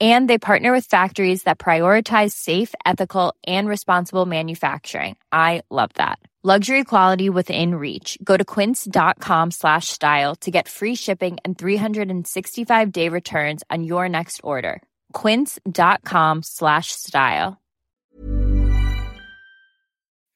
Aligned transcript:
And 0.00 0.28
they 0.28 0.38
partner 0.38 0.72
with 0.72 0.86
factories 0.86 1.44
that 1.44 1.58
prioritize 1.58 2.32
safe, 2.32 2.74
ethical, 2.84 3.34
and 3.46 3.68
responsible 3.68 4.26
manufacturing. 4.26 5.16
I 5.30 5.62
love 5.70 5.90
that. 5.94 6.18
Luxury 6.42 6.84
quality 6.84 7.30
within 7.30 7.74
reach. 7.76 8.18
Go 8.22 8.36
to 8.36 8.44
quince.com 8.44 9.50
slash 9.50 9.88
style 9.88 10.34
to 10.42 10.50
get 10.50 10.68
free 10.68 10.94
shipping 10.94 11.38
and 11.42 11.56
365 11.56 12.92
day 12.92 13.08
returns 13.08 13.62
on 13.70 13.82
your 13.82 14.10
next 14.10 14.42
order. 14.42 14.82
Quince.com 15.14 16.42
slash 16.42 16.88
style. 16.88 17.56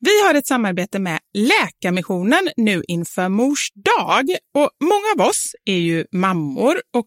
Vi 0.01 0.23
har 0.27 0.35
ett 0.35 0.47
samarbete 0.47 0.99
med 0.99 1.19
Läkarmissionen 1.35 2.49
nu 2.57 2.83
inför 2.89 3.29
mors 3.29 3.69
dag. 3.75 4.25
Och 4.55 4.71
många 4.85 5.25
av 5.25 5.31
oss 5.31 5.53
är 5.65 5.79
ju 5.79 6.05
mammor 6.13 6.83
och 6.95 7.07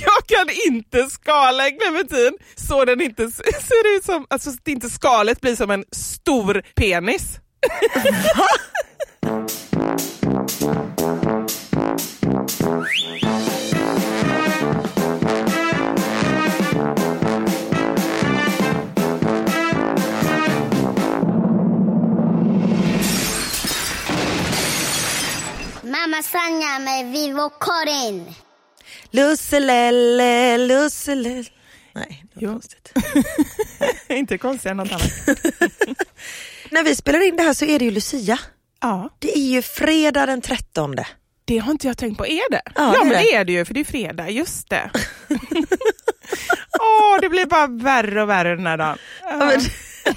Jag 0.00 0.26
kan 0.26 0.46
inte 0.66 1.10
skala 1.10 1.68
en 1.68 1.78
clementin 1.78 2.32
så 2.56 2.84
den 2.84 3.00
inte 3.00 3.30
ser 3.30 3.96
ut 3.96 4.04
som, 4.04 4.26
alltså 4.30 4.50
så 4.50 4.56
att 4.56 4.68
inte 4.68 4.90
skalet 4.90 5.40
blir 5.40 5.56
som 5.56 5.70
en 5.70 5.84
stor 5.92 6.62
penis. 6.74 7.38
Mamma 25.82 26.22
Sanja 26.22 26.78
med 26.78 27.12
Vivo 27.12 27.50
Karin. 27.60 28.43
Lusselelle, 29.14 30.58
lusselelle. 30.58 31.44
Nej, 31.92 32.24
det 32.34 32.40
var 32.40 32.42
Jo. 32.42 32.52
konstigt. 32.52 32.92
inte 34.08 34.38
konstigare 34.38 34.70
än 34.70 34.76
något 34.76 34.92
annat. 34.92 35.12
När 36.70 36.84
vi 36.84 36.94
spelar 36.96 37.26
in 37.28 37.36
det 37.36 37.42
här 37.42 37.52
så 37.54 37.64
är 37.64 37.78
det 37.78 37.84
ju 37.84 37.90
Lucia. 37.90 38.38
Ja, 38.80 39.10
Det 39.18 39.38
är 39.38 39.42
ju 39.42 39.62
fredag 39.62 40.26
den 40.26 40.40
13. 40.40 40.96
det 41.44 41.58
har 41.58 41.72
inte 41.72 41.86
jag 41.86 41.98
tänkt 41.98 42.18
på. 42.18 42.26
Är 42.26 42.50
det? 42.50 42.62
Ja, 42.64 42.72
Ja, 42.76 42.92
det 42.92 42.98
men 43.08 43.08
det. 43.08 43.34
är 43.34 43.44
det 43.44 43.52
ju 43.52 43.64
för 43.64 43.74
det 43.74 43.80
är 43.80 43.84
fredag, 43.84 44.30
just 44.30 44.70
det. 44.70 44.90
Åh, 46.80 47.20
det 47.20 47.28
blir 47.28 47.46
bara 47.46 47.66
värre 47.66 48.22
och 48.22 48.28
värre 48.28 48.56
den 48.56 48.66
här 48.66 48.76
dagen. 48.76 48.98
Ja, 49.22 49.36
men, 49.36 49.60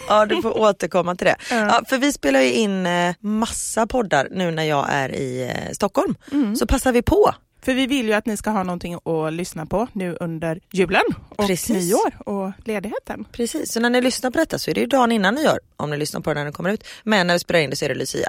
ja, 0.08 0.26
du 0.26 0.42
får 0.42 0.58
återkomma 0.58 1.16
till 1.16 1.26
det. 1.28 1.36
Ja. 1.50 1.56
Ja, 1.56 1.82
för 1.90 1.98
vi 1.98 2.12
spelar 2.14 2.40
ju 2.42 2.52
in 2.52 2.86
eh, 2.86 3.16
massa 3.20 3.88
poddar 3.88 4.28
nu 4.32 4.52
när 4.52 4.64
jag 4.64 4.86
är 4.90 5.16
i 5.16 5.42
eh, 5.44 5.72
Stockholm. 5.74 6.16
Mm. 6.32 6.56
Så 6.56 6.68
passar 6.68 6.92
vi 6.92 7.02
på. 7.02 7.36
För 7.68 7.74
vi 7.74 7.88
vill 7.88 8.08
ju 8.08 8.14
att 8.14 8.26
ni 8.26 8.38
ska 8.38 8.50
ha 8.50 8.64
någonting 8.64 8.94
att 8.94 9.34
lyssna 9.34 9.66
på 9.66 9.88
nu 9.94 10.18
under 10.20 10.60
julen 10.72 11.02
och 11.30 11.48
Precis. 11.48 11.70
nyår 11.70 12.30
och 12.30 12.52
ledigheten. 12.66 13.26
Precis, 13.32 13.72
så 13.72 13.80
när 13.80 13.90
ni 13.90 14.02
lyssnar 14.02 14.32
på 14.32 14.38
detta 14.38 14.60
så 14.60 14.72
är 14.72 14.76
det 14.76 14.82
ju 14.82 14.88
dagen 14.88 15.12
innan 15.12 15.36
nyår 15.36 15.60
om 15.76 15.90
ni 15.90 15.98
lyssnar 15.98 16.22
på 16.22 16.30
det 16.30 16.34
när 16.34 16.44
den 16.44 16.54
kommer 16.54 16.70
ut. 16.70 16.88
Men 17.04 17.28
när 17.28 17.34
vi 17.34 17.40
spelar 17.40 17.60
in 17.60 17.70
det 17.70 17.76
så 17.76 17.86
är 17.86 17.90
det 17.90 17.96
Lucia. 17.96 18.28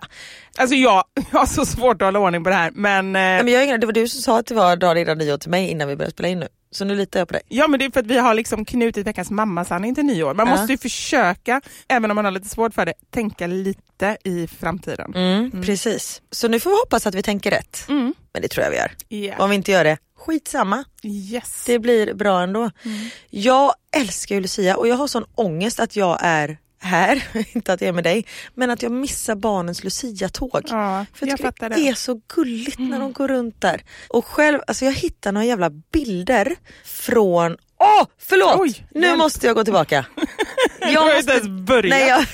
Alltså 0.57 0.77
jag, 0.77 1.05
jag 1.33 1.39
har 1.39 1.47
så 1.47 1.67
svårt 1.67 2.03
att 2.03 2.07
hålla 2.07 2.19
ordning 2.19 2.45
på 2.45 2.51
det 2.51 2.57
här 2.57 2.71
men, 2.71 3.07
eh, 3.07 3.13
Nej, 3.13 3.45
men 3.45 3.53
jag, 3.53 3.81
det 3.81 3.87
var 3.87 3.93
du 3.93 4.09
som 4.09 4.23
sa 4.23 4.39
att 4.39 4.47
det 4.47 4.55
var 4.55 4.77
dagen 4.77 4.97
innan 4.97 5.19
nyår 5.19 5.39
till 5.39 5.51
mig 5.51 5.69
innan 5.69 5.89
vi 5.89 5.97
började 5.97 6.13
spela 6.13 6.29
in 6.29 6.39
nu. 6.39 6.49
Så 6.71 6.85
nu 6.85 6.95
litar 6.97 7.21
jag 7.21 7.29
på 7.29 7.33
dig. 7.33 7.43
Ja 7.49 7.69
men 7.69 7.79
det 7.79 7.85
är 7.85 7.91
för 7.91 8.01
att 8.01 8.07
vi 8.07 8.19
har 8.19 8.35
liksom 8.35 8.65
knutit 8.65 9.07
veckans 9.07 9.31
mammasanning 9.31 9.95
till 9.95 10.05
nyår. 10.05 10.35
Man 10.35 10.49
måste 10.49 10.73
ju 10.73 10.79
försöka, 10.79 11.61
även 11.89 12.11
om 12.11 12.15
man 12.15 12.25
har 12.25 12.33
lite 12.33 12.49
svårt 12.49 12.75
för 12.75 12.87
det, 12.87 12.95
tänka 13.11 13.47
lite 13.47 14.17
i 14.25 14.47
framtiden. 14.47 15.15
Mm, 15.15 15.63
Precis. 15.63 16.23
Så 16.31 16.49
nu 16.49 16.61
får 16.61 16.71
vi 16.71 16.77
hoppas 16.77 17.07
att 17.07 17.15
vi 17.15 17.23
tänker 17.23 17.51
rätt. 17.51 17.85
Mm. 17.89 18.15
Men 18.33 18.43
det 18.43 18.49
tror 18.49 18.65
jag 18.65 18.71
vi 18.71 18.77
gör. 18.77 18.93
Yeah. 19.09 19.41
Om 19.41 19.51
vi 19.51 19.57
inte 19.57 19.73
gör 19.73 19.85
det, 19.85 19.99
skitsamma. 20.17 20.85
Yes. 21.03 21.65
Det 21.67 21.79
blir 21.79 22.15
bra 22.15 22.41
ändå. 22.43 22.61
Mm. 22.61 23.09
Jag 23.31 23.73
älskar 23.97 24.35
ju 24.35 24.41
Lucia 24.41 24.77
och 24.77 24.89
jag 24.89 24.97
har 24.97 25.07
sån 25.07 25.25
ångest 25.35 25.81
att 25.81 25.97
jag 25.97 26.19
är 26.23 26.59
här, 26.79 27.27
inte 27.57 27.73
att 27.73 27.81
jag 27.81 27.89
är 27.89 27.93
med 27.93 28.05
dig, 28.05 28.25
men 28.55 28.71
att 28.71 28.83
jag 28.83 28.93
missar 28.93 29.35
barnens 29.35 29.85
Lucia-tåg. 29.85 30.63
Ja, 30.69 31.07
För 31.15 31.27
jag 31.27 31.33
jag 31.33 31.41
fattar 31.41 31.69
det 31.69 31.75
det. 31.75 31.81
Mm. 31.81 31.93
är 31.93 31.95
så 31.97 32.21
gulligt 32.35 32.79
när 32.79 33.01
de 33.01 33.13
går 33.13 33.29
runt 33.29 33.61
där. 33.61 33.83
Och 34.09 34.27
själv, 34.27 34.61
alltså 34.67 34.85
jag 34.85 34.93
hittar 34.93 35.33
några 35.33 35.45
jävla 35.45 35.71
bilder 35.71 36.57
från 36.85 37.57
Åh, 37.81 38.07
förlåt! 38.19 38.61
Oj, 38.61 38.87
nu 38.95 39.07
hjälp. 39.07 39.19
måste 39.19 39.47
jag 39.47 39.57
gå 39.57 39.65
tillbaka. 39.65 40.07
Jag 40.81 41.01
har 41.01 41.19
inte 41.19 41.33
ens 41.33 41.49
börjat. 41.49 41.91
Nej, 41.91 42.09
jag, 42.09 42.25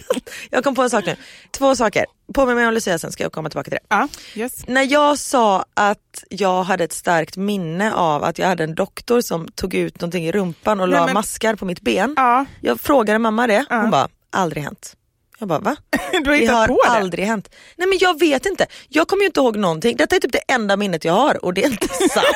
jag 0.50 0.64
kom 0.64 0.74
på 0.74 0.82
en 0.82 0.90
sak 0.90 1.06
nu. 1.06 1.16
Två 1.50 1.76
saker. 1.76 2.06
Påminn 2.34 2.56
mig 2.56 2.66
om 2.66 2.74
Lucia 2.74 2.98
sen 2.98 3.12
ska 3.12 3.22
jag 3.22 3.32
komma 3.32 3.50
tillbaka 3.50 3.70
till 3.70 3.78
det. 3.82 3.86
Ja, 3.96 4.08
yes. 4.34 4.52
När 4.66 4.92
jag 4.92 5.18
sa 5.18 5.64
att 5.74 6.24
jag 6.28 6.62
hade 6.62 6.84
ett 6.84 6.92
starkt 6.92 7.36
minne 7.36 7.92
av 7.94 8.24
att 8.24 8.38
jag 8.38 8.46
hade 8.46 8.64
en 8.64 8.74
doktor 8.74 9.20
som 9.20 9.48
tog 9.48 9.74
ut 9.74 10.00
någonting 10.00 10.24
i 10.26 10.32
rumpan 10.32 10.80
och 10.80 10.88
Nej, 10.88 10.98
la 10.98 11.04
men- 11.04 11.14
maskar 11.14 11.54
på 11.54 11.64
mitt 11.64 11.80
ben. 11.80 12.14
ja, 12.16 12.44
Jag 12.60 12.80
frågade 12.80 13.18
mamma 13.18 13.46
det, 13.46 13.64
hon 13.70 13.90
bara 13.90 14.08
aldrig 14.30 14.62
hänt. 14.64 14.96
Jag 15.38 15.48
bara 15.48 15.58
va? 15.58 15.76
du 16.24 16.30
har 16.30 16.38
Det 16.38 16.46
har 16.46 16.68
på 16.68 16.80
det. 16.84 16.90
aldrig 16.90 17.24
hänt. 17.26 17.48
Nej 17.76 17.88
men 17.88 17.98
jag 18.00 18.18
vet 18.20 18.46
inte. 18.46 18.66
Jag 18.88 19.08
kommer 19.08 19.20
ju 19.22 19.26
inte 19.26 19.40
ihåg 19.40 19.56
någonting. 19.56 19.96
Detta 19.96 20.16
är 20.16 20.20
typ 20.20 20.32
det 20.32 20.38
enda 20.52 20.76
minnet 20.76 21.04
jag 21.04 21.12
har 21.12 21.44
och 21.44 21.54
det 21.54 21.64
är 21.64 21.68
inte 21.70 21.88
sant. 21.88 22.26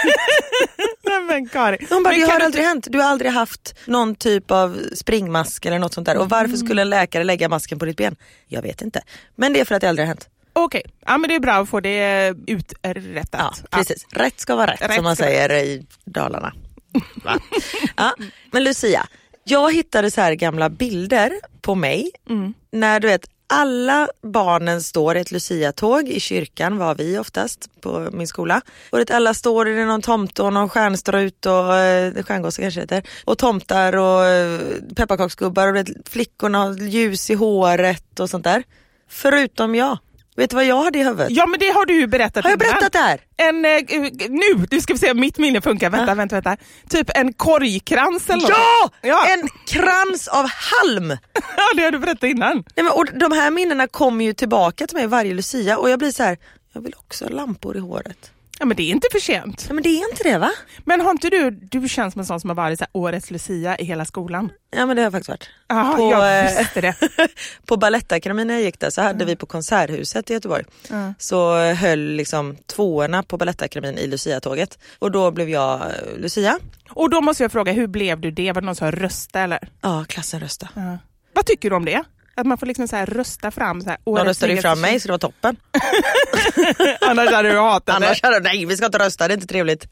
Nej, 1.06 1.20
men 1.26 1.48
Karin. 1.48 1.86
Hon 1.90 2.02
bara, 2.02 2.10
Men 2.10 2.20
det 2.20 2.26
har 2.32 2.38
du 2.38 2.44
aldrig 2.44 2.64
hänt. 2.64 2.86
Du 2.90 2.98
har 2.98 3.08
aldrig 3.08 3.30
haft 3.30 3.74
någon 3.84 4.14
typ 4.14 4.50
av 4.50 4.80
springmask 4.94 5.66
eller 5.66 5.78
något 5.78 5.94
sånt 5.94 6.06
där. 6.06 6.16
Och 6.16 6.28
varför 6.28 6.56
skulle 6.56 6.82
en 6.82 6.90
läkare 6.90 7.24
lägga 7.24 7.48
masken 7.48 7.78
på 7.78 7.84
ditt 7.84 7.96
ben? 7.96 8.16
Jag 8.46 8.62
vet 8.62 8.82
inte. 8.82 9.02
Men 9.36 9.52
det 9.52 9.60
är 9.60 9.64
för 9.64 9.74
att 9.74 9.80
det 9.80 9.88
aldrig 9.88 10.06
har 10.06 10.08
hänt. 10.08 10.28
Okej, 10.52 10.82
ja, 11.06 11.18
men 11.18 11.28
det 11.28 11.34
är 11.34 11.40
bra 11.40 11.52
att 11.54 11.68
få 11.68 11.80
det 11.80 12.34
uträttat. 12.46 13.62
Ja, 13.70 13.78
precis. 13.78 14.06
Rätt 14.10 14.40
ska 14.40 14.56
vara 14.56 14.72
rätt, 14.72 14.82
Rätt 14.82 14.94
som 14.94 15.04
man 15.04 15.16
säger 15.16 15.52
i 15.52 15.86
Dalarna. 16.04 16.52
Ja. 17.96 18.14
Men 18.52 18.64
Lucia, 18.64 19.06
jag 19.44 19.74
hittade 19.74 20.10
så 20.10 20.20
här 20.20 20.32
gamla 20.34 20.68
bilder 20.70 21.32
på 21.60 21.74
mig 21.74 22.10
Mm. 22.28 22.54
när 22.72 23.00
du 23.00 23.08
vet 23.08 23.26
alla 23.46 24.08
barnen 24.22 24.82
står 24.82 25.16
i 25.16 25.20
ett 25.20 25.30
Lucia-tåg 25.30 26.08
i 26.08 26.20
kyrkan 26.20 26.78
var 26.78 26.94
vi 26.94 27.18
oftast 27.18 27.80
på 27.80 28.08
min 28.12 28.28
skola. 28.28 28.60
Och 28.90 28.98
det 28.98 29.10
alla 29.10 29.34
står 29.34 29.68
i 29.68 29.84
någon 29.84 30.02
tomte 30.02 30.42
och 30.42 30.52
någon 30.52 30.68
stjärnstrut 30.68 31.46
och 31.46 31.74
eh, 31.74 32.22
stjärngosse 32.24 32.62
kanske 32.62 32.80
heter. 32.80 33.02
Och 33.24 33.38
tomtar 33.38 33.96
och 33.96 34.24
eh, 34.24 34.60
pepparkaksgubbar 34.96 35.68
och 35.68 35.74
det, 35.74 35.86
flickorna 36.08 36.58
har 36.58 36.72
ljus 36.74 37.30
i 37.30 37.34
håret 37.34 38.20
och 38.20 38.30
sånt 38.30 38.44
där. 38.44 38.62
Förutom 39.08 39.74
jag. 39.74 39.98
Vet 40.36 40.50
du 40.50 40.56
vad 40.56 40.64
jag 40.64 40.82
hade 40.82 40.98
i 40.98 41.02
huvudet? 41.04 41.30
Ja 41.30 41.46
men 41.46 41.60
det 41.60 41.68
har 41.68 41.86
du 41.86 41.94
ju 41.94 42.06
berättat 42.06 42.44
Har 42.44 42.50
jag 42.50 42.62
innan. 42.62 42.72
berättat 42.72 42.92
det 42.92 42.98
här? 42.98 43.20
En, 43.36 43.64
eh, 43.64 43.80
nu, 44.28 44.66
du 44.70 44.80
ska 44.80 44.92
vi 44.92 44.98
se 44.98 45.10
om 45.10 45.20
mitt 45.20 45.38
minne 45.38 45.60
funkar. 45.60 45.90
Vänta, 45.90 46.14
vänta, 46.14 46.34
vänta. 46.40 46.56
Typ 46.88 47.10
en 47.14 47.32
korgkrans 47.32 48.30
eller 48.30 48.42
något. 48.42 48.50
Ja! 48.50 48.90
Ja. 49.02 49.26
En 49.28 49.48
krans 49.66 50.28
av 50.28 50.46
halm! 50.48 51.08
Ja, 51.56 51.62
det 51.76 51.82
har 51.82 51.90
du 51.90 51.98
berättat 51.98 52.22
innan. 52.22 52.56
Nej, 52.76 52.84
men, 52.84 52.92
och 52.92 53.06
de 53.14 53.32
här 53.32 53.50
minnena 53.50 53.86
kommer 53.88 54.24
ju 54.24 54.32
tillbaka 54.32 54.86
till 54.86 54.96
mig 54.96 55.06
varje 55.06 55.34
Lucia 55.34 55.78
och 55.78 55.90
jag 55.90 55.98
blir 55.98 56.10
så 56.10 56.22
här, 56.22 56.38
jag 56.72 56.80
vill 56.80 56.94
också 56.98 57.24
ha 57.24 57.30
lampor 57.30 57.76
i 57.76 57.80
håret. 57.80 58.30
Ja 58.58 58.66
men 58.66 58.76
det 58.76 58.82
är 58.82 58.90
inte 58.90 59.08
för 59.12 59.18
sent. 59.18 59.64
Nej, 59.68 59.74
men 59.74 59.82
det 59.82 59.88
är 59.88 60.10
inte 60.10 60.22
det 60.22 60.38
va? 60.38 60.50
Men 60.84 61.00
har 61.00 61.10
inte 61.10 61.30
du, 61.30 61.50
du 61.50 61.88
känns 61.88 62.12
som 62.12 62.20
en 62.20 62.26
sån 62.26 62.40
som 62.40 62.50
har 62.50 62.54
varit 62.54 62.78
så 62.78 62.82
här, 62.84 62.90
årets 62.92 63.30
Lucia 63.30 63.78
i 63.78 63.84
hela 63.84 64.04
skolan. 64.04 64.52
Ja 64.76 64.86
men 64.86 64.96
det 64.96 65.02
har 65.02 65.04
jag 65.06 65.12
faktiskt 65.12 65.28
varit. 65.28 65.48
Ja, 65.68 65.94
På, 65.96 66.10
jag 66.12 66.38
eh, 66.52 66.58
visste 66.58 66.80
det. 66.80 66.94
på 67.66 67.76
Balettakademin 67.76 68.46
när 68.46 68.54
jag 68.54 68.62
gick 68.62 68.80
där 68.80 68.90
så 68.90 69.02
hade 69.02 69.24
vi 69.24 69.36
på 69.36 69.46
Konserthuset 69.46 70.30
i 70.30 70.32
Göteborg 70.32 70.64
Ja. 70.90 71.14
så 71.18 71.56
höll 71.72 72.00
liksom 72.00 72.56
tvåorna 72.66 73.22
på 73.22 73.36
Balettakademin 73.38 73.98
i 73.98 74.06
Lucia-tåget 74.06 74.78
och 74.98 75.10
då 75.10 75.30
blev 75.30 75.48
jag 75.48 75.80
eh, 75.80 76.18
Lucia. 76.18 76.58
Och 76.90 77.10
då 77.10 77.20
måste 77.20 77.44
jag 77.44 77.52
fråga, 77.52 77.72
hur 77.72 77.86
blev 77.86 78.20
du 78.20 78.30
det? 78.30 78.52
Var 78.52 78.60
det 78.60 78.66
någon 78.66 78.76
som 78.76 78.92
röstade 78.92 79.44
eller? 79.44 79.68
Ja, 79.80 80.04
klassen 80.08 80.40
rösta. 80.40 80.68
Ja. 80.74 80.98
Vad 81.32 81.46
tycker 81.46 81.70
du 81.70 81.76
om 81.76 81.84
det? 81.84 82.02
Att 82.38 82.46
man 82.46 82.58
får 82.58 82.66
liksom 82.66 82.88
så 82.88 82.96
här 82.96 83.06
rösta 83.06 83.50
fram 83.50 83.80
så 83.80 83.90
här, 83.90 83.98
röstade 84.06 84.28
ju 84.28 84.34
snyggaste 84.34 84.62
fram 84.62 84.80
mig 84.80 85.00
så 85.00 85.08
det 85.08 85.12
var 85.12 85.18
toppen. 85.18 85.56
Annars 87.00 87.30
hade 87.30 87.50
du 87.50 87.58
hatat 87.58 87.96
Annars 87.96 88.22
hade 88.22 88.40
de, 88.40 88.48
nej 88.48 88.66
vi 88.66 88.76
ska 88.76 88.86
inte 88.86 88.98
rösta, 88.98 89.28
det 89.28 89.34
är 89.34 89.36
inte 89.36 89.46
trevligt. 89.46 89.86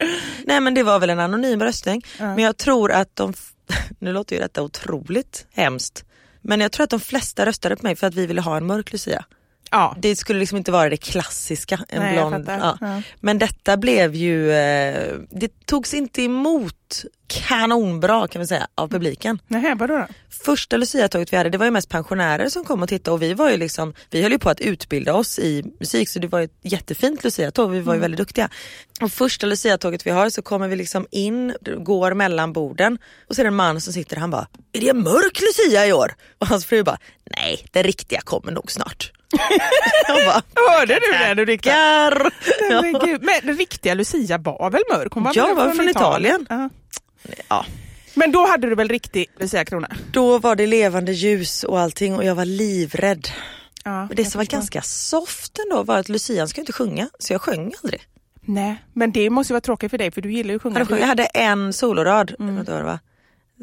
Nej 0.45 0.59
men 0.59 0.73
det 0.73 0.83
var 0.83 0.99
väl 0.99 1.09
en 1.09 1.19
anonym 1.19 1.61
röstning. 1.61 2.01
Men 2.17 2.39
jag 2.39 2.57
tror 2.57 2.91
att 2.91 3.15
de, 3.15 3.33
nu 3.99 4.13
låter 4.13 4.35
ju 4.35 4.41
detta 4.41 4.61
otroligt 4.61 5.47
hemskt, 5.53 6.05
men 6.41 6.61
jag 6.61 6.71
tror 6.71 6.83
att 6.83 6.89
de 6.89 6.99
flesta 6.99 7.45
röstade 7.45 7.75
på 7.75 7.83
mig 7.85 7.95
för 7.95 8.07
att 8.07 8.15
vi 8.15 8.25
ville 8.25 8.41
ha 8.41 8.57
en 8.57 8.65
mörk 8.65 8.91
Lucia. 8.91 9.25
Ja. 9.71 9.95
Det 9.99 10.15
skulle 10.15 10.39
liksom 10.39 10.57
inte 10.57 10.71
vara 10.71 10.89
det 10.89 10.97
klassiska, 10.97 11.79
en 11.89 12.01
Nej, 12.01 12.13
blond. 12.13 12.45
Ja. 12.47 12.77
Ja. 12.81 13.01
Men 13.19 13.39
detta 13.39 13.77
blev 13.77 14.15
ju, 14.15 14.51
eh, 14.51 15.13
det 15.29 15.65
togs 15.65 15.93
inte 15.93 16.21
emot 16.21 17.05
kanonbra 17.27 18.27
kan 18.27 18.39
vi 18.39 18.47
säga 18.47 18.67
av 18.75 18.87
publiken. 18.87 19.39
Nej, 19.47 19.75
vadå 19.75 19.97
då? 19.97 20.07
Första 20.29 20.77
Lucia-tåget 20.77 21.33
vi 21.33 21.37
hade 21.37 21.49
det 21.49 21.57
var 21.57 21.65
ju 21.65 21.71
mest 21.71 21.89
pensionärer 21.89 22.49
som 22.49 22.65
kom 22.65 22.83
och 22.83 22.89
tittade 22.89 23.13
och 23.13 23.21
vi 23.21 23.33
var 23.33 23.49
ju 23.49 23.57
liksom, 23.57 23.93
vi 24.09 24.21
höll 24.21 24.31
ju 24.31 24.39
på 24.39 24.49
att 24.49 24.61
utbilda 24.61 25.13
oss 25.13 25.39
i 25.39 25.63
musik 25.79 26.09
så 26.09 26.19
det 26.19 26.27
var 26.27 26.41
ett 26.41 26.57
jättefint 26.61 27.23
Lucia-tåg, 27.23 27.71
vi 27.71 27.79
var 27.79 27.93
ju 27.93 27.99
väldigt 27.99 28.17
duktiga. 28.17 28.49
Och 29.01 29.11
första 29.11 29.47
Lucia-tåget 29.47 30.07
vi 30.07 30.11
har 30.11 30.29
så 30.29 30.41
kommer 30.41 30.67
vi 30.67 30.75
liksom 30.75 31.07
in, 31.11 31.53
går 31.77 32.13
mellan 32.13 32.53
borden 32.53 32.97
och 33.27 33.35
så 33.35 33.41
är 33.41 33.43
det 33.43 33.47
en 33.47 33.55
man 33.55 33.81
som 33.81 33.93
sitter 33.93 34.17
han 34.17 34.31
bara, 34.31 34.47
är 34.73 34.79
det 34.81 34.89
en 34.89 35.03
mörk 35.03 35.41
Lucia 35.41 35.87
i 35.87 35.93
år? 35.93 36.15
Och 36.37 36.47
hans 36.47 36.65
fru 36.65 36.83
bara, 36.83 36.97
nej 37.37 37.65
den 37.71 37.83
riktiga 37.83 38.21
kommer 38.21 38.51
nog 38.51 38.71
snart. 38.71 39.11
Jag 40.07 40.25
bara, 40.25 40.43
Hörde 40.69 40.93
du 40.93 41.17
det? 41.17 41.33
Du 41.33 41.45
riktigt? 41.45 41.71
Gar. 41.71 42.31
Nej, 42.69 42.91
men, 42.91 43.19
men 43.21 43.35
den 43.43 43.57
riktiga 43.57 43.93
Lucia 43.93 44.37
var 44.37 44.69
väl 44.69 44.81
mörk? 44.91 45.13
Hon 45.13 45.23
var 45.23 45.31
Ja, 45.35 45.53
var 45.53 45.71
från 45.71 45.89
Italien. 45.89 46.45
Ja. 46.49 46.69
Ja. 47.47 47.65
Men 48.13 48.31
då 48.31 48.47
hade 48.47 48.69
du 48.69 48.75
väl 48.75 48.89
riktig 48.89 49.25
Lucia-krona? 49.39 49.87
Då 50.11 50.39
var 50.39 50.55
det 50.55 50.67
levande 50.67 51.11
ljus 51.11 51.63
och 51.63 51.79
allting 51.79 52.15
och 52.15 52.23
jag 52.23 52.35
var 52.35 52.45
livrädd. 52.45 53.27
Ja, 53.83 54.05
Men 54.05 54.15
det 54.15 54.25
som 54.25 54.39
var 54.39 54.45
ganska 54.45 54.81
soft 54.81 55.59
ändå 55.59 55.83
var 55.83 55.97
att 55.97 56.09
Lucian 56.09 56.47
ska 56.47 56.61
inte 56.61 56.73
sjunga, 56.73 57.09
så 57.19 57.33
jag 57.33 57.41
sjöng 57.41 57.73
aldrig. 57.83 58.01
Nej, 58.47 58.75
men 58.93 59.11
det 59.11 59.29
måste 59.29 59.51
ju 59.51 59.53
vara 59.53 59.61
tråkigt 59.61 59.91
för 59.91 59.97
dig 59.97 60.11
för 60.11 60.21
du 60.21 60.31
gillar 60.31 60.49
ju 60.49 60.55
att 60.55 60.61
sjunga. 60.61 60.85
Jag 60.89 61.07
hade, 61.07 61.25
en 61.25 61.73
solorad. 61.73 62.35
Mm. 62.39 62.65
Det 62.65 62.83
var. 62.83 62.99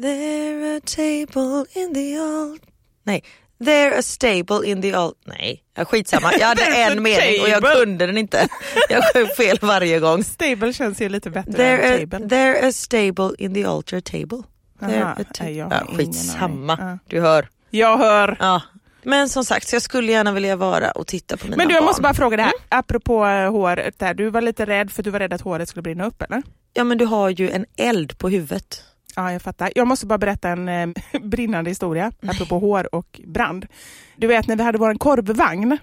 There 0.01 0.77
a 0.77 0.81
table 0.85 1.65
in 1.81 1.93
the 1.93 2.19
old... 2.19 2.61
Nej. 3.03 3.23
There 3.65 3.97
a 3.97 4.01
stable 4.01 4.65
in 4.69 4.81
the 4.81 4.97
old... 4.97 5.13
Nej, 5.25 5.63
skitsamma. 5.87 6.33
Jag 6.39 6.47
hade 6.47 6.63
en 6.91 7.03
mening 7.03 7.41
och 7.41 7.49
jag 7.49 7.63
kunde 7.63 8.05
den 8.05 8.17
inte. 8.17 8.47
Jag 8.89 9.03
sjöng 9.13 9.27
fel 9.37 9.57
varje 9.61 9.99
gång. 9.99 10.23
Stable 10.23 10.73
känns 10.73 11.01
ju 11.01 11.09
lite 11.09 11.29
bättre 11.29 11.53
There 11.53 11.77
än 11.77 11.93
a, 11.95 11.97
table. 12.11 12.29
there 12.29 12.67
a 12.67 12.71
stable 12.71 13.29
in 13.37 13.53
the 13.53 13.65
altar 13.65 13.99
table. 13.99 14.43
Aha, 14.81 15.15
nej, 15.39 15.57
jag 15.57 15.71
ja, 15.71 15.85
skitsamma. 15.97 16.77
Ja. 16.79 16.97
du 17.07 17.21
hör. 17.21 17.47
Jag 17.69 17.97
hör. 17.97 18.37
Ja. 18.39 18.61
Men 19.03 19.29
som 19.29 19.45
sagt, 19.45 19.67
så 19.67 19.75
jag 19.75 19.81
skulle 19.81 20.11
gärna 20.11 20.31
vilja 20.31 20.55
vara 20.55 20.91
och 20.91 21.07
titta 21.07 21.37
på 21.37 21.45
mina 21.45 21.57
Men 21.57 21.67
du, 21.67 21.73
jag 21.73 21.81
barn. 21.81 21.85
måste 21.87 22.01
bara 22.01 22.13
fråga 22.13 22.37
det 22.37 22.43
här, 22.43 22.51
Mm. 22.51 22.63
apropå 22.69 23.25
eh, 23.25 23.51
håret 23.51 23.99
där. 23.99 24.13
Du 24.13 24.29
var 24.29 24.41
lite 24.41 24.65
rädd 24.65 24.91
för 24.91 25.03
du 25.03 25.09
var 25.09 25.19
rädd 25.19 25.33
att 25.33 25.41
håret 25.41 25.69
skulle 25.69 25.83
brinna 25.83 26.05
upp 26.05 26.21
eller? 26.21 26.43
Ja 26.73 26.83
men 26.83 26.97
du 26.97 27.05
har 27.05 27.29
ju 27.29 27.49
en 27.51 27.65
eld 27.77 28.17
på 28.17 28.29
huvudet. 28.29 28.83
Ja, 29.15 29.31
jag 29.31 29.41
fattar. 29.41 29.71
Jag 29.75 29.87
måste 29.87 30.05
bara 30.05 30.17
berätta 30.17 30.49
en 30.49 30.69
eh, 30.69 30.87
brinnande 31.21 31.69
historia, 31.69 32.11
apropå 32.27 32.59
hår 32.59 32.95
och 32.95 33.21
brand. 33.27 33.67
Du 34.15 34.27
vet 34.27 34.47
när 34.47 34.55
vi 34.55 34.63
hade 34.63 34.77
vår 34.77 34.93
korvvagn. 34.93 35.77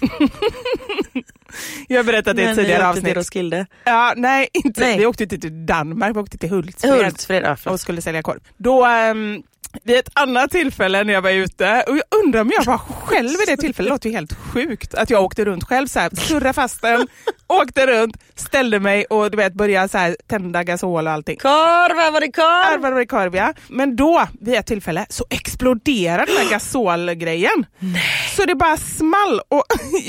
jag 1.88 1.98
har 1.98 2.04
berättat 2.04 2.36
det 2.36 2.42
i 2.42 2.44
ett 2.44 2.48
Men 2.48 2.56
ni 2.56 2.62
tidigare 2.62 2.88
åkte 2.88 3.00
till 3.00 3.10
avsnitt. 3.10 3.16
Roskilde. 3.16 3.66
Ja, 3.84 4.14
nej, 4.16 4.48
inte. 4.52 4.80
Nej. 4.80 4.98
vi 4.98 5.06
åkte 5.06 5.22
inte 5.22 5.38
till 5.38 5.66
Danmark, 5.66 6.16
vi 6.16 6.20
åkte 6.20 6.38
till 6.38 6.50
Hultsfred 6.50 7.04
Hultsfred, 7.04 7.42
ja, 7.42 7.70
och 7.70 7.80
skulle 7.80 8.02
sälja 8.02 8.22
korv. 8.22 8.40
Då, 8.56 8.84
ehm, 8.84 9.42
vid 9.82 9.96
ett 9.96 10.08
annat 10.14 10.50
tillfälle 10.50 11.04
när 11.04 11.12
jag 11.12 11.22
var 11.22 11.30
ute 11.30 11.84
och 11.88 11.96
jag 11.96 12.20
undrar 12.24 12.40
om 12.40 12.50
jag 12.56 12.64
var 12.64 12.78
själv 13.04 13.28
vid 13.28 13.48
det 13.48 13.56
tillfället. 13.56 13.88
Det 13.88 13.94
låter 13.94 14.08
ju 14.08 14.14
helt 14.14 14.32
sjukt 14.32 14.94
att 14.94 15.10
jag 15.10 15.24
åkte 15.24 15.44
runt 15.44 15.64
själv 15.64 15.86
så 15.86 16.00
här, 16.00 16.10
surrade 16.16 16.52
fast 16.52 16.82
den, 16.82 17.06
åkte 17.46 17.86
runt, 17.86 18.16
ställde 18.34 18.80
mig 18.80 19.04
och 19.04 19.30
du 19.30 19.36
vet 19.36 19.54
började 19.54 19.88
så 19.88 19.98
här, 19.98 20.16
tända 20.26 20.64
gasol 20.64 21.06
och 21.06 21.12
allting. 21.12 21.36
Korv, 21.36 21.96
här 21.96 22.10
var 22.10 22.20
det 22.20 22.32
korv! 22.32 22.84
Arvar 22.84 23.00
och 23.00 23.08
korv 23.08 23.36
ja. 23.36 23.52
Men 23.68 23.96
då 23.96 24.26
vid 24.40 24.54
ett 24.54 24.66
tillfälle 24.66 25.06
så 25.08 25.24
exploderade 25.30 26.26
den 26.26 26.36
här 26.36 26.50
gasolgrejen. 26.50 27.66
Så 28.36 28.44
det 28.44 28.54
bara 28.54 28.76
small. 28.76 29.40
Och 29.48 29.64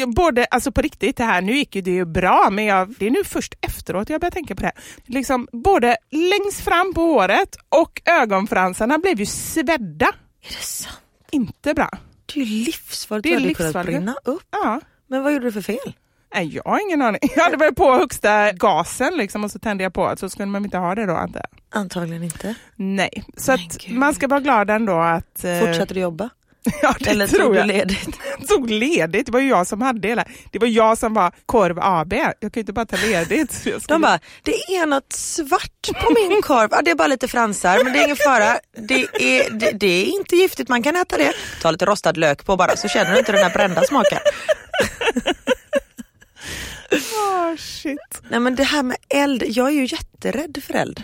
både, 0.16 0.46
alltså 0.46 0.72
på 0.72 0.82
riktigt, 0.82 1.18
det 1.18 1.24
här, 1.24 1.42
nu 1.42 1.54
gick 1.54 1.76
ju 1.76 1.82
det 1.82 1.92
ju 1.92 2.06
bra 2.06 2.48
men 2.52 2.66
jag, 2.66 2.96
det 3.00 3.08
är 3.08 3.12
nu 3.12 3.24
först 3.24 3.54
efteråt 3.62 4.10
jag 4.10 4.22
börjar 4.22 4.32
tänka 4.32 4.56
på 4.56 4.62
det. 4.62 4.72
Liksom, 5.06 5.48
både 5.52 5.98
längst 6.12 6.62
fram 6.62 6.94
på 6.94 7.02
håret 7.02 7.56
och 7.70 8.02
ögonfransarna 8.06 8.98
blev 8.98 9.20
ju 9.20 9.26
svedda. 9.54 10.06
Är 10.42 10.50
det 10.50 10.64
sant? 10.64 11.00
Inte 11.32 11.74
bra. 11.74 11.90
Det 12.34 12.40
är 12.42 12.46
ju 12.46 12.66
livsfarligt. 12.66 13.24
Det 13.24 13.34
är 13.34 13.40
livsfarligt. 13.40 13.86
brinna 13.86 14.16
upp. 14.24 14.42
Ja. 14.52 14.82
Men 15.08 15.24
vad 15.24 15.34
gjorde 15.34 15.46
du 15.46 15.52
för 15.52 15.62
fel? 15.62 15.94
Nej, 16.36 16.56
jag 16.56 16.64
har 16.64 16.80
ingen 16.88 17.02
aning. 17.02 17.20
Jag 17.36 17.44
hade 17.44 17.58
väl 17.58 17.76
på 17.76 17.94
högsta 17.94 18.52
gasen 18.52 19.18
liksom, 19.18 19.44
och 19.44 19.52
så 19.52 19.60
tände 19.60 19.84
jag 19.84 19.94
på 19.94 20.14
så 20.18 20.30
skulle 20.30 20.46
man 20.46 20.66
inte 20.66 20.78
ha 20.78 20.96
det 20.96 21.06
då 21.06 21.14
antar 21.16 21.40
jag. 21.40 21.80
Antagligen 21.82 22.24
inte. 22.24 22.56
Nej, 22.76 23.24
så 23.38 23.58
man 23.90 24.14
ska 24.14 24.28
vara 24.28 24.40
glad 24.40 24.70
ändå 24.70 24.94
att... 25.00 25.44
eh, 25.44 25.60
Fortsatte 25.60 25.94
du 25.94 26.00
jobba? 26.00 26.30
Ja, 26.82 26.96
det 27.00 27.10
Eller 27.10 27.28
tror 27.28 27.40
tog 27.40 27.52
du 27.54 27.58
jag. 27.58 27.68
ledigt? 27.68 28.20
tog 28.48 28.70
ledigt. 28.70 29.26
Det 29.26 29.32
var 29.32 29.40
ju 29.40 29.50
jag 29.50 29.68
som 29.68 29.82
hade 29.82 30.08
hela. 30.08 30.26
Det 30.52 30.60
var 30.60 30.68
jag 30.68 30.98
som 30.98 31.14
var 31.14 31.32
Korv 31.46 31.80
AB. 31.80 32.14
Jag 32.14 32.34
kan 32.40 32.52
ju 32.54 32.60
inte 32.60 32.74
bara 32.74 32.86
ta 32.86 32.98
ledigt. 32.98 33.64
De 33.88 34.02
bara, 34.02 34.20
det 34.44 34.52
är 34.52 34.86
något 34.86 35.14
svart 35.14 35.90
på 36.04 36.14
min 36.14 36.42
korv. 36.42 36.68
Ja, 36.72 36.82
det 36.82 36.92
är 36.92 36.96
bara 36.96 37.08
lite 37.08 37.28
fransar 37.28 37.84
men 37.84 37.94
det 37.94 38.00
är 38.00 38.04
ingen 38.04 38.16
fara. 38.16 38.60
Det 38.88 39.08
är, 39.20 39.50
det, 39.50 39.72
det 39.72 39.88
är 39.88 40.06
inte 40.06 40.36
giftigt, 40.36 40.70
man 40.70 40.84
kan 40.84 40.96
äta 40.96 41.18
det. 41.18 41.34
Ta 41.62 41.72
lite 41.72 41.86
rostad 41.86 42.12
lök 42.18 42.46
på 42.46 42.56
bara 42.58 42.76
så 42.78 42.88
känner 42.88 43.12
du 43.12 43.20
inte 43.20 43.32
den 43.32 43.44
här 43.44 43.54
brända 43.54 43.82
smaken. 43.84 44.20
Åh, 46.92 47.56
shit. 47.58 48.22
Nej 48.30 48.40
men 48.40 48.56
det 48.56 48.64
här 48.64 48.84
med 48.84 48.98
eld, 49.10 49.44
jag 49.48 49.68
är 49.68 49.72
ju 49.72 49.86
jätterädd 49.86 50.64
för 50.68 50.74
eld. 50.74 51.04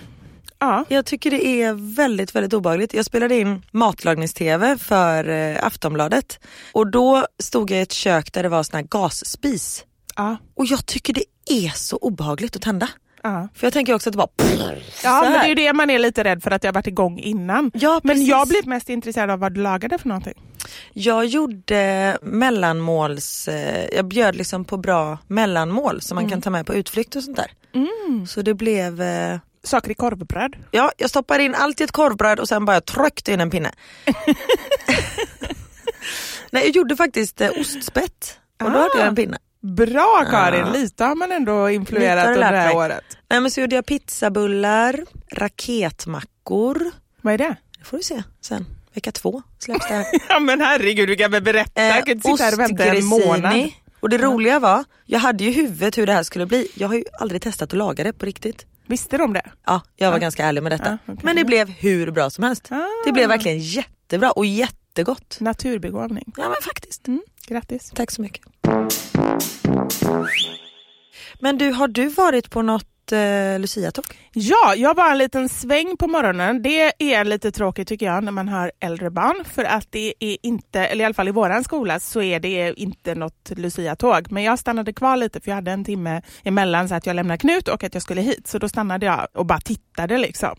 Ja. 0.59 0.85
Jag 0.89 1.05
tycker 1.05 1.31
det 1.31 1.45
är 1.47 1.95
väldigt, 1.95 2.35
väldigt 2.35 2.53
obehagligt. 2.53 2.93
Jag 2.93 3.05
spelade 3.05 3.35
in 3.35 3.65
matlagnings-tv 3.71 4.77
för 4.77 5.29
eh, 5.29 5.65
Aftonbladet 5.65 6.39
och 6.73 6.91
då 6.91 7.25
stod 7.43 7.71
jag 7.71 7.79
i 7.79 7.81
ett 7.81 7.91
kök 7.91 8.33
där 8.33 8.43
det 8.43 8.49
var 8.49 8.63
sån 8.63 8.75
här 8.75 8.83
gasspis. 8.89 9.85
Ja. 10.15 10.37
Och 10.55 10.65
jag 10.65 10.85
tycker 10.85 11.13
det 11.13 11.23
är 11.45 11.69
så 11.69 11.97
obehagligt 11.97 12.55
att 12.55 12.61
tända. 12.61 12.89
Ja. 13.23 13.47
För 13.55 13.65
jag 13.67 13.73
tänker 13.73 13.93
också 13.93 14.09
att 14.09 14.13
det 14.13 14.17
bara... 14.17 14.27
Ja, 15.03 15.19
så 15.23 15.29
men 15.29 15.31
det 15.33 15.37
är 15.39 15.47
ju 15.47 15.55
det 15.55 15.73
man 15.73 15.89
är 15.89 15.99
lite 15.99 16.23
rädd 16.23 16.43
för 16.43 16.51
att 16.51 16.63
jag 16.63 16.73
varit 16.73 16.87
igång 16.87 17.19
innan. 17.19 17.71
Ja, 17.73 17.99
men 18.03 18.25
jag 18.25 18.47
blir 18.47 18.63
mest 18.69 18.89
intresserad 18.89 19.29
av 19.29 19.39
vad 19.39 19.53
du 19.53 19.61
lagade 19.61 19.97
för 19.97 20.07
någonting. 20.07 20.33
Jag 20.93 21.25
gjorde 21.25 22.17
mellanmåls, 22.21 23.47
eh, 23.47 23.85
jag 23.95 24.05
bjöd 24.07 24.35
liksom 24.35 24.65
på 24.65 24.77
bra 24.77 25.17
mellanmål 25.27 26.01
som 26.01 26.15
man 26.15 26.23
Mm. 26.23 26.31
kan 26.31 26.41
ta 26.41 26.49
med 26.49 26.65
på 26.65 26.73
utflykt 26.73 27.15
och 27.15 27.23
sånt 27.23 27.37
där. 27.37 27.51
Så 28.27 28.41
det 28.41 28.53
blev, 28.53 29.01
eh, 29.01 29.39
Saker 29.63 29.91
i 29.91 29.93
korvbröd. 29.93 30.55
ja 30.71 30.91
jag 30.97 31.09
stoppade 31.09 31.43
in 31.43 31.55
allt 31.55 31.81
i 31.81 31.83
ett 31.83 31.91
korvbröd 31.91 32.39
och 32.39 32.47
sen 32.47 32.65
bara 32.65 32.81
tryckte 32.81 33.31
in 33.33 33.41
en 33.41 33.49
pinne. 33.49 33.71
Nej 36.51 36.63
jag 36.65 36.75
gjorde 36.75 36.95
faktiskt 36.95 37.41
eh, 37.41 37.49
ostspett 37.59 38.39
och 38.63 38.71
då 38.71 38.77
Ah. 38.77 38.81
hade 38.81 38.97
jag 38.97 39.07
en 39.07 39.15
pinne. 39.15 39.37
Bra 39.61 40.25
Karin, 40.31 40.71
lite 40.71 41.03
har 41.03 41.15
man 41.15 41.31
ändå 41.31 41.69
influerat 41.69 42.27
under 42.27 42.39
det 42.51 42.57
här 42.57 42.67
mig. 42.67 42.75
året. 42.75 43.03
Nej 43.29 43.39
men 43.41 43.51
så 43.51 43.61
gjorde 43.61 43.75
jag 43.75 43.85
pizzabullar, 43.85 44.99
raketmackor. 45.31 46.91
Vad 47.21 47.33
är 47.33 47.37
det? 47.37 47.55
Det 47.79 47.85
får 47.85 47.97
du 47.97 48.03
se 48.03 48.23
sen. 48.41 48.65
Vecka 48.93 49.11
två 49.11 49.41
släpps 49.59 49.87
det 49.87 49.93
här. 49.93 50.05
Ja 50.29 50.39
men 50.39 50.61
herregud, 50.61 51.09
du 51.09 51.15
kan 51.15 51.31
väl 51.31 51.43
berätta? 51.43 51.83
jag 51.83 52.05
kan 52.05 52.15
inte 52.15 52.29
sitta 52.29 52.43
här 52.43 52.53
och 52.53 52.59
vänta 52.59 52.85
en 52.85 53.05
månad. 53.05 53.69
Och 53.99 54.09
det 54.09 54.17
roliga 54.17 54.59
var, 54.59 54.83
jag 55.05 55.19
hade 55.19 55.43
ju 55.43 55.51
huvudet 55.51 55.97
hur 55.97 56.05
det 56.05 56.13
här 56.13 56.23
skulle 56.23 56.45
bli. 56.45 56.67
Jag 56.75 56.87
har 56.87 56.95
ju 56.95 57.03
aldrig 57.19 57.41
testat 57.41 57.73
att 57.73 57.77
laga 57.77 58.03
det 58.03 58.13
på 58.13 58.25
riktigt. 58.25 58.65
Visste 58.89 59.17
de 59.17 59.33
det? 59.33 59.51
Ja, 59.65 59.81
jag 59.95 60.11
var 60.11 60.19
ganska 60.19 60.45
ärlig 60.45 60.63
med 60.63 60.71
detta. 60.71 60.89
Ja, 60.89 61.13
okej. 61.13 61.21
Men 61.23 61.35
det 61.35 61.45
blev 61.45 61.69
hur 61.69 62.11
bra 62.11 62.29
som 62.29 62.43
helst. 62.43 62.67
Ah. 62.71 62.87
Det 63.05 63.11
blev 63.11 63.27
verkligen 63.27 63.59
jättebra 63.59 64.31
och 64.31 64.45
jättegott. 64.45 65.37
Naturbegåvning. 65.39 66.33
Ja 66.37 66.49
men 66.49 66.61
faktiskt. 66.61 67.07
Mm, 67.07 67.21
grattis. 67.47 67.91
Tack 67.95 68.11
så 68.11 68.21
mycket. 68.21 68.45
Men 71.39 71.57
du, 71.57 71.71
har 71.71 71.87
du 71.87 72.09
varit 72.09 72.49
på 72.49 72.61
något 72.61 72.98
eh, 73.11 73.59
Lucia-tåg? 73.59 74.05
Ja, 74.33 74.75
jag 74.75 74.95
var 74.95 75.11
en 75.11 75.17
liten 75.17 75.49
sväng 75.49 75.97
på 75.97 76.07
morgonen. 76.07 76.61
Det 76.61 77.13
är 77.13 77.25
lite 77.25 77.51
tråkigt 77.51 77.87
tycker 77.87 78.05
jag 78.05 78.23
när 78.23 78.31
man 78.31 78.47
har 78.49 78.71
äldre 78.79 79.09
barn 79.09 79.45
för 79.53 79.63
att 79.63 79.87
det 79.89 80.13
är 80.19 80.37
inte, 80.43 80.85
eller 80.85 81.03
i 81.03 81.05
alla 81.05 81.13
fall 81.13 81.27
i 81.27 81.31
våran 81.31 81.63
skola 81.63 81.99
så 81.99 82.21
är 82.21 82.39
det 82.39 82.73
inte 82.79 83.15
något 83.15 83.51
Lucia-tåg. 83.55 84.31
Men 84.31 84.43
jag 84.43 84.59
stannade 84.59 84.93
kvar 84.93 85.17
lite 85.17 85.39
för 85.41 85.51
jag 85.51 85.55
hade 85.55 85.71
en 85.71 85.85
timme 85.85 86.21
emellan 86.43 86.89
så 86.89 86.95
att 86.95 87.05
jag 87.05 87.15
lämnade 87.15 87.37
Knut 87.37 87.67
och 87.67 87.83
att 87.83 87.93
jag 87.93 88.03
skulle 88.03 88.21
hit. 88.21 88.47
Så 88.47 88.57
då 88.59 88.69
stannade 88.69 89.05
jag 89.05 89.27
och 89.33 89.45
bara 89.45 89.59
tittade 89.61 90.17
liksom. 90.17 90.55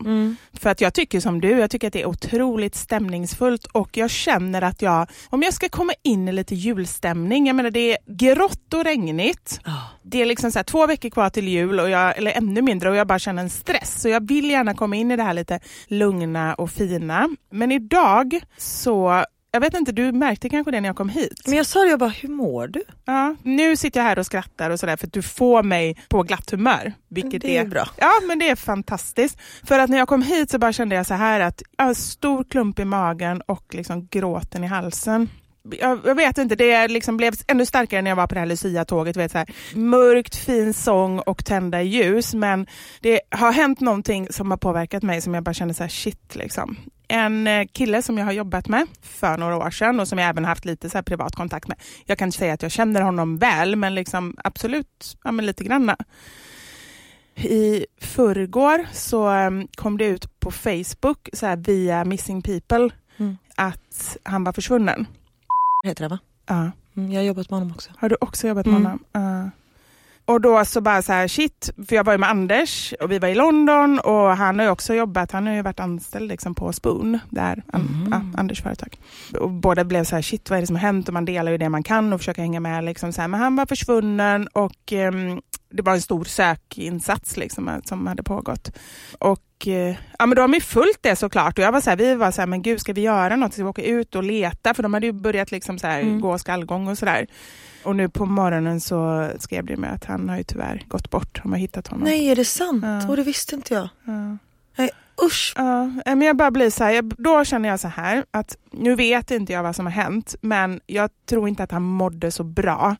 För 0.53 0.69
att 0.69 0.81
jag 0.81 0.93
tycker 0.93 1.19
som 1.19 1.41
du, 1.41 1.59
jag 1.59 1.71
tycker 1.71 1.87
att 1.87 1.93
det 1.93 2.01
är 2.01 2.05
otroligt 2.05 2.75
stämningsfullt 2.75 3.65
och 3.65 3.97
jag 3.97 4.09
känner 4.09 4.61
att 4.61 4.81
jag, 4.81 5.07
om 5.29 5.43
jag 5.43 5.53
ska 5.53 5.69
komma 5.69 5.93
in 6.03 6.27
i 6.27 6.31
lite 6.31 6.55
julstämning, 6.55 7.47
jag 7.47 7.55
menar 7.55 7.71
det 7.71 7.91
är 7.91 7.97
grått 8.05 8.73
och 8.73 8.83
regnigt. 8.83 9.59
Det 10.03 10.21
är 10.21 10.25
liksom 10.25 10.51
så 10.51 10.59
här, 10.59 10.63
två 10.63 10.87
veckor 10.87 11.09
kvar 11.09 11.29
till 11.29 11.47
jul, 11.47 11.79
och 11.79 11.89
jag, 11.89 12.17
eller 12.17 12.31
ännu 12.31 12.61
mindre, 12.61 12.89
och 12.89 12.95
jag 12.95 13.07
bara 13.07 13.19
känner 13.19 13.43
en 13.43 13.49
stress. 13.49 14.01
Så 14.01 14.09
jag 14.09 14.27
vill 14.27 14.49
gärna 14.49 14.73
komma 14.73 14.95
in 14.95 15.11
i 15.11 15.15
det 15.15 15.23
här 15.23 15.33
lite 15.33 15.59
lugna 15.87 16.53
och 16.53 16.69
fina. 16.71 17.29
Men 17.51 17.71
idag 17.71 18.39
så, 18.57 19.23
jag 19.51 19.61
vet 19.61 19.73
inte, 19.73 19.91
du 19.91 20.11
märkte 20.11 20.49
kanske 20.49 20.71
det 20.71 20.81
när 20.81 20.89
jag 20.89 20.95
kom 20.95 21.09
hit? 21.09 21.41
Men 21.47 21.57
jag 21.57 21.65
sa 21.65 21.79
det, 21.79 21.89
jag 21.89 21.99
bara, 21.99 22.09
hur 22.09 22.29
mår 22.29 22.67
du? 22.67 22.83
Ja, 23.05 23.35
nu 23.43 23.77
sitter 23.77 23.99
jag 23.99 24.07
här 24.07 24.19
och 24.19 24.25
skrattar 24.25 24.69
och 24.69 24.79
sådär 24.79 24.97
för 24.97 25.07
att 25.07 25.13
du 25.13 25.21
får 25.21 25.63
mig 25.63 25.97
på 26.09 26.23
glatt 26.23 26.51
humör. 26.51 26.93
Vilket 27.09 27.41
Det 27.41 27.57
är 27.57 27.65
bra. 27.65 27.87
Ja, 27.97 28.11
men 28.27 28.39
det 28.39 28.49
är 28.49 28.55
fantastiskt. 28.55 29.37
För 29.63 29.79
att 29.79 29.89
när 29.89 29.97
jag 29.97 30.07
kom 30.07 30.21
hit 30.21 30.51
så 30.51 30.59
bara 30.59 30.73
kände 30.73 30.95
jag 30.95 31.05
så 31.05 31.13
här 31.13 31.39
att 31.39 31.61
jag 31.77 31.83
har 31.83 31.89
en 31.89 31.95
stor 31.95 32.43
klump 32.43 32.79
i 32.79 32.85
magen 32.85 33.41
och 33.41 33.75
liksom 33.75 34.07
gråten 34.11 34.63
i 34.63 34.67
halsen. 34.67 35.29
Jag, 35.79 35.99
jag 36.05 36.15
vet 36.15 36.37
inte, 36.37 36.55
det 36.55 36.87
liksom 36.87 37.17
blev 37.17 37.33
ännu 37.47 37.65
starkare 37.65 38.01
när 38.01 38.11
jag 38.11 38.15
var 38.15 38.27
på 38.27 38.33
det 38.33 38.39
här 38.39 38.47
Lucia-tåget. 38.47 39.17
Vet, 39.17 39.31
så 39.31 39.37
här, 39.37 39.47
mörkt, 39.75 40.35
fin 40.35 40.73
sång 40.73 41.19
och 41.19 41.45
tända 41.45 41.81
ljus. 41.81 42.33
Men 42.33 42.67
det 42.99 43.19
har 43.29 43.51
hänt 43.51 43.79
någonting 43.79 44.27
som 44.31 44.51
har 44.51 44.57
påverkat 44.57 45.03
mig 45.03 45.21
som 45.21 45.33
jag 45.33 45.43
bara 45.43 45.53
känner 45.53 45.73
så 45.73 45.83
här, 45.83 45.89
shit 45.89 46.35
liksom. 46.35 46.77
En 47.07 47.47
eh, 47.47 47.65
kille 47.73 48.01
som 48.01 48.17
jag 48.17 48.25
har 48.25 48.31
jobbat 48.31 48.67
med 48.67 48.87
för 49.01 49.37
några 49.37 49.57
år 49.57 49.69
sedan 49.69 49.99
och 49.99 50.07
som 50.07 50.17
jag 50.17 50.29
även 50.29 50.45
haft 50.45 50.65
lite 50.65 50.89
så 50.89 51.03
privat 51.03 51.35
kontakt 51.35 51.67
med. 51.67 51.77
Jag 52.05 52.17
kan 52.17 52.27
inte 52.27 52.37
säga 52.37 52.53
att 52.53 52.61
jag 52.61 52.71
känner 52.71 53.01
honom 53.01 53.37
väl, 53.37 53.75
men 53.75 53.95
liksom 53.95 54.35
absolut 54.43 55.17
ja, 55.23 55.31
men 55.31 55.45
lite 55.45 55.63
granna. 55.63 55.97
I 57.35 57.85
förrgår 58.01 58.85
så 58.93 59.29
em, 59.29 59.67
kom 59.75 59.97
det 59.97 60.05
ut 60.05 60.39
på 60.39 60.51
Facebook 60.51 61.29
så 61.33 61.45
här, 61.45 61.55
via 61.55 62.05
Missing 62.05 62.41
People 62.41 62.89
Mm. 63.17 63.37
att 63.55 64.17
han 64.23 64.43
var 64.43 64.53
försvunnen. 64.53 65.07
Heter 65.83 66.03
det 66.03 66.07
va? 66.09 66.19
Ja. 66.47 66.71
Mm, 66.97 67.11
jag 67.11 67.19
har 67.21 67.25
jobbat 67.25 67.49
med 67.49 67.59
honom 67.59 67.73
också. 67.75 67.89
Har 67.97 68.09
du 68.09 68.15
också 68.21 68.47
jobbat 68.47 68.65
med 68.65 68.75
Mm. 68.75 68.85
honom? 68.85 69.03
Ja. 69.11 69.49
Och 70.25 70.41
då 70.41 70.65
så 70.65 70.81
bara 70.81 71.01
så 71.01 71.13
här, 71.13 71.27
shit, 71.27 71.69
för 71.87 71.95
jag 71.95 72.03
var 72.03 72.13
ju 72.13 72.17
med 72.17 72.29
Anders 72.29 72.93
och 73.01 73.11
vi 73.11 73.19
var 73.19 73.27
i 73.27 73.35
London 73.35 73.99
och 73.99 74.37
han 74.37 74.59
har 74.59 74.65
ju 74.65 74.71
också 74.71 74.93
jobbat, 74.93 75.31
han 75.31 75.47
har 75.47 75.53
ju 75.53 75.61
varit 75.61 75.79
anställd 75.79 76.27
liksom 76.27 76.55
på 76.55 76.73
Spoon, 76.73 77.19
där, 77.29 77.63
an, 77.73 77.81
Mhm. 77.81 78.07
ja, 78.11 78.39
Anders 78.39 78.61
företag. 78.61 78.97
Och 79.39 79.49
båda 79.49 79.83
blev 79.83 80.03
så 80.03 80.15
här, 80.15 80.21
shit 80.21 80.49
vad 80.49 80.57
är 80.57 80.61
det 80.61 80.67
som 80.67 80.75
har 80.75 80.81
hänt? 80.81 81.07
Och 81.07 81.13
man 81.13 81.25
delar 81.25 81.51
ju 81.51 81.57
det 81.57 81.69
man 81.69 81.83
kan 81.83 82.13
och 82.13 82.19
försöker 82.19 82.41
hänga 82.41 82.59
med. 82.59 82.83
Liksom 82.83 83.13
så 83.13 83.21
här. 83.21 83.27
Men 83.27 83.39
han 83.39 83.55
var 83.55 83.65
försvunnen 83.65 84.47
och 84.47 84.93
ehm, 84.93 85.41
det 85.71 85.81
var 85.81 85.93
en 85.93 86.01
stor 86.01 86.23
sökinsats 86.23 87.37
liksom, 87.37 87.81
som 87.85 88.07
hade 88.07 88.23
pågått. 88.23 88.71
Och 89.19 89.67
eh, 89.67 89.95
ja, 90.19 90.25
men 90.25 90.35
då 90.35 90.41
har 90.41 90.47
man 90.47 90.53
ju 90.53 90.61
följt 90.61 90.97
det 91.01 91.15
såklart. 91.15 91.57
Och 91.57 91.63
jag 91.63 91.71
var 91.71 91.81
så 91.81 91.89
här, 91.89 91.97
vi 91.97 92.15
var 92.15 92.31
så 92.31 92.41
här, 92.41 92.47
men 92.47 92.61
gud 92.61 92.79
ska 92.81 92.93
vi 92.93 93.01
göra 93.01 93.35
något? 93.35 93.53
Ska 93.53 93.63
vi 93.63 93.69
åka 93.69 93.83
ut 93.83 94.15
och 94.15 94.23
leta? 94.23 94.73
För 94.73 94.83
de 94.83 94.93
hade 94.93 95.05
ju 95.05 95.11
börjat 95.13 95.51
liksom 95.51 95.79
så 95.79 95.87
här, 95.87 96.01
Mm. 96.01 96.21
gå 96.21 96.37
skallgång 96.37 96.87
och 96.87 96.97
sådär. 96.97 97.27
Och 97.83 97.95
nu 97.95 98.09
på 98.09 98.25
morgonen 98.25 98.81
så 98.81 99.29
skrev 99.39 99.65
det 99.65 99.77
med 99.77 99.93
att 99.93 100.05
han 100.05 100.29
har 100.29 100.37
ju 100.37 100.43
tyvärr 100.43 100.83
gått 100.87 101.09
bort. 101.09 101.39
De 101.43 101.51
har 101.51 101.59
hittat 101.59 101.87
honom. 101.87 102.03
Nej, 102.07 102.29
är 102.29 102.35
det 102.35 102.45
sant? 102.45 102.83
Ja. 102.85 103.07
Och 103.09 103.15
det 103.17 103.23
visste 103.23 103.55
inte 103.55 103.73
jag. 103.73 103.89
Ja. 104.03 104.37
Nej, 104.77 104.89
usch. 105.25 105.53
Ja, 105.57 105.85
men 106.05 106.21
jag 106.21 106.35
bara 106.37 106.51
blir 106.51 106.69
så 106.69 106.83
här, 106.83 106.91
jag, 106.91 107.13
då 107.17 107.45
känner 107.45 107.69
jag 107.69 107.79
så 107.79 107.87
här 107.87 108.25
att 108.31 108.57
nu 108.71 108.95
vet 108.95 109.31
inte 109.31 109.53
jag 109.53 109.63
vad 109.63 109.75
som 109.75 109.85
har 109.85 109.93
hänt 109.93 110.35
men 110.41 110.79
jag 110.85 111.09
tror 111.29 111.47
inte 111.49 111.63
att 111.63 111.71
han 111.71 111.81
mådde 111.83 112.31
så 112.31 112.43
bra. 112.43 112.95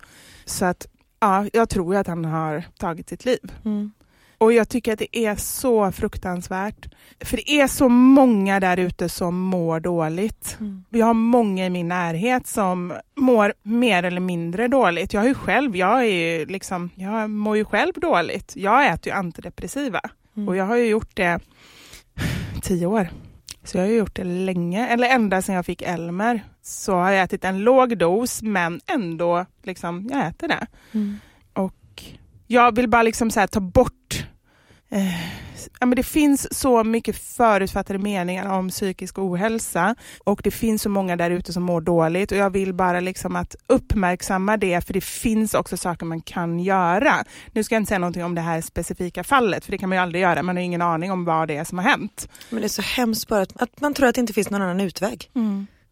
Så 0.45 0.65
att 0.65 0.87
ja, 1.21 1.45
jag 1.53 1.69
tror 1.69 1.95
att 1.95 2.07
han 2.07 2.25
har 2.25 2.63
tagit 2.77 3.09
sitt 3.09 3.25
liv. 3.25 3.51
Mm. 3.65 3.91
Och 4.37 4.53
jag 4.53 4.69
tycker 4.69 4.93
att 4.93 4.99
det 4.99 5.17
är 5.17 5.35
så 5.35 5.91
fruktansvärt. 5.91 6.87
För 7.19 7.37
det 7.37 7.51
är 7.61 7.67
så 7.67 7.89
många 7.89 8.59
där 8.59 8.77
ute 8.77 9.09
som 9.09 9.39
mår 9.39 9.79
dåligt. 9.79 10.57
Mm. 10.59 10.83
Vi 10.89 11.01
har 11.01 11.13
många 11.13 11.65
i 11.65 11.69
min 11.69 11.87
närhet 11.87 12.47
som 12.47 12.93
mår 13.15 13.53
mer 13.63 14.03
eller 14.03 14.21
mindre 14.21 14.67
dåligt. 14.67 15.13
Jag 15.13 15.27
ju 15.27 15.33
själv, 15.33 15.75
jag, 15.75 15.99
är 15.99 16.39
ju 16.39 16.45
liksom, 16.45 16.89
jag 16.95 17.29
mår 17.29 17.57
ju 17.57 17.65
själv 17.65 17.93
dåligt. 17.95 18.53
Jag 18.55 18.87
äter 18.87 19.13
ju 19.13 19.19
antidepressiva 19.19 20.01
Mm. 20.35 20.49
och 20.49 20.55
jag 20.55 20.65
har 20.65 20.75
ju 20.75 20.85
gjort 20.85 21.15
det 21.15 21.39
tio 22.61 22.85
år. 22.85 23.09
Så 23.63 23.77
jag 23.77 23.83
har 23.83 23.91
gjort 23.91 24.15
det 24.15 24.23
länge, 24.23 24.87
eller 24.87 25.09
ända 25.09 25.41
sedan 25.41 25.55
jag 25.55 25.65
fick 25.65 25.81
Elmer. 25.81 26.43
Så 26.61 26.95
har 26.95 27.11
jag 27.11 27.23
ätit 27.23 27.45
en 27.45 27.59
låg 27.59 27.97
dos 27.97 28.41
men 28.41 28.81
ändå 28.87 29.45
liksom, 29.63 30.09
jag 30.11 30.27
äter 30.27 30.47
det. 30.47 30.67
Mm. 30.91 31.19
Och 31.53 32.03
jag 32.47 32.75
vill 32.75 32.89
bara 32.89 33.03
liksom 33.03 33.31
så 33.31 33.47
ta 33.47 33.59
bort 33.59 34.25
eh, 34.89 35.41
ja, 35.79 35.85
men 35.85 35.95
det 35.95 36.03
finns 36.03 36.59
så 36.59 36.83
mycket 36.83 37.17
förutfattade 37.17 37.99
meningar 37.99 38.51
om 38.57 38.69
psykisk 38.69 39.19
ohälsa 39.19 39.95
och 40.23 40.41
det 40.43 40.51
finns 40.51 40.81
så 40.81 40.89
många 40.89 41.15
där 41.15 41.31
ute 41.31 41.53
som 41.53 41.63
mår 41.63 41.81
dåligt 41.81 42.31
och 42.31 42.37
jag 42.37 42.49
vill 42.49 42.73
bara 42.73 42.99
liksom 42.99 43.35
att 43.35 43.55
uppmärksamma 43.67 44.57
det 44.57 44.85
för 44.85 44.93
det 44.93 45.03
finns 45.03 45.53
också 45.53 45.77
saker 45.77 46.05
man 46.05 46.21
kan 46.21 46.59
göra. 46.59 47.25
Nu 47.51 47.63
ska 47.63 47.75
jag 47.75 47.81
inte 47.81 47.89
säga 47.89 47.99
någonting 47.99 48.23
om 48.23 48.35
det 48.35 48.41
här 48.41 48.61
specifika 48.61 49.23
fallet 49.23 49.65
för 49.65 49.71
det 49.71 49.77
kan 49.77 49.89
man 49.89 49.95
ju 49.97 50.01
aldrig 50.01 50.21
göra, 50.21 50.43
man 50.43 50.55
har 50.55 50.63
ingen 50.63 50.81
aning 50.81 51.11
om 51.11 51.25
vad 51.25 51.47
det 51.47 51.57
är 51.57 51.63
som 51.63 51.77
har 51.77 51.85
hänt. 51.85 52.29
Men 52.49 52.59
det 52.59 52.65
är 52.65 52.69
så 52.69 52.81
hemskt 52.81 53.27
bara 53.27 53.41
att, 53.41 53.61
att 53.61 53.81
man 53.81 53.93
tror 53.93 54.07
att 54.07 54.15
det 54.15 54.21
inte 54.21 54.33
finns 54.33 54.49
någon 54.49 54.61
annan 54.61 54.81
utväg. 54.81 55.29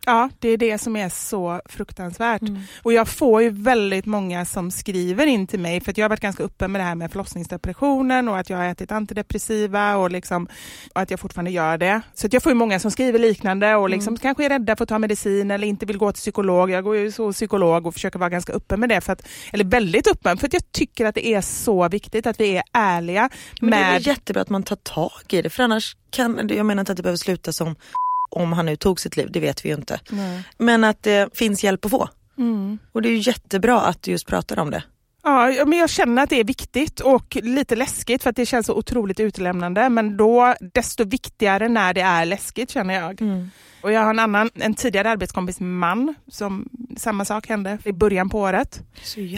Ja, 0.05 0.29
det 0.39 0.49
är 0.49 0.57
det 0.57 0.77
som 0.77 0.95
är 0.95 1.09
så 1.09 1.61
fruktansvärt. 1.65 2.41
Och 2.83 2.93
jag 2.93 3.07
får 3.07 3.41
ju 3.41 3.49
väldigt 3.49 4.05
många 4.05 4.45
som 4.45 4.71
skriver 4.71 5.25
in 5.25 5.47
till 5.47 5.59
mig, 5.59 5.81
för 5.81 5.91
att 5.91 5.97
jag 5.97 6.05
har 6.05 6.09
varit 6.09 6.19
ganska 6.19 6.43
öppen 6.43 6.71
med 6.71 6.81
det 6.81 6.85
här 6.85 6.95
med 6.95 7.11
förlossningsdepressionen 7.11 8.29
och 8.29 8.37
att 8.37 8.49
jag 8.49 8.57
har 8.57 8.65
ätit 8.65 8.91
antidepressiva 8.91 9.97
och, 9.97 10.11
liksom, 10.11 10.47
och 10.93 11.01
att 11.01 11.11
jag 11.11 11.19
fortfarande 11.19 11.51
gör 11.51 11.77
det. 11.77 12.01
Så 12.13 12.27
jag 12.31 12.43
får 12.43 12.49
ju 12.51 12.55
många 12.55 12.79
som 12.79 12.91
skriver 12.91 13.19
liknande 13.19 13.75
och 13.75 13.89
liksom 13.89 14.17
kanske 14.17 14.45
är 14.45 14.49
rädda 14.49 14.75
för 14.75 14.83
att 14.83 14.89
ta 14.89 14.99
medicin 14.99 15.51
eller 15.51 15.67
inte 15.67 15.85
vill 15.85 15.97
gå 15.97 16.11
till 16.11 16.19
psykolog. 16.19 16.69
Jag 16.69 16.83
går 16.83 16.95
ju 16.95 17.11
så 17.11 17.31
psykolog 17.33 17.87
och 17.87 17.93
försöker 17.93 18.19
vara 18.19 18.29
ganska 18.29 18.53
öppen 18.53 18.79
med 18.79 18.89
det, 18.89 19.01
för 19.01 19.13
att, 19.13 19.27
eller 19.53 19.65
väldigt 19.65 20.07
öppen, 20.07 20.37
för 20.37 20.47
att 20.47 20.53
jag 20.53 20.71
tycker 20.71 21.05
att 21.05 21.15
det 21.15 21.27
är 21.27 21.41
så 21.41 21.89
viktigt 21.89 22.27
att 22.27 22.39
vi 22.39 22.57
är 22.57 22.63
ärliga 22.73 23.29
Men 23.61 23.71
det 23.71 23.77
är 23.77 23.91
med... 23.91 24.01
jättebra 24.01 24.41
att 24.41 24.49
man 24.49 24.63
tar 24.63 24.75
tag 24.75 25.11
i 25.29 25.41
det 25.41 25.49
för 25.49 25.63
annars 25.63 25.95
kan, 26.09 26.49
jag 26.49 26.65
menar 26.65 26.81
inte 26.81 26.91
att 26.91 26.97
det 26.97 27.03
behöver 27.03 27.17
sluta 27.17 27.53
som 27.53 27.75
om 28.29 28.53
han 28.53 28.65
nu 28.65 28.75
tog 28.75 28.99
sitt 28.99 29.17
liv, 29.17 29.31
det 29.31 29.39
vet 29.39 29.65
vi 29.65 29.69
ju 29.69 29.75
inte. 29.75 29.99
Nej. 30.09 30.43
Men 30.57 30.83
att 30.83 31.03
det 31.03 31.37
finns 31.37 31.63
hjälp 31.63 31.85
att 31.85 31.91
få. 31.91 32.09
Mm. 32.37 32.79
Och 32.91 33.01
det 33.01 33.09
är 33.09 33.27
jättebra 33.27 33.81
att 33.81 34.03
du 34.03 34.11
just 34.11 34.27
pratar 34.27 34.59
om 34.59 34.71
det. 34.71 34.83
Ja, 35.23 35.65
men 35.65 35.79
jag 35.79 35.89
känner 35.89 36.23
att 36.23 36.29
det 36.29 36.39
är 36.39 36.43
viktigt 36.43 36.99
och 36.99 37.37
lite 37.41 37.75
läskigt 37.75 38.23
för 38.23 38.29
att 38.29 38.35
det 38.35 38.45
känns 38.45 38.65
så 38.65 38.73
otroligt 38.73 39.19
utlämnande. 39.19 39.89
Men 39.89 40.17
då 40.17 40.55
desto 40.73 41.03
viktigare 41.03 41.69
när 41.69 41.93
det 41.93 42.01
är 42.01 42.25
läskigt 42.25 42.71
känner 42.71 42.93
jag. 42.93 43.21
Och 43.81 43.91
jag 43.91 44.01
har 44.01 44.09
en 44.09 44.19
annan, 44.19 44.49
en 44.55 44.73
tidigare 44.73 45.09
arbetskompis 45.09 45.59
man 45.59 46.15
som 46.27 46.69
samma 46.97 47.25
sak 47.25 47.47
hände 47.47 47.77
i 47.83 47.91
början 47.91 48.29
på 48.29 48.39
året. 48.39 48.81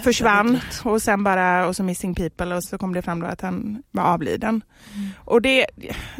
Försvann 0.03 0.59
och 0.83 1.01
sen 1.01 1.23
bara, 1.23 1.67
och 1.67 1.75
så 1.75 1.83
missing 1.83 2.15
people 2.15 2.55
och 2.55 2.63
så 2.63 2.77
kom 2.77 2.93
det 2.93 3.01
fram 3.01 3.19
då 3.19 3.27
att 3.27 3.41
han 3.41 3.83
var 3.91 4.03
avliden. 4.03 4.61
Och 5.25 5.41
det, 5.41 5.65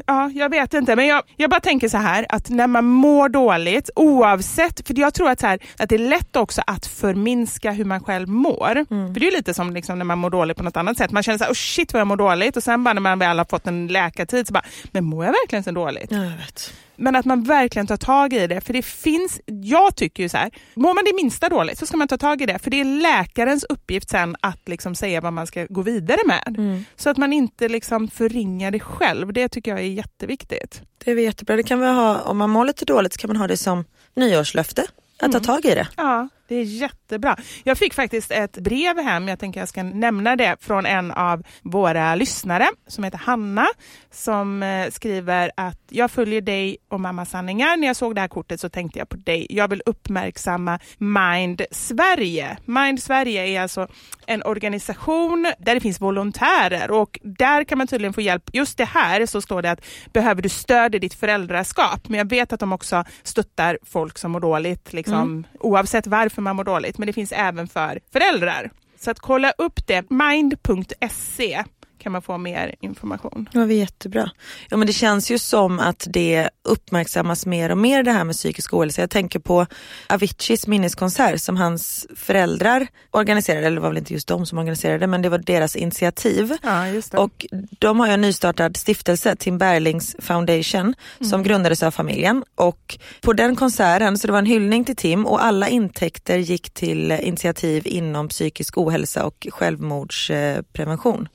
ja 0.06 0.30
jag 0.34 0.50
vet 0.50 0.74
inte 0.74 0.96
men 0.96 1.08
jag, 1.08 1.24
jag 1.36 1.50
bara 1.50 1.60
tänker 1.60 1.88
så 1.90 1.98
här 1.98 2.26
att 2.30 2.50
när 2.50 2.68
man 2.68 2.86
mår 2.86 3.30
dåligt 3.30 3.90
oavsett, 3.96 4.88
för 4.88 5.00
jag 5.00 5.14
tror 5.14 5.30
att, 5.30 5.40
så 5.40 5.48
här, 5.48 5.60
att 5.80 5.90
det 5.90 5.96
är 5.96 6.00
lätt 6.10 6.36
också 6.36 6.62
att 6.68 6.86
förminska 6.86 7.72
hur 7.72 7.86
man 7.86 8.04
själv 8.04 8.30
mår. 8.30 8.86
För 9.14 9.20
det 9.20 9.26
är 9.26 9.32
ju 9.32 9.38
lite 9.38 9.54
som 9.54 9.74
liksom 9.74 9.98
när 9.98 10.06
man 10.06 10.18
mår 10.18 10.30
dåligt 10.30 10.58
på 10.58 10.64
något 10.64 10.78
annat 10.78 10.98
sätt. 10.98 11.12
Man 11.12 11.24
känner 11.24 11.38
så 11.38 11.44
här, 11.44 11.52
oh 11.52 11.56
shit 11.56 11.94
vad 11.94 12.00
jag 12.00 12.08
mår 12.08 12.18
dåligt 12.18 12.58
och 12.58 12.64
sen 12.64 12.84
bara 12.84 12.94
när 12.94 13.02
man 13.02 13.20
väl 13.20 13.38
har 13.38 13.46
fått 13.46 13.68
en 13.68 13.88
läkartid 13.88 14.48
så 14.48 14.54
bara, 14.54 14.66
men 14.92 15.04
mår 15.06 15.26
jag 15.26 15.32
verkligen 15.32 15.64
så 15.64 15.72
dåligt? 15.72 16.12
Ja, 16.12 16.18
jag 16.24 16.38
vet. 16.38 16.74
Men 16.96 17.16
att 17.16 17.26
man 17.26 17.44
verkligen 17.44 17.88
tar 17.88 17.98
tag 17.98 18.34
i 18.34 18.48
det. 18.48 18.62
För 18.62 18.74
det 18.74 18.82
finns, 18.82 19.42
jag 19.46 19.96
tycker 19.96 20.24
ju 20.24 20.30
så 20.30 20.38
här, 20.38 20.52
mår 20.76 20.94
man 20.94 21.04
det 21.06 21.14
minsta 21.16 21.50
dåligt 21.50 21.78
så 21.78 21.86
ska 21.86 21.98
man 21.98 22.08
ta 22.08 22.18
tag 22.18 22.42
i 22.42 22.46
det. 22.46 22.60
För 22.60 22.72
det 22.72 22.82
är 22.82 22.86
läkarens 22.86 23.64
uppgift 23.64 24.10
sen 24.10 24.36
att 24.42 24.70
liksom 24.70 24.96
säga 24.96 25.22
vad 25.22 25.34
man 25.34 25.48
ska 25.48 25.66
gå 25.70 25.82
vidare 25.82 26.20
med. 26.26 26.56
Så 26.96 27.10
att 27.10 27.18
man 27.18 27.34
inte 27.34 27.68
liksom 27.68 28.08
förringar 28.08 28.72
det 28.72 28.80
själv. 28.80 29.34
Det 29.34 29.50
tycker 29.50 29.72
jag 29.72 29.80
är 29.80 29.84
jätteviktigt. 29.84 30.82
Det 31.06 31.12
är 31.12 31.16
jättebra. 31.16 31.56
Det 31.56 31.64
kan 31.64 31.80
vi 31.80 31.88
ha, 31.88 32.20
om 32.20 32.38
man 32.38 32.50
mår 32.50 32.66
lite 32.66 32.86
dåligt 32.86 33.14
så 33.14 33.20
kan 33.20 33.28
man 33.28 33.38
ha 33.38 33.48
det 33.48 33.58
som 33.58 33.86
nyårslöfte. 34.16 34.86
Att 35.20 35.32
ta 35.32 35.40
tag 35.40 35.66
i 35.66 35.76
det. 35.76 35.88
Ja, 35.98 36.30
det 36.52 36.56
är 36.56 36.64
jättebra. 36.64 37.38
Jag 37.64 37.78
fick 37.78 37.94
faktiskt 37.94 38.32
ett 38.32 38.58
brev 38.58 39.00
hem, 39.00 39.28
jag 39.28 39.40
tänker 39.40 39.60
jag 39.60 39.70
ska 39.70 39.84
nämna 39.84 40.36
det, 40.36 40.56
från 40.60 40.86
en 40.86 41.12
av 41.12 41.44
våra 41.62 42.16
lyssnare 42.16 42.68
som 42.88 43.04
heter 43.04 43.18
Hanna 43.18 43.68
som 44.12 44.64
eh, 44.64 44.90
skriver 44.90 45.52
att 45.58 45.80
jag 45.90 46.12
följer 46.12 46.42
dig 46.42 46.78
och 46.90 47.00
Mamma 47.00 47.26
Sanningar. 47.26 47.78
När 47.78 47.88
jag 47.88 47.96
såg 47.96 48.16
det 48.16 48.22
här 48.22 48.28
kortet 48.28 48.60
så 48.60 48.70
tänkte 48.70 49.00
jag 49.00 49.10
på 49.10 49.18
dig. 49.18 49.48
Jag 49.50 49.68
vill 49.68 49.82
uppmärksamma 49.86 50.80
Mind 50.98 51.62
Sverige. 51.72 52.58
Mind 52.66 53.04
Sverige 53.04 53.48
är 53.48 53.62
alltså 53.62 53.88
en 54.26 54.44
organisation 54.44 55.54
där 55.60 55.76
det 55.76 55.82
finns 55.82 56.02
volontärer 56.02 56.92
och 56.92 57.20
där 57.24 57.64
kan 57.64 57.78
man 57.78 57.88
tydligen 57.88 58.14
få 58.14 58.22
hjälp. 58.22 58.50
Just 58.54 58.78
det 58.78 58.86
här 58.86 59.26
så 59.26 59.42
står 59.42 59.62
det 59.62 59.72
att 59.72 59.86
behöver 60.14 60.42
du 60.42 60.50
stöd 60.50 60.96
i 60.96 61.00
ditt 61.00 61.14
föräldraskap? 61.14 62.10
Men 62.10 62.18
jag 62.18 62.30
vet 62.30 62.54
att 62.54 62.60
de 62.60 62.74
också 62.74 63.04
stöttar 63.24 63.80
folk 63.84 64.18
som 64.18 64.32
mår 64.32 64.40
dåligt, 64.40 64.94
liksom, 64.94 65.44
oavsett 65.60 66.08
varför 66.08 66.41
man 66.44 66.56
mår 66.56 66.64
dåligt. 66.64 66.98
Men 66.98 67.08
det 67.08 67.14
finns 67.14 67.32
även 67.32 67.68
för 67.68 68.00
föräldrar. 68.14 68.72
Så 69.00 69.12
att 69.12 69.20
kolla 69.20 69.52
upp 69.58 69.88
det, 69.88 70.10
mind.se 70.10 71.64
kan 72.02 72.12
man 72.12 72.22
få 72.22 72.38
mer 72.38 72.76
information. 72.80 73.50
Det 73.52 73.60
var 73.60 73.66
väl 73.66 73.78
jättebra. 73.78 74.32
Ja 74.70 74.78
men 74.78 74.88
det 74.88 74.94
känns 74.94 75.32
ju 75.32 75.40
som 75.40 75.80
att 75.80 76.08
det 76.10 76.50
uppmärksammas 76.64 77.46
mer 77.46 77.72
och 77.72 77.78
mer 77.78 78.04
det 78.04 78.12
här 78.12 78.24
med 78.24 78.36
psykisk 78.36 78.74
ohälsa. 78.74 79.02
Jag 79.02 79.10
tänker 79.10 79.40
på 79.40 79.68
Aviciis 80.10 80.68
minneskonsert 80.68 81.42
som 81.42 81.58
hans 81.58 82.08
föräldrar 82.16 82.88
organiserade, 83.12 83.68
eller 83.68 83.76
det 83.76 83.82
var 83.82 83.90
väl 83.90 83.98
inte 83.98 84.14
just 84.14 84.28
de 84.28 84.46
som 84.46 84.58
organiserade 84.58 85.08
men 85.08 85.22
det 85.22 85.30
var 85.30 85.38
deras 85.38 85.76
initiativ. 85.76 86.58
Ja, 86.64 86.88
just 86.88 87.12
det. 87.12 87.18
Och 87.18 87.46
de 87.80 88.00
har 88.00 88.08
ju 88.08 88.14
en 88.14 88.22
nystartad 88.22 88.78
stiftelse, 88.78 89.36
Tim 89.36 89.58
Berlings 89.58 90.16
Foundation, 90.20 90.94
som 91.30 91.44
grundades 91.44 91.84
av 91.84 91.92
familjen. 91.92 92.44
Och 92.56 92.98
på 93.22 93.34
den 93.34 93.56
konserten, 93.56 94.18
så 94.18 94.28
det 94.28 94.34
var 94.34 94.40
en 94.40 94.46
hyllning 94.46 94.86
till 94.86 94.96
Tim 94.96 95.26
och 95.26 95.44
alla 95.44 95.70
intäkter 95.70 96.38
gick 96.38 96.74
till 96.74 97.12
initiativ 97.12 97.88
inom 97.88 98.28
psykisk 98.28 98.78
ohälsa 98.78 99.26
och 99.26 99.48
självmordsprevention. 99.52 101.28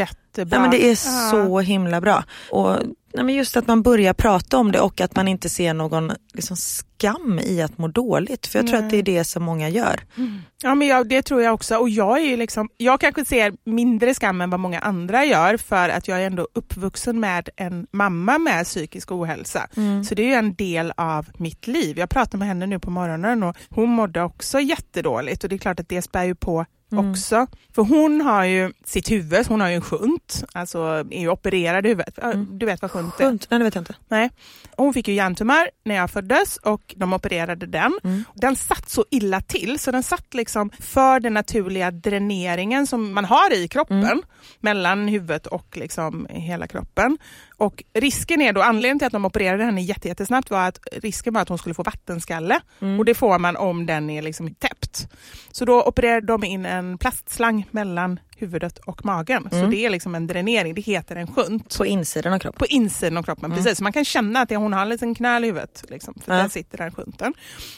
Jättebra. 0.00 0.56
Ja, 0.56 0.62
men 0.62 0.70
det 0.70 0.84
är 0.84 0.90
Ja. 0.90 1.30
så 1.30 1.60
himla 1.60 2.00
bra. 2.00 2.24
Och 2.50 2.76
nej, 3.14 3.24
men 3.24 3.34
just 3.34 3.56
att 3.56 3.66
man 3.66 3.82
börjar 3.82 4.12
prata 4.14 4.58
om 4.58 4.72
det 4.72 4.80
och 4.80 5.00
att 5.00 5.16
man 5.16 5.28
inte 5.28 5.48
ser 5.48 5.74
någon 5.74 6.12
liksom, 6.32 6.56
skam 6.56 7.38
i 7.44 7.62
att 7.62 7.78
må 7.78 7.88
dåligt. 7.88 8.46
För 8.46 8.58
jag 8.58 8.68
tror 8.68 8.78
att 8.78 8.90
det 8.90 8.96
är 8.96 9.02
det 9.02 9.24
som 9.24 9.42
många 9.42 9.68
gör. 9.68 10.00
Ja, 10.62 10.74
men 10.74 10.88
jag, 10.88 11.08
det 11.08 11.22
tror 11.22 11.42
jag 11.42 11.54
också. 11.54 11.76
Och 11.76 11.88
jag, 11.90 12.20
är 12.20 12.36
liksom, 12.36 12.68
jag 12.76 13.00
kanske 13.00 13.24
ser 13.24 13.52
mindre 13.64 14.14
skam 14.14 14.40
än 14.40 14.50
vad 14.50 14.60
många 14.60 14.80
andra 14.80 15.24
gör 15.24 15.56
för 15.56 15.88
att 15.88 16.08
jag 16.08 16.22
är 16.22 16.26
ändå 16.26 16.48
uppvuxen 16.54 17.20
med 17.20 17.48
en 17.56 17.86
mamma 17.92 18.38
med 18.38 18.64
psykisk 18.64 19.12
ohälsa. 19.12 19.68
Så 20.08 20.14
det 20.14 20.22
är 20.22 20.26
ju 20.26 20.34
en 20.34 20.54
del 20.54 20.92
av 20.96 21.26
mitt 21.38 21.66
liv. 21.66 21.98
Jag 21.98 22.10
pratade 22.10 22.36
med 22.38 22.48
henne 22.48 22.66
nu 22.66 22.78
på 22.78 22.90
morgonen 22.90 23.42
och 23.42 23.56
hon 23.70 23.88
mådde 23.88 24.22
också 24.22 24.60
jättedåligt 24.60 25.42
och 25.44 25.50
det 25.50 25.56
är 25.56 25.58
klart 25.58 25.80
att 25.80 25.88
det 25.88 26.02
spär 26.02 26.24
ju 26.24 26.34
på 26.34 26.64
också. 26.98 27.46
För 27.74 27.82
hon 27.82 28.20
har 28.20 28.44
ju 28.44 28.72
sitt 28.84 29.10
huvud, 29.10 29.46
hon 29.46 29.60
har 29.60 29.68
ju 29.68 29.74
en 29.74 29.80
shunt, 29.82 30.44
alltså 30.52 30.78
är 31.10 31.20
ju 31.20 31.28
opererad 31.28 31.86
i 31.86 31.88
huvudet. 31.88 32.18
Ja, 32.22 32.32
Du 32.34 32.66
vet 32.66 32.82
vad 32.82 32.90
shunt 32.90 33.20
är? 33.20 33.24
Skönt, 33.24 33.46
nej 33.50 33.58
det 33.58 33.64
vet 33.64 33.74
jag 33.74 33.82
inte. 33.82 33.94
Nej. 34.08 34.30
Hon 34.76 34.94
fick 34.94 35.08
ju 35.08 35.14
hjärntumör 35.14 35.70
när 35.84 35.94
jag 35.94 36.10
föddes 36.10 36.56
och 36.56 36.94
de 36.96 37.12
opererade 37.12 37.66
den. 37.66 37.98
Den 38.34 38.56
satt 38.56 38.88
så 38.88 39.04
illa 39.10 39.40
till 39.40 39.78
så 39.78 39.90
den 39.90 40.02
satt 40.02 40.34
liksom 40.34 40.70
för 40.78 41.20
den 41.20 41.34
naturliga 41.34 41.90
dräneringen 41.90 42.86
som 42.86 43.14
man 43.14 43.24
har 43.24 43.52
i 43.54 43.68
kroppen 43.68 44.22
mellan 44.60 45.08
huvudet 45.08 45.46
och 45.46 45.76
liksom 45.76 46.26
hela 46.30 46.66
kroppen. 46.66 47.18
Och 47.60 47.84
risken 47.94 48.40
är 48.42 48.52
då, 48.52 48.62
anledningen 48.62 48.98
till 48.98 49.06
att 49.06 49.12
de 49.12 49.24
opererade 49.24 49.64
henne 49.64 49.80
jätte- 49.82 50.08
jättesnabbt 50.08 50.50
var 50.50 50.68
att 50.68 50.78
risken 50.92 51.34
var 51.34 51.40
att 51.40 51.48
hon 51.48 51.58
skulle 51.58 51.74
få 51.74 51.82
vattenskalle 51.82 52.60
och 52.98 53.04
det 53.04 53.14
får 53.14 53.38
man 53.38 53.56
om 53.56 53.86
den 53.86 54.10
är 54.10 54.22
liksom 54.22 54.54
täppt. 54.54 55.08
Så 55.52 55.64
då 55.64 55.82
opererade 55.82 56.26
de 56.26 56.44
in 56.44 56.66
en 56.66 56.98
plastslang 56.98 57.66
mellan 57.70 58.20
huvudet 58.36 58.78
och 58.78 59.04
magen. 59.04 59.48
Så 59.50 59.66
det 59.66 59.86
är 59.86 59.90
liksom 59.90 60.14
en 60.14 60.26
dränering, 60.26 60.74
det 60.74 60.80
heter 60.80 61.16
en 61.16 61.26
shunt 61.26 61.78
På 61.78 61.86
insidan 61.86 62.32
av 62.32 62.38
kroppen. 62.38 62.58
på 62.58 62.66
insidan 62.66 63.16
av 63.16 63.22
kroppen. 63.22 63.50
Precis. 63.52 63.78
Så 63.78 63.82
man 63.84 63.92
kan 63.92 64.04
känna 64.04 64.40
att 64.40 64.50
hon 64.50 64.72
har 64.72 64.82
en 64.82 64.88
liten 64.88 65.14
knöl 65.14 65.44
i 65.44 65.46
huvudet. 65.46 65.84
Liksom, 65.88 66.14
för 66.24 66.32
där 66.32 66.48
sitter 66.48 66.78
den 66.78 66.92
sjunten. 66.92 67.34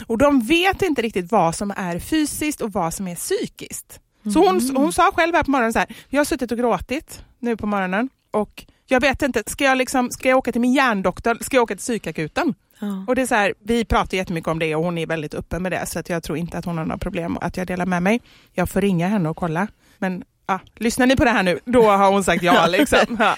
Och 0.07 0.19
de 0.19 0.41
vet 0.41 0.83
inte 0.83 1.03
riktigt 1.03 1.33
vad 1.33 1.55
som 1.55 1.71
är 1.77 1.99
fysiskt 1.99 2.61
och 2.61 2.73
vad 2.73 2.95
som 2.95 3.09
är 3.09 3.15
psykiskt. 3.15 4.01
Så 4.33 4.39
hon, 4.47 4.77
hon 4.77 4.93
sa 4.93 5.11
själv 5.15 5.35
här 5.35 5.43
på 5.45 5.51
morgonen 5.51 5.73
så 5.73 5.79
här, 5.79 5.89
jag 6.09 6.21
har 6.21 6.25
suttit 6.25 6.53
och 6.53 6.59
gråtit 6.59 7.25
nu 7.39 7.57
på 7.57 7.67
morgonen 7.67 8.09
och 8.31 8.65
jag 8.87 9.01
vet 9.01 9.23
inte, 9.23 9.43
ska 9.47 9.65
jag, 9.65 9.79
liksom, 9.79 10.11
ska 10.11 10.29
jag 10.29 10.39
åka 10.39 10.53
till 10.53 10.61
min 10.61 10.73
hjärndoktor, 10.73 11.39
ska 11.41 11.57
jag 11.57 11.63
åka 11.63 11.75
till 11.75 11.83
psykakuten? 11.83 12.55
Ja. 12.79 13.05
Och 13.09 13.15
det 13.15 13.23
är 13.23 13.27
så 13.27 13.35
här, 13.35 13.55
vi 13.63 13.85
pratar 13.85 14.17
jättemycket 14.17 14.49
om 14.49 14.59
det 14.59 14.75
och 14.75 14.85
hon 14.85 14.99
är 14.99 15.07
väldigt 15.07 15.35
öppen 15.35 15.63
med 15.63 15.73
det 15.73 15.87
så 15.87 15.99
att 15.99 16.09
jag 16.09 16.23
tror 16.23 16.39
inte 16.39 16.59
att 16.59 16.65
hon 16.65 16.79
har 16.79 16.85
några 16.85 16.99
problem 16.99 17.39
att 17.41 17.57
jag 17.57 17.67
delar 17.67 17.87
med 17.87 18.03
mig. 18.03 18.21
Jag 18.53 18.69
får 18.69 18.81
ringa 18.81 19.09
henne 19.09 19.29
och 19.29 19.37
kolla. 19.37 19.69
Men 19.99 20.25
ja, 20.53 20.61
lyssnar 20.77 21.07
ni 21.07 21.17
på 21.17 21.25
det 21.25 21.31
här 21.31 21.43
nu, 21.43 21.61
då 21.65 21.91
har 21.91 22.11
hon 22.11 22.25
sagt 22.25 22.43
ja. 22.43 22.67
Liksom. 22.73 23.17
Ja. 23.19 23.37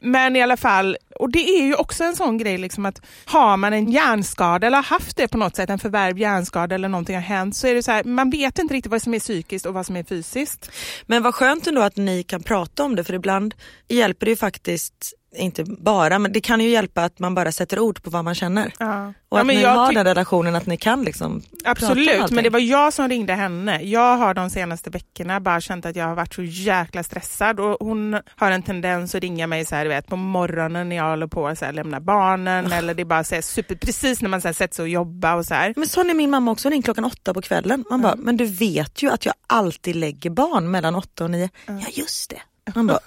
Men 0.00 0.36
i 0.36 0.42
alla 0.42 0.56
fall, 0.56 0.96
och 1.18 1.30
det 1.32 1.38
är 1.38 1.62
ju 1.62 1.74
också 1.74 2.04
en 2.04 2.16
sån 2.16 2.38
grej 2.38 2.58
liksom 2.58 2.86
att 2.86 3.00
har 3.24 3.56
man 3.56 3.72
en 3.72 3.92
hjärnskada 3.92 4.66
eller 4.66 4.76
har 4.76 4.84
haft 4.84 5.16
det 5.16 5.28
på 5.28 5.38
något 5.38 5.56
sätt, 5.56 5.70
en 5.70 5.78
förvärvd 5.78 6.18
hjärnskada 6.18 6.74
eller 6.74 6.88
någonting 6.88 7.14
har 7.14 7.22
hänt 7.22 7.56
så 7.56 7.66
är 7.66 7.74
det 7.74 7.82
så 7.82 7.90
här, 7.90 8.04
man 8.04 8.30
vet 8.30 8.58
inte 8.58 8.74
riktigt 8.74 8.90
vad 8.90 9.02
som 9.02 9.14
är 9.14 9.20
psykiskt 9.20 9.66
och 9.66 9.74
vad 9.74 9.86
som 9.86 9.96
är 9.96 10.04
fysiskt. 10.04 10.70
Men 11.06 11.22
vad 11.22 11.34
skönt 11.34 11.66
ändå 11.66 11.82
att 11.82 11.96
ni 11.96 12.22
kan 12.22 12.42
prata 12.42 12.84
om 12.84 12.96
det 12.96 13.04
för 13.04 13.14
ibland 13.14 13.54
hjälper 13.88 14.26
det 14.26 14.30
ju 14.30 14.36
faktiskt 14.36 15.14
inte 15.36 15.64
bara, 15.64 16.18
men 16.18 16.32
det 16.32 16.40
kan 16.40 16.60
ju 16.60 16.68
hjälpa 16.68 17.04
att 17.04 17.18
man 17.18 17.34
bara 17.34 17.52
sätter 17.52 17.78
ord 17.78 18.02
på 18.02 18.10
vad 18.10 18.24
man 18.24 18.34
känner. 18.34 18.72
Ja. 18.78 19.12
Och 19.28 19.38
Ja, 19.38 19.40
att 19.40 19.46
men 19.46 19.56
ni 19.56 19.62
har 19.64 19.92
den 19.92 20.04
relationen 20.04 20.54
att 20.56 20.66
ni 20.66 20.76
kan 20.76 21.02
liksom 21.04 21.42
Absolut, 21.64 22.30
men 22.30 22.44
det 22.44 22.50
var 22.50 22.60
jag 22.60 22.92
som 22.92 23.08
ringde 23.08 23.34
henne. 23.34 23.82
Jag 23.82 24.16
har 24.16 24.34
de 24.34 24.50
senaste 24.50 24.90
veckorna 24.90 25.40
bara 25.40 25.60
känt 25.60 25.86
att 25.86 25.96
jag 25.96 26.04
har 26.04 26.14
varit 26.14 26.34
så 26.34 26.42
jäkla 26.42 27.02
stressad 27.02 27.60
och 27.60 27.76
hon 27.80 28.20
har 28.36 28.50
en 28.50 28.62
tendens 28.62 29.14
att 29.14 29.20
ringa 29.20 29.46
mig 29.46 29.64
så 29.64 29.74
här, 29.74 29.86
vet, 29.86 30.06
på 30.06 30.16
morgonen 30.16 30.88
när 30.88 30.96
jag 30.96 31.10
håller 31.10 31.26
på 31.26 31.48
att 31.48 31.58
så 31.58 31.70
lämna 31.72 32.00
barnen 32.00 32.72
eller 32.72 32.94
det 32.94 33.02
är 33.02 33.04
bara 33.04 33.24
så 33.24 33.34
här, 33.34 33.42
super, 33.42 33.74
precis 33.74 34.22
när 34.22 34.28
man 34.28 34.40
så 34.40 34.48
här, 34.48 34.52
sätter 34.52 34.74
sig 34.74 34.82
och 34.82 34.88
jobbar 34.88 35.36
och 35.36 35.46
så 35.46 35.54
här. 35.54 35.72
Men 35.76 35.88
sån 35.88 36.10
är 36.10 36.14
min 36.14 36.30
mamma 36.30 36.50
också, 36.50 36.68
hon 36.68 36.72
ringer 36.72 36.82
klockan 36.82 37.04
åtta 37.04 37.34
på 37.34 37.42
kvällen. 37.42 37.84
Man 37.90 38.02
bara, 38.02 38.16
men 38.16 38.36
du 38.36 38.44
vet 38.44 39.02
ju 39.02 39.10
att 39.10 39.26
jag 39.26 39.34
alltid 39.46 39.96
lägger 39.96 40.30
barn 40.30 40.70
mellan 40.70 40.94
åtta 40.94 41.24
och 41.24 41.30
nio. 41.30 41.50
Ja 41.66 41.86
just 41.92 42.30
det. 42.30 42.40
Man 42.74 42.86
bara, 42.86 42.98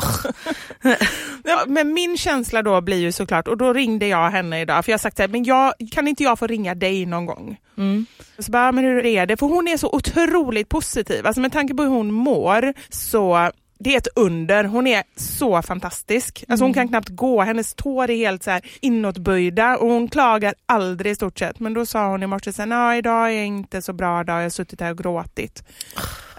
Ja, 1.43 1.63
men 1.67 1.93
min 1.93 2.17
känsla 2.17 2.61
då 2.61 2.81
blir 2.81 2.97
ju 2.97 3.11
såklart, 3.11 3.47
och 3.47 3.57
då 3.57 3.73
ringde 3.73 4.07
jag 4.07 4.29
henne 4.29 4.61
idag, 4.61 4.85
för 4.85 4.91
jag 4.91 4.97
har 4.97 5.01
sagt 5.01 5.17
så 5.17 5.23
här, 5.23 5.27
men 5.27 5.43
jag, 5.43 5.73
kan 5.91 6.07
inte 6.07 6.23
jag 6.23 6.39
få 6.39 6.47
ringa 6.47 6.75
dig 6.75 7.05
någon 7.05 7.25
gång? 7.25 7.57
mm. 7.77 8.05
Så 8.39 8.51
bara, 8.51 8.71
men 8.71 8.83
hur 8.83 9.05
är 9.05 9.25
det? 9.25 9.37
För 9.37 9.45
hon 9.45 9.67
är 9.67 9.77
så 9.77 9.89
otroligt 9.89 10.69
positiv. 10.69 11.27
Alltså 11.27 11.41
med 11.41 11.51
tanke 11.51 11.73
på 11.73 11.83
hur 11.83 11.89
hon 11.89 12.11
mår 12.11 12.73
så 12.89 13.51
det 13.83 13.93
är 13.93 13.97
ett 13.97 14.07
under. 14.15 14.63
Hon 14.63 14.87
är 14.87 15.03
så 15.15 15.61
fantastisk. 15.61 16.43
Alltså 16.47 16.65
hon 16.65 16.73
kan 16.73 16.87
knappt 16.87 17.09
gå. 17.09 17.41
Hennes 17.41 17.73
tår 17.73 18.09
är 18.09 18.15
helt 18.15 18.43
så 18.43 18.51
här 18.51 18.61
inåtböjda 18.81 19.77
och 19.77 19.87
hon 19.87 20.07
klagar 20.07 20.53
aldrig 20.65 21.11
i 21.11 21.15
stort 21.15 21.39
sett. 21.39 21.59
Men 21.59 21.73
då 21.73 21.85
sa 21.85 22.07
hon 22.07 22.23
i 22.23 22.27
morse 22.27 22.51
idag 22.97 23.31
är 23.31 23.43
inte 23.43 23.81
så 23.81 23.93
bra 23.93 24.23
dag. 24.23 24.37
Jag 24.37 24.43
har 24.43 24.49
suttit 24.49 24.81
här 24.81 24.91
och 24.91 24.97
gråtit. 24.97 25.63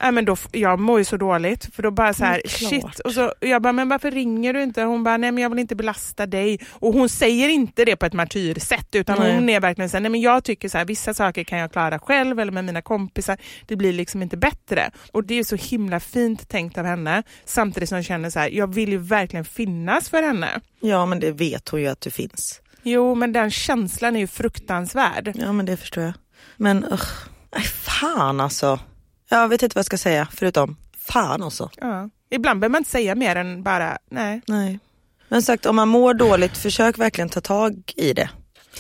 Ja, 0.05 0.11
men 0.11 0.25
då, 0.25 0.37
jag 0.53 0.81
mår 0.81 0.99
ju 0.99 1.05
så 1.05 1.17
dåligt 1.17 1.75
för 1.75 1.83
då 1.83 1.91
bara 1.91 2.15
så 2.15 2.25
här, 2.25 2.43
shit. 2.47 2.99
Och 2.99 3.13
så, 3.13 3.33
jag 3.41 3.63
bara, 3.63 3.73
men 3.73 3.89
varför 3.89 4.11
ringer 4.11 4.53
du 4.53 4.63
inte? 4.63 4.83
Hon 4.83 5.05
bara, 5.05 5.17
nej 5.17 5.33
men 5.33 5.43
jag 5.43 5.51
vill 5.51 5.59
inte 5.59 5.77
belasta 5.77 6.27
dig. 6.27 6.61
Och 6.71 6.93
hon 6.93 7.09
säger 7.09 7.49
inte 7.49 7.85
det 7.85 7.97
på 7.97 8.07
ett 8.07 8.13
martyrsätt 8.13 8.95
utan 8.95 9.19
Nej. 9.19 9.35
hon 9.35 9.49
är 9.49 9.61
verkligen 9.61 9.91
så 9.91 9.97
här, 9.97 10.01
nej 10.03 10.11
men 10.11 10.21
jag 10.21 10.45
tycker 10.45 10.69
så 10.69 10.79
här, 10.79 10.85
vissa 10.85 11.15
saker 11.15 11.45
kan 11.45 11.59
jag 11.59 11.73
klara 11.73 11.99
själv 11.99 12.41
eller 12.41 12.53
med 12.53 12.65
mina 12.65 12.83
kompisar. 12.83 13.39
Det 13.67 13.77
blir 13.77 13.93
liksom 13.93 14.23
inte 14.23 14.37
bättre. 14.37 14.91
Och 15.13 15.25
det 15.25 15.39
är 15.39 15.45
så 15.45 15.57
himla 15.57 16.01
fint 16.01 16.49
tänkt 16.49 16.79
av 16.79 16.85
henne. 16.85 17.23
Samtidigt 17.45 17.89
som 17.89 17.97
jag 17.97 18.05
känner 18.05 18.31
så 18.31 18.39
här, 18.39 18.49
jag 18.49 18.75
vill 18.75 18.89
ju 18.89 18.99
verkligen 18.99 19.45
finnas 19.45 20.09
för 20.09 20.23
henne. 20.23 20.61
ja 20.81 21.07
men 21.07 21.21
det 21.21 21.31
vet 21.31 21.69
hon 21.69 21.81
ju 21.81 21.87
att 21.87 22.01
du 22.01 22.11
finns. 22.11 22.61
Jo, 22.83 23.15
men 23.15 23.33
den 23.33 23.51
känslan 23.51 24.17
är 24.17 24.21
ju 24.21 24.27
fruktansvärd. 24.27 25.33
Ja 25.35 25.53
men 25.53 25.67
det 25.67 25.77
förstår 25.77 26.05
jag. 26.05 26.13
Men 26.57 26.85
usch, 26.93 27.29
nej 27.57 27.65
fan 27.65 28.41
alltså. 28.41 28.79
Jag 29.33 29.49
vet 29.49 29.63
inte 29.63 29.75
vad 29.75 29.79
jag 29.81 29.87
ska 29.87 29.99
säga 29.99 30.29
förutom 30.33 30.77
fan 30.99 31.43
alltså. 31.43 31.71
Ja. 31.81 32.11
Ibland 32.31 32.61
behöver 32.61 32.73
man 32.73 32.81
inte 32.81 32.91
säga 32.91 33.15
mer 33.15 33.37
än 33.37 33.63
bara 33.63 33.99
nej. 34.11 34.41
Nej. 34.47 34.79
Men 35.29 35.43
sagt 35.43 35.67
om 35.67 35.77
man 35.77 35.89
mår 35.89 36.15
dåligt, 36.15 36.59
försök 36.59 36.99
verkligen 36.99 37.29
ta 37.29 37.41
tag 37.41 37.93
i 37.97 38.13
det. 38.13 38.31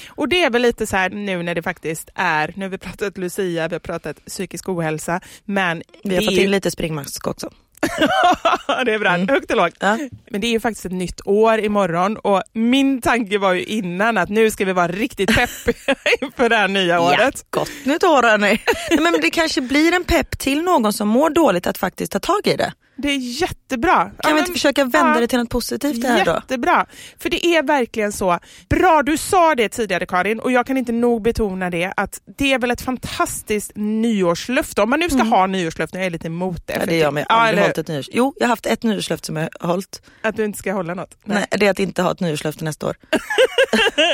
Och 0.08 0.28
det 0.28 0.44
är 0.44 0.50
väl 0.50 0.62
lite 0.62 0.86
så 0.86 0.96
här 0.96 1.10
nu 1.10 1.42
när 1.42 1.54
det 1.54 1.62
faktiskt 1.62 2.10
är, 2.14 2.52
nu 2.56 2.64
har 2.64 2.70
vi 2.70 2.78
pratat 2.78 3.18
Lucia, 3.18 3.68
vi 3.68 3.74
har 3.74 3.80
pratat 3.80 4.24
psykisk 4.24 4.68
ohälsa, 4.68 5.20
men 5.44 5.82
Vi 6.04 6.14
har 6.14 6.22
fått 6.22 6.32
in 6.32 6.50
lite 6.50 6.70
springmask 6.70 7.26
också. 7.26 7.50
det 8.84 8.94
är 8.94 8.98
bra, 8.98 9.34
högt 9.34 9.50
och 9.50 9.56
lågt. 9.56 9.74
Ja. 9.80 9.98
Men 10.30 10.40
det 10.40 10.46
är 10.46 10.50
ju 10.50 10.60
faktiskt 10.60 10.86
ett 10.86 10.92
nytt 10.92 11.20
år 11.24 11.58
imorgon 11.58 12.16
och 12.16 12.42
min 12.52 13.00
tanke 13.00 13.38
var 13.38 13.52
ju 13.52 13.64
innan 13.64 14.18
att 14.18 14.28
nu 14.28 14.50
ska 14.50 14.64
vi 14.64 14.72
vara 14.72 14.88
riktigt 14.88 15.34
peppiga 15.34 15.94
inför 16.20 16.48
det 16.48 16.56
här 16.56 16.68
nya 16.68 17.00
året. 17.00 17.44
Ja, 17.50 17.60
gott 17.60 17.70
nytt 17.84 18.04
år 18.04 18.22
hörni. 18.22 18.60
Men 19.02 19.20
det 19.20 19.30
kanske 19.30 19.60
blir 19.60 19.92
en 19.92 20.04
pepp 20.04 20.38
till 20.38 20.62
någon 20.62 20.92
som 20.92 21.08
mår 21.08 21.30
dåligt 21.30 21.66
att 21.66 21.78
faktiskt 21.78 22.12
ta 22.12 22.18
tag 22.18 22.46
i 22.46 22.56
det. 22.56 22.72
Det 22.96 23.08
är 23.08 23.16
jättebra. 23.40 23.94
Kan 23.96 24.10
Ja, 24.22 24.28
vi 24.28 24.32
men- 24.32 24.38
inte 24.38 24.52
försöka 24.52 24.84
vända 24.84 25.14
ja. 25.14 25.20
det 25.20 25.26
till 25.28 25.38
något 25.38 25.50
positivt 25.50 26.02
det 26.02 26.08
här 26.08 26.24
då? 26.24 26.30
Jättebra. 26.32 26.86
För 27.18 27.30
det 27.30 27.46
är 27.46 27.62
verkligen 27.62 28.12
så. 28.12 28.38
Bra, 28.68 29.02
du 29.02 29.16
sa 29.18 29.54
det 29.54 29.68
tidigare 29.68 30.06
Karin 30.06 30.40
och 30.40 30.52
jag 30.52 30.66
kan 30.66 30.76
inte 30.76 30.92
nog 30.92 31.22
betona 31.22 31.70
det 31.70 31.92
att 31.96 32.20
det 32.38 32.52
är 32.52 32.58
väl 32.58 32.70
ett 32.70 32.80
fantastiskt 32.80 33.72
nyårslöfte. 33.74 34.82
Om 34.82 34.90
man 34.90 35.00
nu 35.00 35.10
ska 35.10 35.22
ha 35.22 35.46
nyårslöften, 35.46 36.00
jag 36.00 36.06
är 36.06 36.10
lite 36.10 36.26
emot 36.26 36.66
det. 36.66 36.72
Mm. 36.72 36.82
Ja, 36.88 36.90
det 36.92 37.00
är 37.00 37.04
jag 37.04 37.14
med. 37.14 37.26
ja, 37.28 37.34
Jag 37.34 37.36
har 37.40 37.46
aldrig 37.48 37.62
hållit 37.64 37.78
ett 37.78 37.88
nyårs... 37.88 38.08
Jo, 38.12 38.34
jag 38.36 38.44
har 38.46 38.48
haft 38.52 38.66
ett 38.66 38.82
nyårslöfte 38.82 39.26
som 39.26 39.36
jag 39.36 39.48
har 39.60 39.68
hållit. 39.68 40.02
Att 40.22 40.36
du 40.36 40.44
inte 40.44 40.58
ska 40.58 40.72
hålla 40.72 40.94
något. 40.94 41.16
Nej. 41.24 41.46
det 41.50 41.66
är 41.66 41.70
att 41.70 41.78
inte 41.78 42.02
ha 42.02 42.12
ett 42.12 42.20
nyårslöfte 42.20 42.64
nästa 42.64 42.86
år. 42.86 42.96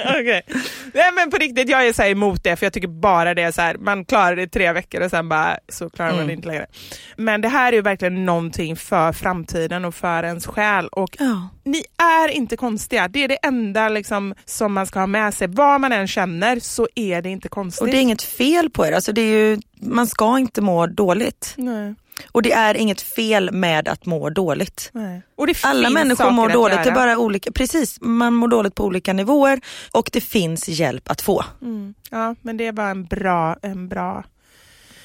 Okej. 0.08 0.42
Nej 0.94 1.12
men 1.14 1.30
på 1.30 1.36
riktigt, 1.36 1.68
jag 1.68 1.86
är 1.88 1.92
så 1.92 2.02
emot 2.02 2.44
det 2.44 2.56
för 2.56 2.66
jag 2.66 2.72
tycker 2.72 2.88
bara 2.88 3.34
det 3.34 3.42
är 3.42 3.52
så 3.52 3.60
här, 3.62 3.76
man 3.78 4.04
klarar 4.04 4.36
det 4.36 4.42
i 4.42 4.48
tre 4.48 4.72
veckor 4.72 5.00
och 5.00 5.10
sen 5.10 5.28
bara 5.28 5.58
så 5.68 5.90
klarar 5.90 6.10
man 6.10 6.18
Mm. 6.18 6.26
det 6.28 6.32
inte 6.34 6.48
längre. 6.48 6.66
Men 7.16 7.40
det 7.40 7.48
här 7.48 7.72
är 7.72 7.76
ju 7.76 7.82
verkligen 7.82 8.24
någonting 8.24 8.67
för 8.76 9.12
framtiden 9.12 9.84
och 9.84 9.94
för 9.94 10.22
ens 10.22 10.46
själ 10.46 10.88
och 10.88 11.16
Ja. 11.18 11.48
ni 11.64 11.82
är 11.96 12.28
inte 12.28 12.56
konstiga. 12.56 13.08
Det 13.08 13.24
är 13.24 13.28
det 13.28 13.34
enda 13.42 13.88
liksom, 13.88 14.34
som 14.44 14.72
man 14.72 14.86
ska 14.86 14.98
ha 14.98 15.06
med 15.06 15.34
sig. 15.34 15.48
Vad 15.48 15.80
man 15.80 15.92
än 15.92 16.08
känner 16.08 16.60
så 16.60 16.88
är 16.94 17.22
det 17.22 17.28
inte 17.28 17.48
konstigt. 17.48 17.82
Och 17.82 17.88
det 17.88 17.96
är 17.96 18.00
inget 18.02 18.22
fel 18.22 18.70
på 18.70 18.86
er. 18.86 18.92
Alltså 18.92 19.12
det 19.12 19.20
är 19.20 19.38
ju, 19.38 19.58
man 19.80 20.06
ska 20.06 20.38
inte 20.38 20.60
må 20.60 20.86
dåligt. 20.86 21.54
Nej, 21.56 21.94
Och 22.32 22.42
det 22.42 22.52
är 22.52 22.74
inget 22.76 23.00
fel 23.00 23.52
med 23.52 23.88
att 23.88 24.06
må 24.06 24.30
dåligt. 24.30 24.92
Alla 25.62 25.90
människor 25.90 26.30
mår 26.30 26.48
dåligt, 26.48 26.84
det 26.84 26.90
är 26.90 26.94
bara 26.94 27.18
olika, 27.18 27.52
precis, 27.52 27.98
man 28.00 28.34
mår 28.34 28.48
dåligt 28.48 28.74
på 28.74 28.84
olika 28.84 29.12
nivåer 29.12 29.60
och 29.92 30.10
det 30.12 30.20
finns 30.20 30.68
hjälp 30.68 31.10
att 31.10 31.20
få. 31.20 31.44
Mm. 31.62 31.94
Ja, 32.10 32.34
men 32.42 32.56
det 32.56 32.66
är 32.66 32.72
bara 32.72 32.90
en 32.90 33.04
bra, 33.04 33.56
en 33.62 33.88
bra 33.88 34.24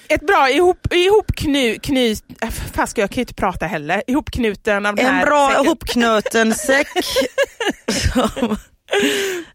ett 0.08 0.28
bra 0.28 0.50
ihop, 0.50 0.94
ihopkny, 0.94 1.80
kny, 1.80 2.16
äh, 2.42 2.50
fan 2.50 2.88
ska 2.88 3.02
jag 3.02 3.10
kan 3.10 3.16
ju 3.16 3.22
inte 3.22 3.34
prata 3.34 3.66
heller. 3.66 4.04
Ihopknuten 4.08 4.86
av 4.86 4.96
den 4.96 5.06
En 5.06 5.13
här 5.13 5.26
bra 5.26 5.50
säcken. 5.50 5.66
ihopknuten 5.66 6.54
säck. 6.56 6.88
som- 8.13 8.58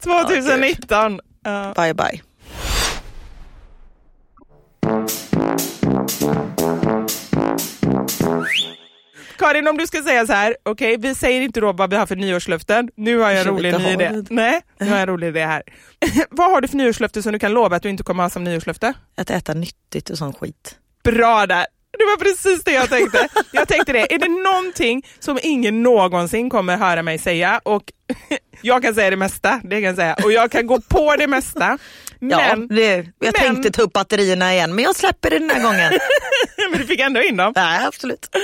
2019. 0.03 1.21
Ja. 1.45 1.73
bye 1.77 1.95
bye. 1.95 2.21
Karin, 9.39 9.69
om 9.69 9.77
du 9.77 9.87
ska 9.87 10.03
säga 10.03 10.27
så 10.27 10.33
här, 10.33 10.57
okej, 10.63 10.97
vi 10.97 11.15
säger 11.15 11.41
inte 11.41 11.61
då 11.61 11.73
vad 11.73 11.91
vi 11.91 11.97
har 11.97 12.07
för 12.07 12.17
nyårslöften. 12.17 12.91
Nu 12.97 13.19
har 13.19 13.31
jag 13.31 13.41
en 13.41 13.47
rolig 13.47 13.79
ny 13.79 13.89
idé. 13.89 14.25
Nej, 14.31 14.61
nu 14.79 14.87
har 14.87 14.93
jag 14.93 15.03
en 15.03 15.09
rolig 15.09 15.29
idé 15.29 15.45
här. 15.45 15.63
vad 16.31 16.51
har 16.51 16.61
du 16.61 16.69
för 16.69 16.77
nyårslöfte 16.77 17.23
som 17.23 17.33
du 17.33 17.39
kan 17.39 17.53
lova 17.53 17.77
att 17.77 17.83
du 17.83 17.89
inte 17.89 18.03
kommer 18.03 18.23
ha 18.23 18.31
som 18.31 18.45
nyårslöfte? 18.45 18.93
Att 19.17 19.31
äta 19.31 19.55
nyttigt 19.55 20.11
och 20.11 20.19
sån 20.19 20.33
skit. 20.33 20.77
Bra 21.05 21.47
där! 21.47 21.67
Det 21.99 22.05
var 22.05 22.17
precis 22.17 22.65
det 22.65 22.73
jag 22.73 22.89
tänkte. 22.89 23.29
Jag 23.53 23.69
tänkte 23.69 23.93
det, 23.93 24.15
är 24.15 24.19
det 24.19 24.29
någonting 24.29 25.07
som 25.19 25.39
ingen 25.43 25.83
någonsin 25.83 26.51
kommer 26.51 26.77
höra 26.77 27.03
mig 27.03 27.19
säga 27.19 27.61
och 27.63 27.83
jag 28.63 28.83
kan 28.83 28.95
säga 28.95 29.11
det 29.11 29.17
mesta, 29.17 29.61
det 29.65 29.77
kan 29.77 29.83
jag 29.83 29.97
säga, 29.97 30.17
och 30.25 30.33
jag 30.33 30.51
kan 30.51 30.67
gå 30.67 30.81
på 30.81 31.17
det 31.17 31.27
mesta. 31.27 31.79
Men, 32.21 32.31
Ja, 32.31 32.57
det, 32.77 32.95
jag 32.97 33.07
men- 33.21 33.33
tänkte 33.33 33.71
ta 33.71 33.83
upp 33.83 33.93
batterierna 33.93 34.53
igen 34.55 34.75
men 34.75 34.85
jag 34.85 34.97
släpper 34.97 35.31
det 35.31 35.39
den 35.39 35.51
här 35.51 35.63
gången. 35.63 35.93
men 36.71 36.81
du 36.81 36.87
fick 36.87 37.01
ändå 37.01 37.23
in 37.23 37.37
dem. 37.37 37.53
Nej 37.57 37.87
absolut. 37.87 38.37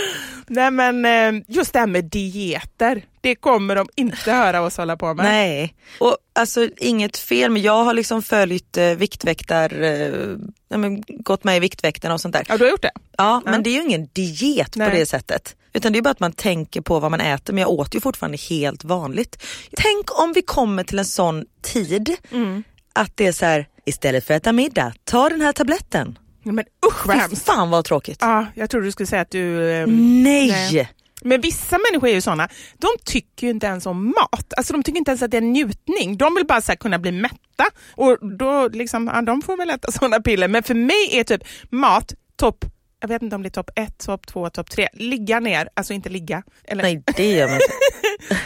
Nej 0.47 0.71
men 0.71 1.05
eh, 1.05 1.43
just 1.49 1.73
det 1.73 1.79
här 1.79 1.87
med 1.87 2.05
dieter, 2.05 3.03
det 3.21 3.35
kommer 3.35 3.77
de 3.77 3.89
inte 3.95 4.33
höra 4.33 4.61
oss 4.61 4.77
hålla 4.77 4.97
på 4.97 5.15
med. 5.15 5.25
Nej, 5.27 5.75
och 5.99 6.17
alltså 6.33 6.69
inget 6.77 7.17
fel 7.17 7.51
men 7.51 7.63
jag 7.63 7.85
har 7.85 7.95
liksom 7.95 8.23
följt 8.23 8.77
eh, 8.77 8.85
viktväktar, 8.91 9.83
eh, 9.83 10.37
ja, 10.69 10.77
men, 10.79 11.03
gått 11.09 11.45
med 11.45 11.57
i 11.57 11.61
Viktväktarna 11.61 12.15
och 12.15 12.21
sånt 12.21 12.35
där. 12.35 12.45
Ja, 12.49 12.57
du 12.57 12.65
har 12.65 12.71
gjort 12.71 12.83
det? 12.83 12.93
Ja, 13.19 13.43
men 13.45 13.63
det 13.63 13.71
är 13.71 13.75
ju 13.75 13.83
ingen 13.83 14.09
diet 14.13 14.77
Nej. 14.77 14.91
på 14.91 14.97
det 14.97 15.07
sättet. 15.07 15.57
Utan 15.73 15.93
det 15.93 15.99
är 15.99 16.03
bara 16.03 16.11
att 16.11 16.21
man 16.21 16.33
tänker 16.33 16.81
på 16.81 17.01
vad 17.01 17.11
man 17.11 17.21
äter 17.21 17.53
men 17.55 17.63
jag 17.63 17.71
åt 17.71 17.95
ju 17.95 18.01
fortfarande 18.01 18.39
helt 18.51 18.85
vanligt. 18.85 19.43
Tänk 19.77 20.21
om 20.21 20.33
vi 20.33 20.43
kommer 20.43 20.85
till 20.85 20.99
en 20.99 21.05
sån 21.05 21.45
tid 21.63 22.17
Mm. 22.33 22.65
Att 22.95 23.13
det 23.17 23.27
är 23.27 23.33
så 23.33 23.45
här, 23.45 23.67
istället 23.87 24.25
för 24.27 24.35
att 24.35 24.43
äta 24.43 24.53
middag, 24.53 24.93
ta 25.05 25.29
den 25.29 25.41
här 25.41 25.53
tabletten. 25.53 26.19
Ja, 26.43 26.53
Men 26.53 26.65
usch 26.87 27.07
vad 27.07 27.17
hemskt. 27.17 27.47
fan 27.47 27.71
vad 27.71 27.85
tråkigt. 27.85 28.19
Ja, 28.21 28.47
jag 28.55 28.71
trodde 28.71 28.87
du 28.87 28.93
skulle 28.93 29.07
säga 29.07 29.23
att 29.23 29.31
du... 29.31 29.71
eh, 29.71 29.87
Nej! 29.87 30.49
nej. 30.73 30.91
Men 31.23 31.41
vissa 31.41 31.79
människor 31.91 32.09
är 32.09 32.13
ju 32.13 32.21
såna, 32.21 32.49
de 32.79 32.89
tycker 33.05 33.47
ju 33.47 33.51
inte 33.51 33.67
ens 33.67 33.87
om 33.87 34.07
mat. 34.07 34.53
Alltså 34.57 34.73
de 34.73 34.83
tycker 34.83 34.99
inte 34.99 35.11
ens 35.11 35.23
att 35.23 35.31
det 35.31 35.37
är 35.37 35.43
en 35.43 35.53
njutning. 35.53 36.17
De 36.17 36.35
vill 36.35 36.47
bara 36.47 36.61
så 36.61 36.77
kunna 36.77 36.99
bli 36.99 37.13
mätta 37.13 37.65
och 37.95 38.19
då 38.39 38.69
liksom, 38.69 39.11
ja, 39.15 39.23
de 39.23 39.43
får 39.43 39.57
väl 39.57 39.71
äta 39.71 39.93
sådana 39.99 40.21
piller. 40.21 40.49
Men 40.49 40.63
för 40.63 40.75
mig 40.75 41.09
är 41.13 41.25
typ 41.25 41.43
mat 41.71 42.13
topp, 42.37 42.65
jag 43.01 43.09
vet 43.09 43.23
inte 43.23 43.37
om 43.37 43.43
det 43.43 43.49
är 43.49 43.51
topp 43.51 43.71
ett, 43.77 43.99
topp 43.99 44.27
två, 44.27 44.51
topp 44.51 44.71
tre. 44.71 44.89
Ligga 44.93 45.41
ner, 45.41 45.69
alltså 45.75 45.93
inte 45.93 46.09
ligga. 46.09 46.43
Eller, 46.65 46.83
Nej 46.83 47.03
det 47.17 47.33
gör 47.33 47.47
man 47.49 47.55
inte. 47.55 47.67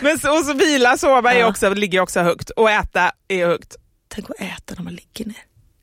Men 0.04 0.18
så, 0.18 0.38
och 0.38 0.44
så 0.44 0.52
vila, 0.52 0.96
sova 0.96 1.34
är 1.34 1.46
också, 1.46 1.74
ligger 1.74 2.00
också 2.00 2.20
högt 2.20 2.50
och 2.50 2.70
äta 2.70 3.12
är 3.28 3.46
högt. 3.46 3.76
Tänk 4.08 4.30
att 4.30 4.40
äta 4.40 4.74
när 4.76 4.82
man 4.82 4.94
ligger 4.94 5.24
ner. 5.26 5.36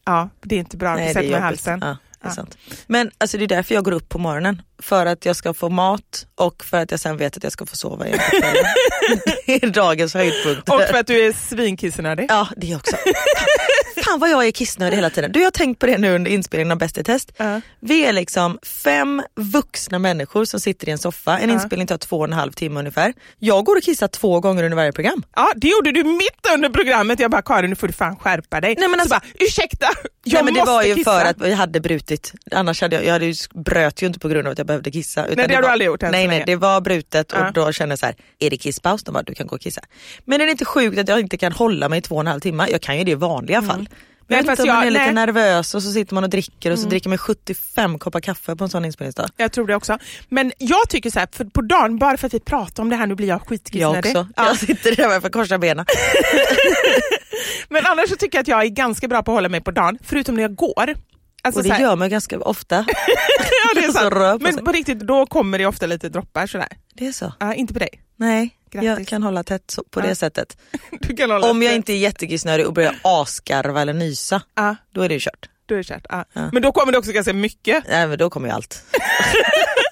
Ja, 0.06 0.30
det 0.42 0.56
är 0.56 0.60
inte 0.60 0.78
bra. 0.78 0.96
Nej, 0.96 1.14
det 1.14 1.20
är 1.20 1.24
Sätter 1.24 1.40
halsen. 1.40 1.80
Ja, 1.84 1.98
det 2.22 2.28
är 2.28 2.32
sant. 2.32 2.58
Men 2.88 3.12
alltså, 3.18 3.38
det 3.38 3.44
är 3.44 3.48
därför 3.48 3.76
jag 3.76 3.84
går 3.84 3.92
upp 3.92 4.10
på 4.10 4.18
morgonen 4.20 4.62
för 4.80 5.06
att 5.06 5.26
jag 5.26 5.36
ska 5.36 5.54
få 5.54 5.70
mat 5.70 6.28
och 6.36 6.64
för 6.64 6.78
att 6.78 6.92
jag 6.92 7.00
sen 7.00 7.18
vet 7.18 7.38
att 7.38 7.44
jag 7.44 7.52
ska 7.52 7.66
få 7.66 7.76
sova 7.76 8.08
igen. 8.08 8.20
Det 9.46 9.64
är 9.64 9.70
dagens 9.70 10.14
höjdpunkt. 10.14 10.70
Och 10.70 10.82
för 10.82 10.94
att 10.94 11.08
du 11.08 11.28
är 11.28 11.34
svinkissnödig. 11.34 12.26
Ja, 12.30 12.48
det 12.58 12.76
också. 12.76 12.96
Fan 14.06 14.20
vad 14.20 14.30
jag 14.30 14.48
är 14.48 14.52
kissnödig 14.52 14.96
hela 14.96 15.10
tiden. 15.10 15.32
Du 15.32 15.40
jag 15.40 15.46
har 15.46 15.52
tänkt 15.52 15.80
på 15.80 15.86
det 15.86 15.98
nu 15.98 16.16
under 16.16 16.32
inspelningen 16.32 16.72
av 16.72 16.78
Bäst 16.78 16.98
i 16.98 17.04
test. 17.04 17.32
Ja. 17.38 17.62
Vi 17.80 18.06
är 18.06 18.14
liksom 18.14 18.60
fem 18.64 19.22
vuxna 19.36 20.00
människor 20.00 20.46
som 20.46 20.60
sitter 20.60 20.90
i 20.90 20.92
en 20.92 20.98
soffa. 20.98 21.40
En 21.40 21.50
inspelning 21.50 21.88
tar 21.88 21.98
två 21.98 22.18
och 22.18 22.26
en 22.26 22.34
halv 22.34 22.52
timme 22.52 22.80
ungefär. 22.80 23.14
Jag 23.40 23.66
går 23.66 23.76
och 23.76 23.84
kissar 23.84 24.08
två 24.08 24.40
gånger 24.40 24.64
under 24.64 24.76
varje 24.76 24.92
program. 24.92 25.24
Ja, 25.36 25.52
det 25.56 25.68
gjorde 25.68 25.92
du 25.92 26.04
mitt 26.04 26.54
under 26.56 26.70
programmet. 26.70 27.20
Jag 27.20 27.32
bara, 27.32 27.42
Karin 27.42 27.70
nu 27.70 27.76
får 27.76 27.88
du 27.88 27.94
fan 27.94 28.16
skärpa 28.16 28.62
dig. 28.62 28.76
Nej, 28.80 28.90
men 28.90 29.00
alltså- 29.00 29.16
så 29.16 29.20
bara, 29.20 29.46
ursäkta, 29.46 29.88
jag 30.24 30.34
Nej, 30.34 30.44
men 30.44 30.54
det 30.54 30.72
var 30.72 30.84
ju 30.84 30.96
kissa. 30.96 31.12
för 31.20 31.26
att 31.26 31.42
vi 31.42 31.54
hade 31.54 31.80
brutit. 31.80 32.34
Annars 32.52 32.82
hade 32.82 32.96
jag, 32.96 33.06
jag 33.06 33.12
hade 33.14 33.26
ju 33.26 33.34
bröt 33.54 34.02
ju 34.02 34.08
inte 34.08 34.20
på 34.20 34.28
grund 34.28 34.48
av 34.48 34.52
att 34.52 34.58
jag 34.58 34.68
behövde 34.68 34.92
kissa. 34.92 35.22
Nej, 35.22 35.36
det 35.36 35.42
har 35.42 35.50
var, 35.50 35.62
du 35.62 35.68
aldrig 35.68 35.86
gjort 35.88 36.04
än 36.04 36.12
Nej, 36.12 36.28
nej, 36.28 36.44
det 36.46 36.56
var 36.56 36.82
brutet 36.82 37.32
Ja. 37.34 37.48
och 37.48 37.54
då 37.54 37.72
kände 37.72 37.92
jag 37.92 38.00
så 38.00 38.06
här, 38.06 38.16
är 38.40 38.50
det 38.50 38.58
kisspaus? 38.58 39.04
De 39.04 39.12
bara, 39.12 39.24
du 39.24 39.36
kan 39.36 39.48
gå 39.48 39.56
och 39.56 39.62
kissa. 39.62 39.82
Men 40.26 40.42
är 40.42 40.46
det 40.46 40.52
inte 40.52 40.66
sjukt 40.66 41.00
att 41.00 41.08
jag 41.08 41.20
inte 41.20 41.38
kan 41.38 41.52
hålla 41.52 41.90
mig 41.90 42.00
i 42.00 42.02
två 42.02 42.16
och 42.16 42.22
en 42.22 42.28
halv 42.28 42.40
timme? 42.40 42.68
Jag 42.72 42.82
kan 42.82 42.98
ju 42.98 43.04
det 43.04 43.12
i 43.12 43.16
vanliga 43.16 43.62
fall. 43.62 43.76
Mm. 43.76 43.88
Jag 43.92 43.95
vet 44.28 44.60
om 44.60 44.68
man 44.68 44.76
jag- 44.76 44.86
är 44.88 44.92
lite 44.92 45.00
nej. 45.00 45.10
Mm. 45.10 45.16
nervös 45.16 45.76
och 45.76 45.84
så 45.84 45.92
sitter 45.92 46.14
man 46.16 46.24
och 46.24 46.30
dricker 46.30 46.72
och 46.72 46.80
så 46.80 46.88
dricker 46.88 47.10
man 47.10 47.18
75 47.18 48.00
koppar 48.00 48.20
kaffe 48.20 48.56
på 48.56 48.64
en 48.64 48.70
sån 48.70 48.86
inspelningsdag. 48.86 49.30
Jag 49.38 49.52
tror 49.52 49.68
det 49.68 49.76
också. 49.76 49.98
Men 50.30 50.52
jag 50.58 50.90
tycker 50.90 51.10
så 51.12 51.20
här, 51.20 51.28
för 51.32 51.46
på 51.46 51.62
dagen, 51.62 51.98
bara 51.98 52.18
för 52.18 52.28
att 52.28 52.34
vi 52.34 52.40
pratar 52.40 52.84
om 52.84 52.90
det 52.90 52.96
här, 52.96 53.08
nu 53.08 53.16
blir 53.16 53.28
jag 53.28 53.40
Jag 53.42 53.48
skitkissnödig. 53.48 53.98
också. 54.18 54.28
Ja. 54.36 54.46
Jag 54.48 54.58
sitter 54.58 54.96
där 54.96 55.10
med 55.10 55.22
för 55.22 55.30
korsa 55.30 55.58
benen. 55.58 55.86
Men 57.70 57.86
annars 57.86 58.10
så 58.10 58.16
tycker 58.16 58.38
jag 58.38 58.42
att 58.42 58.48
jag 58.48 58.62
är 58.64 58.68
ganska 58.68 59.08
bra 59.08 59.24
på 59.24 59.32
att 59.32 59.36
hålla 59.36 59.50
mig 59.50 59.62
på 59.62 59.72
dagen, 59.72 59.98
förutom 60.04 60.36
när 60.36 60.42
jag 60.42 60.56
går. 60.56 60.94
Alltså 61.44 61.60
Och 61.62 61.68
det 61.68 61.80
gör 61.80 61.96
man 61.96 62.10
ganska 62.10 62.40
ofta. 62.40 62.76
ja, 63.66 63.82
det 63.82 63.86
är 63.86 63.92
sant. 64.32 64.42
Men 64.42 64.66
på 64.66 64.72
riktigt, 64.72 65.00
då 65.00 65.26
kommer 65.26 65.58
det 65.58 65.66
ofta 65.66 65.86
lite 65.86 66.10
droppar 66.10 66.48
sådär. 66.48 66.68
Det 66.94 67.08
är 67.08 67.12
så. 67.12 67.34
Ja, 67.40 67.54
inte 67.54 67.74
på 67.74 67.80
dig. 67.80 67.90
Nej, 68.18 68.50
Grattis. 68.72 68.88
jag 68.88 69.08
kan 69.08 69.24
hålla 69.24 69.44
tätt 69.44 69.76
på 69.90 70.00
Ja. 70.00 70.06
det 70.06 70.16
sättet. 70.16 70.58
Kan 71.18 71.32
hålla 71.32 71.50
Om 71.52 71.62
jag 71.62 71.66
efter. 71.70 71.76
inte 71.76 71.94
är 71.94 71.98
jättekissnödig 71.98 72.68
och 72.68 72.74
börjar 72.74 72.96
asgarva 73.04 73.82
eller 73.82 73.94
nysa, 73.94 74.42
Ja, 74.56 74.76
då 74.92 75.02
är 75.02 75.08
det 75.10 75.14
ju 75.14 75.20
kört. 75.20 75.50
då 75.66 75.74
är 75.74 75.78
det 75.78 75.84
kört. 75.84 76.06
Ja. 76.10 76.26
Ja. 76.34 76.50
Men 76.54 76.62
då 76.62 76.72
kommer 76.72 76.92
det 76.92 76.98
också 76.98 77.12
ganska 77.12 77.34
mycket. 77.34 77.84
Nej, 77.90 78.08
men 78.08 78.18
då 78.18 78.30
kommer 78.30 78.48
ju 78.48 78.54
allt. 78.54 78.84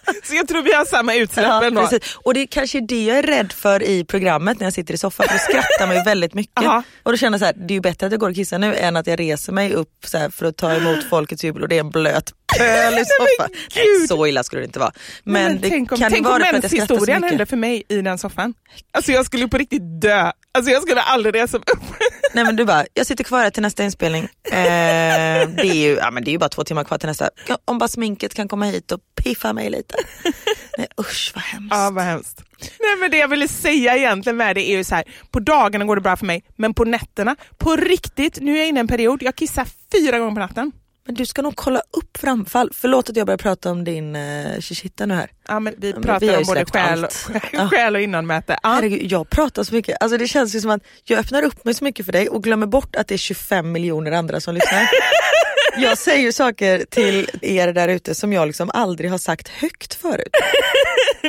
Så 0.24 0.36
jag 0.36 0.48
tror 0.48 0.62
vi 0.62 0.74
har 0.74 0.86
samma 0.86 1.16
utsläpp 1.16 1.46
Ja, 1.46 1.64
ändå. 1.66 1.82
precis. 1.82 2.16
Och 2.16 2.34
det 2.34 2.40
är 2.40 2.46
kanske 2.48 2.80
det 2.80 3.06
jag 3.06 3.18
är 3.18 3.24
rädd 3.24 3.52
för 3.52 3.84
i 3.84 4.06
programmet 4.06 4.60
när 4.60 4.66
jag 4.66 4.74
sitter 4.74 4.94
i 4.94 4.98
soffan, 4.98 5.28
för 5.28 5.34
då 5.34 5.40
skrattar 5.40 5.88
man 5.88 5.96
ju 5.96 6.04
väldigt 6.04 6.34
mycket. 6.34 6.58
Aha. 6.64 6.84
Och 7.04 7.12
då 7.12 7.18
känner 7.18 7.34
jag 7.34 7.40
så 7.40 7.46
här, 7.46 7.54
det 7.68 7.74
är 7.74 7.76
ju 7.76 7.82
bättre 7.82 8.06
att 8.06 8.12
jag 8.14 8.20
går 8.20 8.30
och 8.30 8.36
kissar 8.36 8.60
nu 8.60 8.76
än 8.76 8.96
att 8.96 9.08
jag 9.08 9.20
reser 9.20 9.54
mig 9.54 9.74
upp 9.74 9.90
så 10.06 10.32
för 10.32 10.46
att 10.46 10.58
ta 10.58 10.74
emot 10.74 11.04
folkets 11.10 11.44
jubel 11.44 11.62
och 11.64 11.70
det 11.70 11.76
är 11.76 11.80
en 11.80 11.90
blöt 11.90 12.34
pöl 12.58 12.94
i 12.94 13.04
soffan. 13.20 13.50
Nej, 13.76 13.86
gud. 14.00 14.08
så 14.08 14.28
illa 14.28 14.44
skulle 14.44 14.62
det 14.62 14.66
inte 14.66 14.80
vara. 14.80 14.92
Men, 15.24 15.44
Men 15.44 15.62
det 15.62 15.70
tänk 15.70 15.92
om, 15.92 15.98
kan 15.98 16.12
tänk 16.12 16.24
det 16.26 16.34
om 16.34 16.40
vara 16.40 16.52
menshistorien 16.52 17.24
hände 17.24 17.46
för 17.46 17.58
mig 17.58 17.84
i 17.90 18.02
den 18.02 18.18
soffan. 18.18 18.54
Alltså 18.94 19.12
jag 19.12 19.26
skulle 19.26 19.48
på 19.48 19.58
riktigt 19.58 20.02
dö. 20.02 20.32
Alltså 20.52 20.72
jag 20.72 20.82
skulle 20.82 21.02
aldrig 21.02 21.36
resa 21.36 21.58
mig 21.58 21.64
upp. 21.74 21.80
Nej 22.34 22.44
men 22.44 22.56
du 22.56 22.66
bara, 22.66 22.86
jag 22.94 23.08
sitter 23.08 23.24
kvar 23.24 23.40
här 23.44 23.50
till 23.50 23.62
nästa 23.62 23.84
inspelning. 23.84 24.24
Eh, 24.24 24.52
det, 24.54 25.62
är 25.62 25.74
ju, 25.74 25.96
ja, 25.96 26.12
men 26.12 26.24
det 26.24 26.30
är 26.30 26.34
ju 26.34 26.38
bara 26.38 26.50
två 26.50 26.64
timmar 26.64 26.84
kvar 26.84 26.98
till 26.98 27.08
nästa. 27.10 27.30
Om 27.66 27.78
bara 27.78 27.88
sminket 27.88 28.34
kan 28.34 28.48
komma 28.48 28.66
hit 28.66 28.92
och 28.92 29.00
piffa 29.24 29.54
mig 29.54 29.70
lite. 29.70 29.93
Nej 30.78 30.88
usch 31.00 31.32
vad 31.36 31.44
hemskt. 31.44 31.76
Ja, 31.76 31.90
vad 31.94 32.04
hemskt. 32.04 32.44
Nej, 32.60 32.96
men 33.00 33.12
det 33.12 33.18
jag 33.18 33.28
ville 33.28 33.48
säga 33.48 33.98
egentligen 33.98 34.38
med 34.38 34.56
det 34.56 34.70
är 34.70 34.78
ju 34.78 34.84
så 34.84 34.96
här, 34.96 35.04
på 35.32 35.40
dagarna 35.40 35.86
går 35.86 35.96
det 35.96 36.02
bra 36.02 36.16
för 36.16 36.26
mig, 36.26 36.44
men 36.56 36.74
på 36.74 36.84
nätterna, 36.84 37.36
på 37.58 37.76
riktigt, 37.76 38.38
nu 38.42 38.54
är 38.54 38.58
jag 38.58 38.68
inne 38.68 38.80
i 38.80 38.82
en 38.82 38.88
period, 38.88 39.24
jag 39.24 39.36
kissar 39.36 39.68
fyra 39.92 40.20
gånger 40.20 40.34
på 40.34 40.40
natten. 40.40 40.72
Men 41.06 41.16
du 41.16 41.26
ska 41.26 41.42
nog 41.42 41.56
kolla 41.56 41.80
upp 41.80 42.18
framfall. 42.18 42.70
Förlåt 42.74 43.10
att 43.10 43.16
jag 43.16 43.28
börjar 43.28 43.38
prata 43.38 43.72
om 43.72 43.84
din 43.84 44.16
uh, 44.16 44.60
shishita 44.60 45.06
nu 45.06 45.14
här. 45.14 45.32
Ja, 45.48 45.60
men 45.60 45.74
vi 45.78 45.90
Ja, 45.90 45.96
men 45.96 46.04
pratar 46.04 46.28
vi 46.28 46.38
om 46.38 46.44
både 46.48 46.66
själ, 46.66 47.06
och, 47.06 47.12
själ 47.70 47.96
och 47.96 48.02
innanmäte. 48.02 48.60
Ja. 48.64 48.70
Herregud, 48.70 49.12
jag 49.12 49.30
pratar 49.30 49.64
så 49.64 49.76
mycket. 49.76 49.98
Alltså 50.00 50.18
det 50.18 50.28
känns 50.28 50.56
ju 50.56 50.62
som 50.62 50.72
att 50.72 50.82
jag 51.04 51.20
öppnar 51.20 51.44
upp 51.44 51.66
mig 51.66 51.74
så 51.74 51.84
mycket 51.84 52.06
för 52.06 52.14
dig 52.14 52.30
och 52.30 52.44
glömmer 52.44 52.68
bort 52.68 52.96
att 52.96 53.08
det 53.08 53.16
är 53.16 53.18
25 53.18 53.72
miljoner 53.72 54.12
andra 54.12 54.40
som 54.40 54.54
lyssnar. 54.56 54.82
Jag 55.78 55.98
säger 55.98 56.20
ju 56.24 56.32
saker 56.32 56.86
till 56.90 57.30
er 57.42 57.74
där 57.74 57.88
ute 57.88 58.16
som 58.16 58.34
jag 58.34 58.48
liksom 58.48 58.72
aldrig 58.74 59.12
har 59.12 59.18
sagt 59.18 59.48
högt 59.48 59.94
förut. 59.94 60.36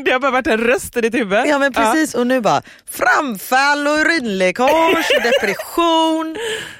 Det 0.05 0.11
har 0.11 0.21
bara 0.21 0.31
varit 0.31 0.47
en 0.47 0.59
röst 0.61 0.97
i 0.97 1.01
ditt 1.01 1.15
huvud. 1.15 1.47
Ja 1.47 1.59
men 1.59 1.73
precis 1.73 2.15
och 2.15 2.27
nu 2.27 2.41
bara 2.41 2.63
framfall 2.91 3.87
och 3.87 3.95
urinläckage 3.95 5.11
och 5.17 5.23
depression. 5.23 6.37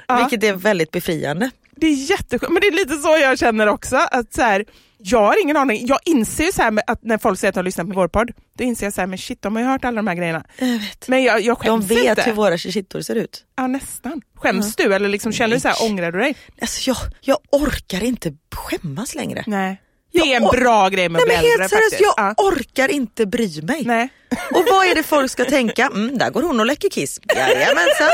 Ja. 0.07 0.17
Vilket 0.17 0.49
är 0.49 0.53
väldigt 0.53 0.91
befriande. 0.91 1.49
Det 1.75 1.87
är 1.87 2.09
jätteskönt, 2.09 2.53
men 2.53 2.61
det 2.61 2.67
är 2.67 2.71
lite 2.71 2.93
så 2.95 3.07
jag 3.21 3.39
känner 3.39 3.67
också. 3.67 3.95
Att 3.95 4.33
så 4.33 4.41
här, 4.41 4.65
jag 4.97 5.19
har 5.21 5.41
ingen 5.41 5.57
aning. 5.57 5.87
Jag 5.87 5.99
inser 6.05 6.51
så 6.51 6.61
här 6.61 6.79
att 6.87 7.03
när 7.03 7.17
folk 7.17 7.39
säger 7.39 7.49
att 7.49 7.53
de 7.55 7.59
har 7.59 7.63
lyssnat 7.63 7.87
på 7.87 7.93
vår 7.93 8.07
podd, 8.07 8.31
då 8.57 8.63
inser 8.63 8.85
jag 8.85 8.93
så 8.93 9.01
här, 9.01 9.07
men 9.07 9.17
shit 9.17 9.41
de 9.41 9.55
har 9.55 9.63
ju 9.63 9.67
hört 9.69 9.85
alla 9.85 9.95
de 9.95 10.07
här 10.07 10.15
grejerna. 10.15 10.43
Jag 10.59 10.67
vet. 10.67 11.07
Men 11.07 11.23
jag, 11.23 11.41
jag 11.41 11.57
De 11.57 11.63
skäms 11.65 11.91
vet 11.91 12.09
inte. 12.09 12.21
hur 12.21 12.33
våra 12.33 12.57
shishittor 12.57 13.01
ser 13.01 13.15
ut. 13.15 13.45
Ja 13.57 13.67
nästan. 13.67 14.21
Skäms 14.35 14.75
du 14.75 14.93
eller 14.95 15.09
liksom, 15.09 15.31
känner 15.31 15.55
du 15.55 15.59
så 15.61 15.67
här, 15.67 15.77
ångrar 15.91 16.11
du 16.11 16.19
dig? 16.19 16.35
Alltså 16.61 16.89
jag, 16.89 16.97
jag 17.21 17.37
orkar 17.51 18.03
inte 18.03 18.33
skämmas 18.55 19.15
längre. 19.15 19.43
Nej. 19.47 19.81
Det 20.23 20.33
är 20.33 20.37
en 20.37 20.43
bra 20.61 20.89
grej 20.89 21.09
med 21.09 21.19
att 21.19 21.25
bli 21.27 21.35
äldre 21.35 21.49
helt 21.49 21.69
seriöst, 21.69 21.91
faktiskt. 21.93 22.01
jag 22.01 22.13
Ja. 22.17 22.33
orkar 22.37 22.89
inte 22.91 23.25
bry 23.25 23.61
mig. 23.61 23.83
Nej. 23.85 24.09
Och 24.51 24.65
vad 24.71 24.85
är 24.87 24.95
det 24.95 25.03
folk 25.03 25.31
ska 25.31 25.45
tänka? 25.45 25.85
Mm, 25.85 26.17
där 26.17 26.29
går 26.29 26.41
hon 26.41 26.59
och 26.59 26.65
läcker 26.65 26.89
kiss. 26.89 27.19
Jajamensan. 27.35 28.09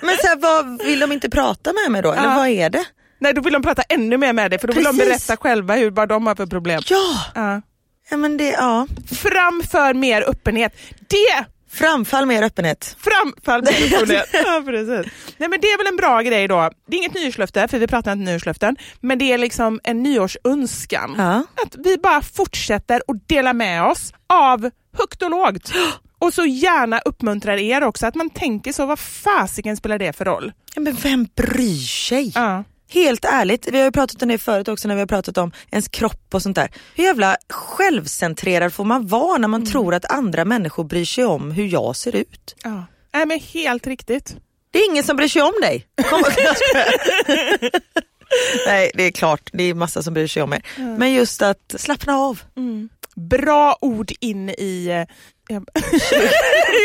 Men 0.00 0.16
så 0.16 0.26
här, 0.26 0.36
vad, 0.36 0.82
vill 0.82 1.00
de 1.00 1.12
inte 1.12 1.30
prata 1.30 1.72
med 1.72 1.92
mig 1.92 2.02
då? 2.02 2.12
Eller 2.12 2.28
Ja. 2.28 2.34
vad 2.36 2.48
är 2.48 2.70
det? 2.70 2.84
Nej, 3.18 3.34
då 3.34 3.40
vill 3.42 3.52
de 3.52 3.62
prata 3.62 3.82
ännu 3.88 4.16
mer 4.16 4.32
med 4.32 4.50
dig 4.50 4.58
för 4.58 4.68
då 4.68 4.74
vill 4.74 4.84
de 4.84 4.98
Precis. 4.98 5.26
berätta 5.26 5.42
själva 5.42 5.74
hur, 5.74 5.90
vad 5.90 6.08
de 6.08 6.26
har 6.26 6.34
för 6.34 6.46
problem. 6.46 6.82
Ja, 6.86 7.14
Ja. 7.34 7.62
ja 8.10 8.16
men 8.16 8.36
det, 8.36 8.48
ja. 8.50 8.86
Fram 9.22 9.62
för 9.70 9.94
mer 9.94 10.22
öppenhet. 10.28 10.72
Det 11.08 11.44
Framfall 11.72 12.26
mer 12.26 12.42
öppenhet. 12.42 12.96
Framfall 13.00 13.62
mer 13.62 13.94
öppenhet. 13.94 14.28
ja, 14.32 14.62
precis. 14.66 15.12
Nej, 15.38 15.48
men 15.48 15.60
det 15.60 15.66
är 15.66 15.78
väl 15.78 15.86
en 15.86 15.96
bra 15.96 16.20
grej 16.22 16.48
då. 16.48 16.70
Det 16.88 16.96
är 16.96 16.98
inget 16.98 17.14
nyårslöfte, 17.14 17.68
för 17.68 17.78
vi 17.78 17.86
pratar 17.86 18.12
inte 18.12 18.24
nyårslöften, 18.32 18.76
men 19.00 19.18
det 19.18 19.32
är 19.32 19.38
liksom 19.38 19.80
en 19.84 20.02
nyårsönskan. 20.02 21.14
Ja. 21.18 21.44
Att 21.66 21.76
vi 21.84 21.96
bara 21.98 22.22
fortsätter 22.22 23.02
att 23.08 23.28
dela 23.28 23.52
med 23.52 23.84
oss 23.84 24.12
av 24.26 24.70
högt 24.98 25.22
och 25.22 25.30
lågt. 25.30 25.72
Och 26.18 26.34
så 26.34 26.44
gärna 26.46 26.98
uppmuntrar 26.98 27.56
er 27.56 27.82
också, 27.84 28.06
att 28.06 28.14
man 28.14 28.30
tänker 28.30 28.72
så, 28.72 28.86
vad 28.86 28.98
fasiken 28.98 29.76
spelar 29.76 29.98
det 29.98 30.12
för 30.16 30.24
roll? 30.24 30.52
Ja, 30.74 30.80
men 30.80 30.94
vem 30.94 31.26
bryr 31.36 31.78
sig? 31.86 32.32
Ja. 32.34 32.64
Helt 32.92 33.24
ärligt, 33.24 33.68
vi 33.72 33.78
har 33.78 33.84
ju 33.84 33.92
pratat 33.92 34.22
om 34.22 34.28
det 34.28 34.38
förut 34.38 34.68
också 34.68 34.88
när 34.88 34.94
vi 34.94 35.00
har 35.00 35.06
pratat 35.06 35.38
om 35.38 35.52
ens 35.70 35.88
kropp 35.88 36.34
och 36.34 36.42
sånt 36.42 36.56
där. 36.56 36.68
Hur 36.94 37.04
jävla 37.04 37.36
självcentrerad 37.48 38.72
får 38.72 38.84
man 38.84 39.06
vara 39.06 39.38
när 39.38 39.48
man 39.48 39.66
tror 39.66 39.94
att 39.94 40.04
andra 40.04 40.44
människor 40.44 40.84
bryr 40.84 41.04
sig 41.04 41.24
om 41.24 41.50
hur 41.50 41.64
jag 41.64 41.96
ser 41.96 42.16
ut? 42.16 42.54
Ja. 42.64 42.84
Nej, 43.12 43.26
men 43.26 43.40
helt 43.40 43.86
riktigt. 43.86 44.36
Det 44.70 44.78
är 44.78 44.90
ingen 44.90 45.04
som 45.04 45.16
bryr 45.16 45.28
sig 45.28 45.42
om 45.42 45.52
dig. 45.62 45.86
Kom. 46.10 46.22
Nej 48.66 48.90
det 48.94 49.02
är 49.02 49.10
klart, 49.10 49.50
det 49.52 49.62
är 49.62 49.74
massa 49.74 50.02
som 50.02 50.14
bryr 50.14 50.26
sig 50.26 50.42
om 50.42 50.52
er. 50.52 50.62
Men 50.98 51.12
just 51.12 51.42
att 51.42 51.74
slappna 51.78 52.16
av. 52.16 52.42
Bra 53.16 53.76
ord 53.80 54.12
in 54.20 54.50
i... 54.50 55.06
Jag, 55.50 55.64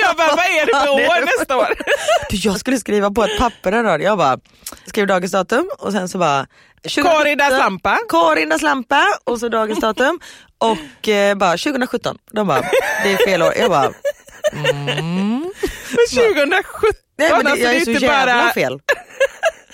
jag 0.04 0.17
bara, 0.17 0.36
vad 0.36 0.45
är 0.45 0.65
det 0.65 0.71
för 0.80 0.89
år 0.89 1.25
nästa 1.39 1.58
år? 1.58 1.67
Du, 2.30 2.38
jag 2.38 2.60
skulle 2.60 2.78
skriva 2.78 3.12
på 3.12 3.23
ett 3.23 3.38
papper 3.38 3.71
här 3.71 3.97
då. 3.97 4.04
Jag 4.04 4.17
bara 4.17 4.38
skrev 4.86 5.08
dagens 5.08 5.32
datum 5.32 5.69
och 5.80 5.91
sen 5.91 6.10
så 6.10 6.17
bara 6.17 6.47
2017. 6.84 7.12
Karin 7.12 7.38
das 7.38 7.51
lampa. 7.51 7.97
Karin 8.10 8.49
das 8.49 8.62
lampa 8.62 9.06
och 9.23 9.39
så 9.39 9.49
dagens 9.49 9.80
datum 9.80 10.19
och 10.58 11.08
eh, 11.10 11.36
bara 11.36 11.58
2017. 11.58 12.17
De 12.32 12.47
bara, 12.47 12.62
det 13.04 13.13
är 13.13 13.17
fel 13.25 13.41
år. 13.41 13.54
Jag 13.60 13.69
bara, 13.69 13.91
Men 14.54 15.51
2017, 16.13 16.91
nej 17.17 17.32
men 17.32 17.43
det, 17.45 17.51
alltså, 17.51 17.65
jag 17.65 17.73
det 17.73 17.78
är 17.78 17.86
så 17.86 17.91
inte 17.91 18.06
jävla 18.06 18.34
bara... 18.43 18.54
fel. 18.54 18.80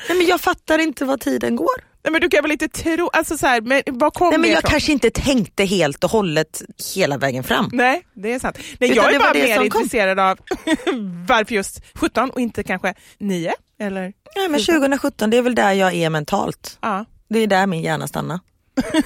Nej 0.10 0.17
men 0.17 0.27
jag 0.27 0.41
fattar 0.41 0.80
inte 0.80 1.06
vad 1.06 1.21
tiden 1.21 1.56
går. 1.56 1.90
Nej, 2.03 2.11
men 2.11 2.21
du 2.21 2.29
kan 2.29 2.41
väl 2.41 2.51
inte 2.51 2.67
tro... 2.67 3.09
Alltså 3.13 3.37
så 3.37 3.47
här, 3.47 3.61
men 3.61 3.81
var 3.85 4.11
kom 4.11 4.29
Nej 4.29 4.37
men 4.37 4.41
det 4.41 4.53
jag 4.53 4.59
ifrån? 4.59 4.71
kanske 4.71 4.91
inte 4.91 5.09
tänkte 5.09 5.63
helt 5.63 6.03
och 6.03 6.09
hållet 6.11 6.61
hela 6.95 7.17
vägen 7.17 7.43
fram. 7.43 7.69
Nej, 7.73 8.05
det 8.13 8.33
är 8.33 8.39
sant. 8.39 8.57
Nej, 8.79 8.91
Utan 8.91 9.03
jag 9.03 9.13
är 9.15 9.19
bara 9.19 9.33
mer 9.33 9.55
som 9.55 9.69
kom. 9.69 9.81
intresserad 9.81 10.19
av 10.19 10.37
varför 11.27 11.55
just 11.55 11.81
17 11.95 12.29
och 12.29 12.39
inte 12.39 12.63
kanske 12.63 12.93
9. 13.17 13.53
Eller? 13.79 14.13
Nej 14.35 14.49
men 14.49 14.59
2017 14.59 15.29
det 15.29 15.37
är 15.37 15.41
väl 15.41 15.55
där 15.55 15.71
jag 15.73 15.93
är 15.93 16.09
mentalt. 16.09 16.77
Ja. 16.81 17.05
Det 17.29 17.39
är 17.39 17.47
där 17.47 17.67
min 17.67 17.81
hjärna 17.81 18.07
stannar. 18.07 18.39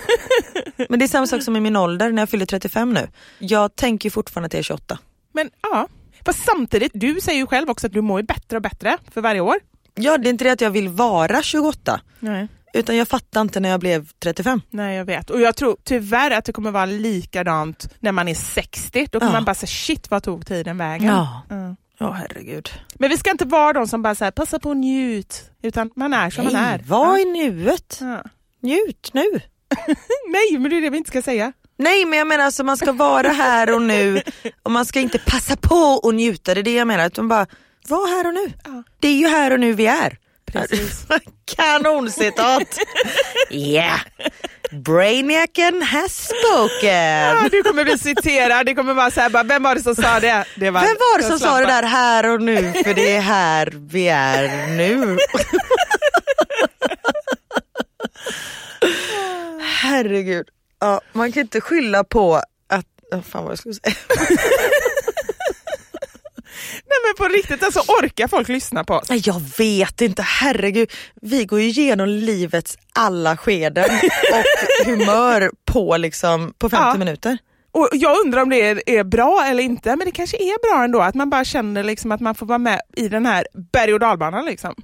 men 0.90 1.00
det 1.00 1.06
är 1.06 1.08
samma 1.08 1.28
sak 1.28 1.44
som 1.44 1.56
i 1.56 1.60
min 1.60 1.76
ålder 1.76 2.12
när 2.12 2.22
jag 2.22 2.30
fyller 2.30 2.46
35 2.46 2.94
nu. 2.94 3.08
Jag 3.40 3.76
tänker 3.76 4.10
fortfarande 4.10 4.46
att 4.46 4.54
jag 4.54 4.60
är 4.60 4.64
28. 4.64 5.00
Men 5.34 5.50
ja, 5.62 5.88
fast 6.26 6.46
samtidigt, 6.46 6.92
du 6.96 7.22
säger 7.22 7.40
ju 7.40 7.48
själv 7.48 7.70
också 7.70 7.88
att 7.88 7.94
du 7.94 8.02
mår 8.02 8.22
bättre 8.22 8.56
och 8.58 8.62
bättre 8.64 8.98
för 9.14 9.22
varje 9.22 9.42
år. 9.42 9.56
Ja 9.96 10.18
det 10.18 10.30
är 10.30 10.32
inte 10.32 10.44
det 10.44 10.52
att 10.52 10.62
jag 10.62 10.70
vill 10.72 10.90
vara 10.90 11.42
28 11.42 12.02
Nej. 12.20 12.48
Utan 12.80 12.96
jag 12.98 13.08
fattar 13.08 13.42
inte 13.42 13.60
när 13.60 13.70
jag 13.70 13.80
blev 13.80 14.08
35. 14.24 14.62
Nej 14.70 14.98
jag 14.98 15.06
vet 15.06 15.30
och 15.30 15.42
jag 15.42 15.56
tror 15.56 15.78
tyvärr 15.84 16.32
att 16.32 16.46
det 16.46 16.52
kommer 16.54 16.72
vara 16.72 16.86
likadant 16.86 17.90
när 18.00 18.12
man 18.12 18.28
är 18.28 18.36
60. 18.36 19.08
Då 19.12 19.20
kommer 19.20 19.32
Ja. 19.32 19.36
man 19.38 19.46
bara 19.46 19.56
säga 19.56 19.68
shit 19.68 20.12
vad 20.12 20.24
tog 20.24 20.48
tiden 20.48 20.78
vägen? 20.78 21.08
Ja. 21.08 21.42
Ja. 21.50 21.76
Ja 21.98 22.12
herregud. 22.12 22.70
Men 22.94 23.10
vi 23.10 23.18
ska 23.18 23.32
inte 23.32 23.46
vara 23.46 23.74
de 23.74 23.88
som 23.88 24.02
bara 24.02 24.16
säger 24.16 24.32
passa 24.32 24.60
på 24.60 24.70
och 24.70 24.78
njut. 24.78 25.52
Utan 25.62 25.90
man 25.96 26.14
är 26.14 26.30
som 26.30 26.46
man 26.46 26.56
är. 26.56 26.80
var 26.88 27.18
Ja. 27.18 27.20
i 27.20 27.26
nuet. 27.26 27.98
Ja. 28.02 28.24
Njut 28.62 29.10
nu. 29.14 29.26
Nej 30.32 30.60
men 30.60 30.70
det 30.70 30.78
är 30.78 30.82
det 30.82 30.90
vi 30.90 30.98
inte 30.98 31.10
ska 31.10 31.22
säga. 31.22 31.54
Nej 31.78 32.06
men 32.06 32.20
jag 32.20 32.28
menar 32.28 32.44
alltså 32.46 32.64
man 32.64 32.78
ska 32.78 32.92
vara 32.92 33.28
här 33.30 33.74
och 33.76 33.82
nu 33.82 34.22
och 34.64 34.72
man 34.72 34.86
ska 34.86 35.00
inte 35.00 35.20
passa 35.20 35.56
på 35.56 35.76
och 36.04 36.16
njuta, 36.16 36.54
det 36.54 36.60
är 36.60 36.64
det 36.64 36.74
jag 36.76 36.88
menar. 36.88 37.08
Utan 37.08 37.28
bara 37.28 37.48
vara 37.88 38.08
här 38.10 38.28
och 38.28 38.34
nu. 38.34 38.52
Det 39.00 39.08
är 39.08 39.16
ju 39.18 39.28
här 39.28 39.52
och 39.54 39.60
nu 39.60 39.74
vi 39.74 39.86
är. 39.88 40.18
Precis. 40.56 41.06
Kanocitat! 41.56 42.80
yeah! 43.50 44.00
Brainiacen 44.72 45.82
has 45.82 46.28
spoken! 46.28 47.36
Ja, 47.36 47.50
du 47.52 47.64
kommer 47.64 47.84
bli 47.84 47.98
citerad, 47.98 48.66
det 48.66 48.76
kommer 48.76 48.94
vara 48.94 49.12
så 49.12 49.22
här, 49.22 49.30
bara, 49.30 49.44
vem 49.44 49.64
var 49.64 49.76
det 49.76 49.82
som 49.82 49.96
sa 49.96 50.20
det? 50.20 50.46
det 50.56 50.70
var, 50.70 50.82
Vem 50.82 50.96
var 51.00 51.18
det 51.18 51.24
som 51.24 51.40
sa 51.40 51.60
det 51.60 51.66
där 51.66 51.84
här 51.84 52.34
och 52.34 52.42
nu? 52.42 52.74
För 52.84 52.94
det 52.94 53.16
är 53.16 53.22
här 53.22 53.74
vi 53.76 54.08
är 54.08 54.68
nu. 54.68 55.18
Herregud. 59.82 60.48
Ja, 60.80 61.02
man 61.14 61.32
kan 61.32 61.42
inte 61.42 61.62
skylla 61.62 62.04
på 62.04 62.36
att... 62.70 62.86
Oh, 63.12 63.22
fan 63.22 63.44
vad 63.44 63.52
jag 63.52 63.60
skulle 63.60 63.74
säga. 63.76 63.96
Nej 66.88 66.98
men 67.06 67.28
på 67.28 67.34
riktigt, 67.34 67.64
alltså 67.64 67.80
orkar 67.80 68.28
folk 68.28 68.48
lyssna 68.48 68.84
på 68.84 68.94
oss? 68.94 69.10
Nej, 69.10 69.22
Jag 69.26 69.42
vet 69.58 70.02
inte, 70.02 70.22
herregud. 70.22 70.92
Vi 71.22 71.46
går 71.46 71.60
ju 71.62 71.68
igenom 71.68 72.08
livets 72.10 72.78
alla 72.94 73.38
skeden 73.38 73.90
och 74.34 74.86
humör 74.86 75.52
på, 75.66 75.98
liksom, 75.98 76.54
på 76.58 76.70
50 76.70 76.84
Ja. 76.84 76.98
minuter. 76.98 77.38
Och 77.72 77.90
jag 77.92 78.20
undrar 78.26 78.42
om 78.42 78.50
det 78.50 78.62
är, 78.62 78.90
är 78.90 79.04
bra 79.04 79.44
eller 79.46 79.64
inte, 79.64 79.96
men 79.96 80.06
det 80.06 80.12
kanske 80.12 80.38
är 80.38 80.72
bra 80.74 80.84
ändå 80.84 81.02
att 81.02 81.16
man 81.16 81.30
bara 81.30 81.46
känner 81.46 81.84
liksom 81.84 82.12
att 82.12 82.20
man 82.22 82.36
får 82.36 82.46
vara 82.46 82.58
med 82.58 82.82
i 82.98 83.08
den 83.10 83.26
här 83.26 83.48
berg 83.72 83.94
och 83.94 84.00
dalbanan. 84.00 84.46
Liksom. 84.46 84.76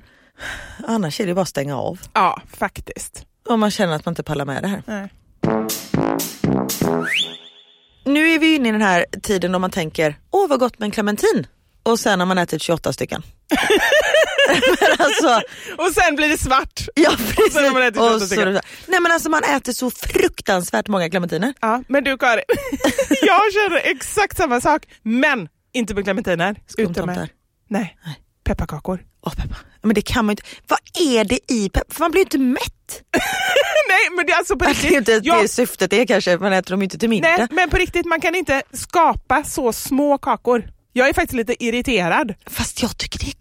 Annars 0.87 1.19
är 1.19 1.27
det 1.27 1.33
bara 1.33 1.41
att 1.41 1.47
stänga 1.47 1.77
av. 1.77 1.99
Ja, 2.13 2.41
faktiskt. 2.57 3.25
Om 3.49 3.59
man 3.59 3.71
känner 3.71 3.95
att 3.95 4.05
man 4.05 4.11
inte 4.11 4.23
pallar 4.23 4.45
med 4.45 4.63
det 4.63 4.67
här. 4.67 4.83
Nej. 4.85 5.09
Nu 8.05 8.29
är 8.31 8.39
vi 8.39 8.55
inne 8.55 8.69
i 8.69 8.71
den 8.71 8.81
här 8.81 9.05
tiden 9.23 9.51
då 9.51 9.59
man 9.59 9.71
tänker, 9.71 10.15
åh 10.31 10.47
vad 10.49 10.59
gott 10.59 10.79
med 10.79 10.85
en 10.85 10.91
clementin. 10.91 11.47
Och 11.83 11.99
sen 11.99 12.19
har 12.19 12.27
man 12.27 12.37
ätit 12.37 12.61
28 12.61 12.93
stycken. 12.93 13.23
alltså, 14.99 15.41
Och 15.77 15.91
sen 15.93 16.15
blir 16.15 16.29
det 16.29 16.37
svart. 16.37 16.79
ja 16.95 17.11
Och 17.45 17.51
sen 17.51 17.63
har 17.65 17.71
man 17.71 17.81
ätit 17.83 17.95
28 17.95 18.13
Och 18.15 18.21
så- 18.21 18.27
stycken. 18.27 18.53
Nej 18.87 18.99
men 18.99 19.11
alltså 19.11 19.29
man 19.29 19.43
äter 19.43 19.73
så 19.73 19.91
fruktansvärt 19.91 20.87
många 20.87 21.09
clementiner. 21.09 21.53
Ja, 21.61 21.83
men 21.87 22.03
du 22.03 22.17
Karin, 22.17 22.43
jag 23.21 23.41
känner 23.53 23.81
exakt 23.83 24.37
samma 24.37 24.61
sak, 24.61 24.85
men 25.03 25.49
inte 25.73 25.93
med 25.93 26.03
clementiner. 26.03 26.55
Utan 26.77 27.05
med 27.05 27.29
nej, 27.69 27.97
pepparkakor. 28.43 28.99
Åh 29.25 29.33
peppar. 29.35 29.57
Men 29.83 29.93
det 29.95 30.01
kan 30.01 30.25
man 30.25 30.33
ju 30.33 30.33
inte. 30.33 30.43
Vad 30.67 30.79
är 31.09 31.23
det 31.23 31.39
i 31.53 31.69
peppar? 31.69 31.93
För 31.93 31.99
man 31.99 32.11
blir 32.11 32.19
ju 32.19 32.23
inte 32.23 32.37
mätt. 32.37 33.01
nej, 33.87 34.09
men 34.15 34.25
det 34.25 34.31
är 34.33 34.37
alltså 34.37 34.55
på 34.55 34.65
Det 34.65 34.71
är 34.71 34.73
riktigt. 34.73 34.91
inte 34.91 35.19
jag- 35.23 35.43
det 35.43 35.47
syftet 35.47 35.93
är 35.93 36.05
kanske, 36.05 36.37
man 36.37 36.53
äter 36.53 36.71
dem 36.71 36.81
inte 36.81 36.97
till 36.97 37.09
middag. 37.09 37.35
nej, 37.37 37.47
men 37.51 37.69
på 37.69 37.77
riktigt, 37.77 38.05
man 38.05 38.21
kan 38.21 38.35
inte 38.35 38.63
skapa 38.73 39.43
så 39.43 39.73
små 39.73 40.17
kakor. 40.17 40.63
Jag 40.93 41.09
är 41.09 41.13
faktiskt 41.13 41.37
lite 41.37 41.63
irriterad. 41.63 42.33
Fast 42.45 42.81
jag 42.81 42.97
tycker 42.97 43.19
det 43.19 43.25
är 43.25 43.40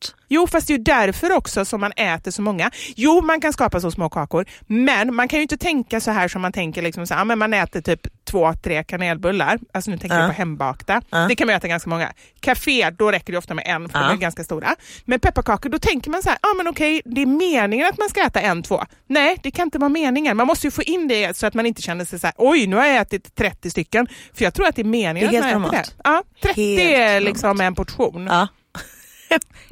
gott. 0.00 0.14
Jo, 0.32 0.46
fast 0.46 0.66
det 0.66 0.72
är 0.74 0.78
ju 0.78 0.84
därför 0.84 1.32
också 1.32 1.64
som 1.64 1.80
man 1.80 1.92
äter 1.92 2.30
så 2.30 2.42
många. 2.42 2.70
Jo, 2.96 3.20
man 3.20 3.40
kan 3.40 3.52
skapa 3.52 3.80
så 3.80 3.90
små 3.90 4.08
kakor, 4.08 4.44
men 4.66 5.14
man 5.14 5.28
kan 5.28 5.38
ju 5.38 5.42
inte 5.42 5.56
tänka 5.56 6.00
så 6.00 6.10
här 6.10 6.28
som 6.28 6.42
man 6.42 6.52
tänker, 6.52 6.82
liksom 6.82 7.06
så 7.06 7.14
ja, 7.14 7.24
men 7.24 7.38
man 7.38 7.54
äter 7.54 7.80
typ 7.80 8.00
två, 8.24 8.52
tre 8.62 8.84
kanelbullar. 8.84 9.58
Alltså 9.74 9.90
nu 9.90 9.98
tänker 9.98 10.16
Ja. 10.16 10.22
jag 10.22 10.30
på 10.30 10.36
hembakta. 10.38 11.02
Ja. 11.10 11.18
Det 11.18 11.34
kan 11.36 11.46
man 11.46 11.56
äta 11.56 11.68
ganska 11.68 11.90
många. 11.90 12.12
Café, 12.40 12.90
då 12.90 13.10
räcker 13.10 13.32
det 13.32 13.38
ofta 13.38 13.54
med 13.54 13.64
en, 13.66 13.88
för 13.88 13.98
Ja. 13.98 14.06
de 14.06 14.12
är 14.12 14.16
ganska 14.16 14.44
stora. 14.44 14.74
Men 15.04 15.20
pepparkakor, 15.20 15.70
då 15.70 15.78
tänker 15.78 16.10
man 16.10 16.22
så 16.22 16.28
här, 16.28 16.38
ja 16.42 16.48
men 16.56 16.68
okej, 16.68 17.02
det 17.04 17.22
är 17.22 17.26
meningen 17.26 17.86
att 17.88 17.98
man 17.98 18.08
ska 18.08 18.20
äta 18.26 18.40
en, 18.40 18.62
två. 18.62 18.84
Nej, 19.06 19.36
det 19.42 19.50
kan 19.50 19.64
inte 19.66 19.78
vara 19.78 19.88
meningen. 19.88 20.36
Man 20.36 20.46
måste 20.46 20.66
ju 20.66 20.70
få 20.70 20.82
in 20.82 21.08
det 21.08 21.36
så 21.36 21.46
att 21.46 21.54
man 21.54 21.66
inte 21.66 21.82
känner 21.82 22.04
sig 22.04 22.18
så 22.18 22.26
här, 22.26 22.34
oj, 22.38 22.66
nu 22.66 22.76
har 22.76 22.86
jag 22.86 22.96
ätit 22.96 23.34
30 23.34 23.70
stycken. 23.70 24.08
För 24.34 24.44
jag 24.44 24.54
tror 24.54 24.66
att 24.66 24.76
det 24.76 24.82
är 24.82 24.84
meningen 24.84 25.30
Det 25.30 25.36
är 25.38 25.54
att 25.54 25.60
man 25.60 25.74
äter 25.74 25.76
det. 25.82 26.00
Ja, 26.04 26.22
30 26.42 26.76
Helt 26.76 26.96
är 26.98 27.20
liksom 27.20 27.60
en 27.60 27.74
portion. 27.74 28.30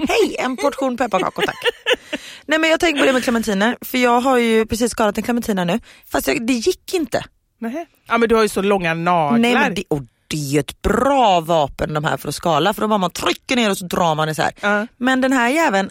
Hej, 0.08 0.36
en 0.38 0.56
portion 0.56 0.96
pepparkakor 0.96 1.42
tack. 1.42 1.56
Nej 2.46 2.58
men 2.58 2.70
jag 2.70 2.80
tänker 2.80 3.00
på 3.00 3.06
det 3.06 3.12
med 3.12 3.22
clementiner, 3.24 3.76
för 3.80 3.98
jag 3.98 4.20
har 4.20 4.38
ju 4.38 4.66
precis 4.66 4.90
skalat 4.92 5.18
en 5.18 5.24
clementin 5.24 5.58
här 5.58 5.64
nu. 5.64 5.80
Fast 6.12 6.28
jag, 6.28 6.46
det 6.46 6.52
gick 6.52 6.94
inte. 6.94 7.24
Nähä. 7.60 7.86
Ja 8.08 8.18
men 8.18 8.28
du 8.28 8.34
har 8.34 8.42
ju 8.42 8.48
så 8.48 8.62
långa 8.62 8.94
naglar. 8.94 9.38
Nej, 9.38 9.54
men 9.54 9.74
det, 9.74 9.84
och 9.88 10.02
det 10.28 10.36
är 10.36 10.40
ju 10.40 10.58
ett 10.60 10.82
bra 10.82 11.40
vapen 11.40 11.94
de 11.94 12.04
här 12.04 12.16
för 12.16 12.28
att 12.28 12.34
skala 12.34 12.74
för 12.74 12.80
då 12.82 12.88
bara 12.88 12.98
man 12.98 13.10
trycker 13.10 13.56
ner 13.56 13.70
och 13.70 13.78
så 13.78 13.84
drar 13.84 14.14
man 14.14 14.28
isär. 14.28 14.50
Ja. 14.60 14.86
Men 14.96 15.20
den 15.20 15.32
här 15.32 15.48
jäveln, 15.48 15.90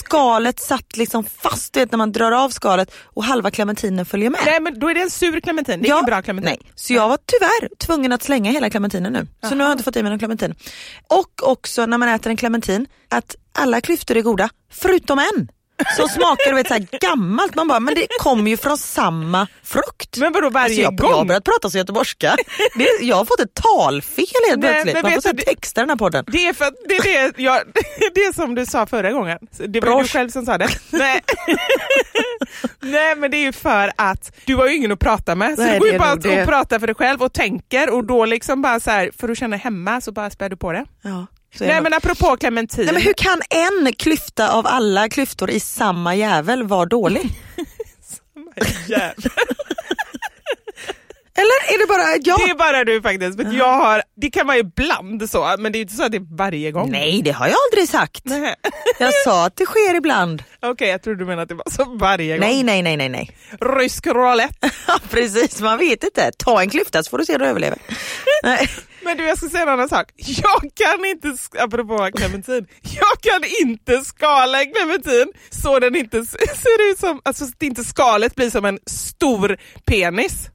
skalet 0.00 0.60
satt 0.60 0.96
liksom 0.96 1.24
fast 1.24 1.72
du 1.72 1.80
vet, 1.80 1.90
när 1.90 1.98
man 1.98 2.12
drar 2.12 2.32
av 2.32 2.50
skalet 2.50 2.94
och 3.04 3.24
halva 3.24 3.50
clementinen 3.50 4.06
följer 4.06 4.30
med. 4.30 4.40
Nej 4.44 4.60
men 4.60 4.78
då 4.78 4.90
är 4.90 4.94
det 4.94 5.00
en 5.00 5.10
sur 5.10 5.40
clementin, 5.40 5.82
det 5.82 5.88
är 5.88 5.92
ingen 5.92 6.04
bra 6.04 6.22
clementin. 6.22 6.56
Nej. 6.60 6.72
Så 6.74 6.92
jag 6.92 7.08
var 7.08 7.18
tyvärr 7.26 7.76
tvungen 7.76 8.12
att 8.12 8.22
slänga 8.22 8.50
hela 8.50 8.70
clementinen 8.70 9.12
nu. 9.12 9.26
Så 9.48 9.54
nu 9.54 9.64
har 9.64 9.70
jag 9.70 9.74
inte 9.74 9.84
fått 9.84 9.96
i 9.96 10.02
mig 10.02 10.10
någon 10.10 10.18
clementin. 10.18 10.54
Och 11.08 11.48
också 11.48 11.86
när 11.86 11.98
man 11.98 12.08
äter 12.08 12.30
en 12.30 12.36
clementin, 12.36 12.86
att 13.08 13.36
alla 13.52 13.80
klyftor 13.80 14.16
är 14.16 14.22
goda, 14.22 14.48
förutom 14.70 15.18
en. 15.18 15.48
Som 15.96 16.08
smakar 16.08 16.50
du 16.50 16.54
vet, 16.56 16.68
så 16.68 16.74
här 16.74 16.86
gammalt. 17.00 17.54
Man 17.54 17.68
bara, 17.68 17.80
men 17.80 17.94
det 17.94 18.06
kommer 18.20 18.50
ju 18.50 18.56
från 18.56 18.78
samma 18.78 19.46
frukt. 19.62 20.16
Men 20.16 20.32
vadå 20.32 20.50
varje 20.50 20.64
alltså 20.64 20.82
jag, 20.82 20.96
gång? 20.96 21.10
Jag 21.10 21.16
har 21.16 21.24
börjat 21.24 21.44
prata 21.44 21.70
så 21.70 21.78
göteborgska. 21.78 22.36
Det, 22.74 22.88
jag 23.00 23.16
har 23.16 23.24
fått 23.24 23.40
ett 23.40 23.54
talfel 23.54 24.24
helt 24.48 24.62
Nej, 24.62 24.72
plötsligt. 24.72 25.02
Man 25.02 25.12
får 25.12 25.20
så 25.20 25.36
texta 25.36 25.80
den 25.80 25.90
här 25.90 25.96
podden. 25.96 26.24
Det 26.28 26.46
är 26.46 26.52
för 26.52 26.70
det 26.88 26.94
är 26.94 27.32
det, 27.32 27.42
jag, 27.42 27.60
det 28.14 28.20
är 28.20 28.32
som 28.32 28.54
du 28.54 28.66
sa 28.66 28.86
förra 28.86 29.12
gången. 29.12 29.38
Det 29.50 29.58
var 29.58 29.64
ju 29.66 29.70
du 29.72 29.80
Brosch. 29.80 30.12
själv 30.12 30.28
som 30.28 30.46
sa 30.46 30.58
det. 30.58 30.68
Nej. 30.90 31.20
Nej 32.80 33.16
men 33.16 33.30
det 33.30 33.36
är 33.36 33.42
ju 33.42 33.52
för 33.52 33.92
att 33.96 34.32
du 34.44 34.56
har 34.56 34.66
ju 34.66 34.74
ingen 34.76 34.92
att 34.92 34.98
prata 34.98 35.34
med. 35.34 35.56
Så 35.56 35.62
Nej, 35.62 35.72
du 35.72 35.78
går 35.78 35.88
ju 35.88 35.98
bara 35.98 36.10
att 36.12 36.26
och 36.26 36.46
pratar 36.46 36.78
för 36.78 36.86
dig 36.86 36.94
själv 36.96 37.22
och 37.22 37.32
tänker 37.32 37.90
och 37.90 38.04
då 38.04 38.24
liksom 38.24 38.62
bara 38.62 38.80
så 38.80 38.90
här, 38.90 39.10
för 39.18 39.28
att 39.28 39.38
känna 39.38 39.56
hemma 39.56 40.00
så 40.00 40.12
bara 40.12 40.30
spär 40.30 40.48
du 40.48 40.56
på 40.56 40.72
det. 40.72 40.84
Ja, 41.02 41.26
så 41.58 41.64
Nej 41.64 41.80
men 41.80 41.94
apropå 41.94 42.36
clementin. 42.36 42.84
Nej, 42.84 42.94
men 42.94 43.02
hur 43.02 43.12
kan 43.12 43.40
en 43.50 43.92
klyfta 43.92 44.52
av 44.52 44.66
alla 44.66 45.08
klyftor 45.08 45.50
i 45.50 45.60
samma 45.60 46.14
jävel 46.14 46.62
vara 46.62 46.86
dålig? 46.86 47.30
Jävlar. 48.88 49.32
Eller 51.34 51.74
är 51.74 51.78
det 51.78 51.86
bara 51.86 52.16
jag? 52.24 52.46
Det 52.46 52.50
är 52.50 52.54
bara 52.54 52.84
du 52.84 53.02
faktiskt. 53.02 53.40
Att 53.40 53.54
jag 53.54 53.72
har, 53.72 54.02
det 54.16 54.30
kan 54.30 54.46
vara 54.46 54.56
ibland 54.58 55.30
så, 55.30 55.56
men 55.58 55.72
det 55.72 55.78
är 55.78 55.80
inte 55.80 55.94
så 55.94 56.02
att 56.04 56.12
det 56.12 56.18
är 56.18 56.36
varje 56.36 56.70
gång. 56.70 56.90
Nej 56.90 57.22
det 57.24 57.30
har 57.30 57.46
jag 57.46 57.56
aldrig 57.70 57.88
sagt. 57.88 58.24
Nej. 58.24 58.54
Jag 58.98 59.14
sa 59.24 59.46
att 59.46 59.56
det 59.56 59.64
sker 59.66 59.94
ibland. 59.94 60.42
Okej, 60.62 60.88
jag 60.88 61.02
trodde 61.02 61.18
du 61.18 61.24
menade 61.24 61.42
att 61.42 61.48
det 61.48 61.54
var 61.54 61.70
så 61.70 61.84
varje 61.84 62.38
gång. 62.38 62.46
Nej 62.46 62.62
nej 62.62 62.82
nej 62.82 62.96
nej 62.96 63.08
nej. 63.08 63.30
Rysk 63.60 64.06
roulette. 64.06 64.70
Precis, 65.10 65.60
man 65.60 65.78
vet 65.78 66.04
inte. 66.04 66.30
Ta 66.38 66.62
en 66.62 66.70
klyfta 66.70 67.02
så 67.02 67.10
får 67.10 67.18
du 67.18 67.24
se 67.24 67.34
om 67.34 67.40
du 67.40 67.46
överlever. 67.46 67.78
Men 69.04 69.16
du, 69.16 69.24
jag 69.24 69.38
ska 69.38 69.48
säga 69.48 69.62
en 69.62 69.68
annan 69.68 69.88
sak. 69.88 70.06
Jag 70.16 70.60
kan 70.74 71.04
inte, 71.04 71.36
apropå 71.58 72.10
clementin, 72.14 72.66
jag 72.82 73.20
kan 73.20 73.44
inte 73.62 74.04
skala 74.04 74.62
en 74.62 74.72
clementin 74.72 75.32
så 75.50 75.78
den 75.78 75.96
inte 75.96 76.24
ser 76.26 76.90
ut 76.92 76.98
som, 76.98 77.20
alltså 77.24 77.44
så 77.44 77.50
att 77.52 77.62
inte 77.62 77.84
skalet 77.84 78.34
blir 78.34 78.50
som 78.50 78.64
en 78.64 78.78
stor 78.86 79.56
penis. 79.84 80.48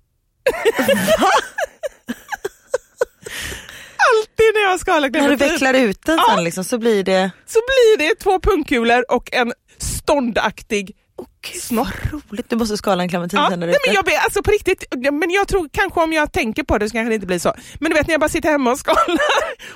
Alltid 4.10 4.54
när 4.54 4.62
jag 4.62 4.80
skalar 4.80 5.00
När 5.00 5.10
du 5.10 5.10
clementin 5.20 5.50
vecklar 5.50 5.74
ut 5.74 6.06
den 6.06 6.18
Ja. 6.18 6.34
sen 6.36 6.44
liksom, 6.44 6.64
så 6.64 6.78
blir 6.78 7.04
det... 7.04 7.32
så 7.46 7.60
blir 7.60 8.08
det 8.08 8.16
två 8.16 8.40
pungkulor 8.40 9.12
och 9.12 9.30
en 9.34 9.54
ståndaktig 9.78 10.96
Gud, 11.42 11.62
snorr. 11.62 12.12
roligt. 12.32 12.50
Du 12.50 12.56
måste 12.56 12.78
skala 12.78 13.04
en 13.04 13.10
clementin 13.10 13.40
Ja, 13.40 13.50
sen 13.50 13.60
där 13.60 13.68
nej, 13.68 13.78
men 13.86 13.96
jag, 13.96 14.06
ber- 14.06 14.18
alltså 14.24 14.44
på 14.44 14.52
riktigt, 14.52 14.84
men 15.12 15.30
jag 15.32 15.48
tror 15.48 15.70
kanske 15.72 16.00
om 16.02 16.14
jag 16.14 16.32
tänker 16.32 16.64
på 16.64 16.78
det 16.78 16.90
så 16.90 16.94
kanske 16.94 17.10
det 17.10 17.16
inte 17.16 17.28
blir 17.28 17.40
så. 17.40 17.54
Men 17.80 17.92
du 17.92 17.98
vet 17.98 18.08
när 18.08 18.14
jag 18.14 18.20
bara 18.22 18.30
sitter 18.30 18.50
hemma 18.52 18.72
och 18.72 18.80
skalar. 18.80 19.20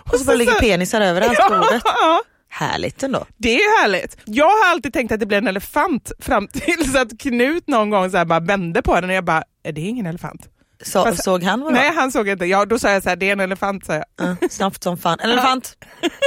Och 0.14 0.20
så 0.20 0.26
bara 0.26 0.36
ligger 0.36 0.54
penisar 0.60 1.02
överallt 1.02 1.38
på 1.40 1.50
bordet. 1.62 1.82
Ja, 1.86 2.22
Härligt 2.50 3.04
ändå. 3.04 3.26
det 3.38 3.56
är 3.56 3.82
härligt. 3.82 4.18
Jag 4.26 4.46
har 4.50 4.70
alltid 4.72 4.94
tänkt 4.94 5.12
att 5.12 5.20
det 5.20 5.26
blir 5.26 5.38
en 5.38 5.48
elefant 5.48 6.12
fram 6.20 6.48
tills 6.48 6.96
att 6.96 7.20
Knut 7.20 7.68
någon 7.68 7.90
gång 7.90 8.12
så 8.12 8.18
här 8.18 8.26
bara 8.26 8.40
vände 8.40 8.82
på 8.82 8.96
den 9.02 9.10
och 9.10 9.16
jag 9.16 9.26
bara, 9.26 9.44
är 9.64 9.72
det 9.72 9.82
ingen 9.82 10.06
elefant? 10.06 10.42
Så, 10.84 11.04
Fast- 11.06 11.24
såg 11.24 11.44
han 11.44 11.62
vad 11.62 11.74
Nej 11.74 11.94
han 11.96 12.12
såg 12.12 12.30
inte, 12.30 12.46
ja, 12.46 12.66
då 12.66 12.80
sa 12.80 12.90
jag 12.92 13.04
så 13.04 13.10
här, 13.10 13.16
det 13.16 13.28
är 13.30 13.32
en 13.34 13.40
elefant 13.40 13.86
sa 13.86 13.94
jag. 13.94 14.04
Ja, 14.42 14.48
snabbt 14.50 14.84
som 14.84 14.98
fan. 14.98 15.18
En 15.22 15.30
elefant. 15.32 15.78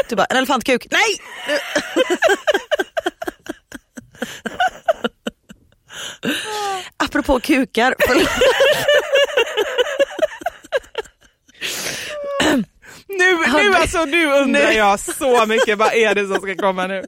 Du 0.08 0.16
bara, 0.16 0.24
en 0.24 0.36
elefantkuk. 0.36 0.86
Nej! 0.90 1.00
Apropå 6.96 7.40
kukar. 7.40 7.94
Nu, 13.08 13.36
nu 13.62 13.74
alltså 13.74 14.04
nu 14.04 14.26
undrar 14.26 14.70
jag 14.70 15.00
så 15.00 15.46
mycket, 15.46 15.78
vad 15.78 15.94
är 15.94 16.14
det 16.14 16.26
som 16.26 16.36
ska 16.36 16.54
komma 16.56 16.86
nu? 16.86 17.02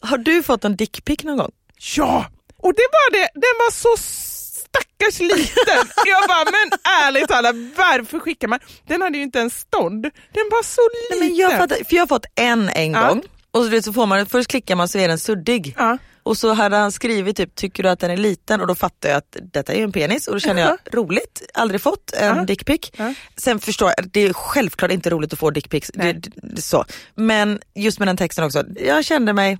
Har 0.00 0.18
du 0.18 0.42
fått 0.42 0.64
en 0.64 0.76
dickpic 0.76 1.24
någon 1.24 1.36
gång? 1.36 1.50
Ja, 1.96 2.26
och 2.56 2.74
det 2.74 2.86
var 2.92 3.12
det, 3.12 3.28
den 3.34 3.54
var 3.58 3.70
så 3.70 3.96
stackars 3.98 5.20
liten. 5.20 5.88
Jag 6.06 6.28
bara, 6.28 6.44
men 6.44 6.78
ärligt 7.04 7.28
talat, 7.28 7.54
varför 7.76 8.18
skickar 8.20 8.48
man? 8.48 8.58
Den 8.86 9.02
hade 9.02 9.16
ju 9.18 9.24
inte 9.24 9.40
en 9.40 9.50
stånd, 9.50 10.02
den 10.02 10.48
var 10.50 10.62
så 10.62 10.80
Nej, 11.10 11.20
liten. 11.20 11.28
men 11.28 11.36
jag, 11.36 11.58
fattar, 11.60 11.76
för 11.76 11.94
jag 11.96 12.02
har 12.02 12.06
fått 12.06 12.26
en 12.34 12.68
en 12.68 12.92
Ja. 12.92 13.08
gång 13.08 13.22
och 13.50 13.64
så, 13.64 13.68
vet, 13.70 13.84
så 13.84 13.92
får 13.92 14.06
man, 14.06 14.26
först 14.26 14.50
klickar 14.50 14.76
man 14.76 14.88
så 14.88 14.98
är 14.98 15.08
den 15.08 15.18
suddig. 15.18 15.74
Ja. 15.78 15.98
Och 16.28 16.36
så 16.38 16.52
hade 16.54 16.76
han 16.76 16.92
skrivit 16.92 17.36
typ, 17.36 17.54
tycker 17.54 17.82
du 17.82 17.88
att 17.88 18.00
den 18.00 18.10
är 18.10 18.16
liten? 18.16 18.60
Och 18.60 18.66
då 18.66 18.74
fattade 18.74 19.08
jag 19.12 19.18
att 19.18 19.36
detta 19.52 19.72
är 19.72 19.76
ju 19.76 19.84
en 19.84 19.92
penis 19.92 20.28
och 20.28 20.34
då 20.34 20.40
känner 20.40 20.62
jag, 20.62 20.78
roligt, 20.94 21.42
aldrig 21.54 21.80
fått 21.80 22.12
en 22.12 22.36
Ja. 22.36 22.44
dickpic. 22.44 22.90
Ja. 22.96 23.14
Sen 23.36 23.58
förstår 23.58 23.92
jag, 23.96 24.08
det 24.10 24.20
är 24.20 24.32
självklart 24.32 24.90
inte 24.90 25.10
roligt 25.10 25.32
att 25.32 25.38
få 25.38 25.50
dickpics. 25.50 25.90
Det, 25.94 26.12
det, 26.12 26.30
det, 26.42 26.62
så. 26.62 26.84
Men 27.14 27.60
just 27.74 27.98
med 27.98 28.08
den 28.08 28.16
texten 28.16 28.44
också, 28.44 28.64
jag 28.80 29.04
kände 29.04 29.32
mig, 29.32 29.48
mm, 29.50 29.58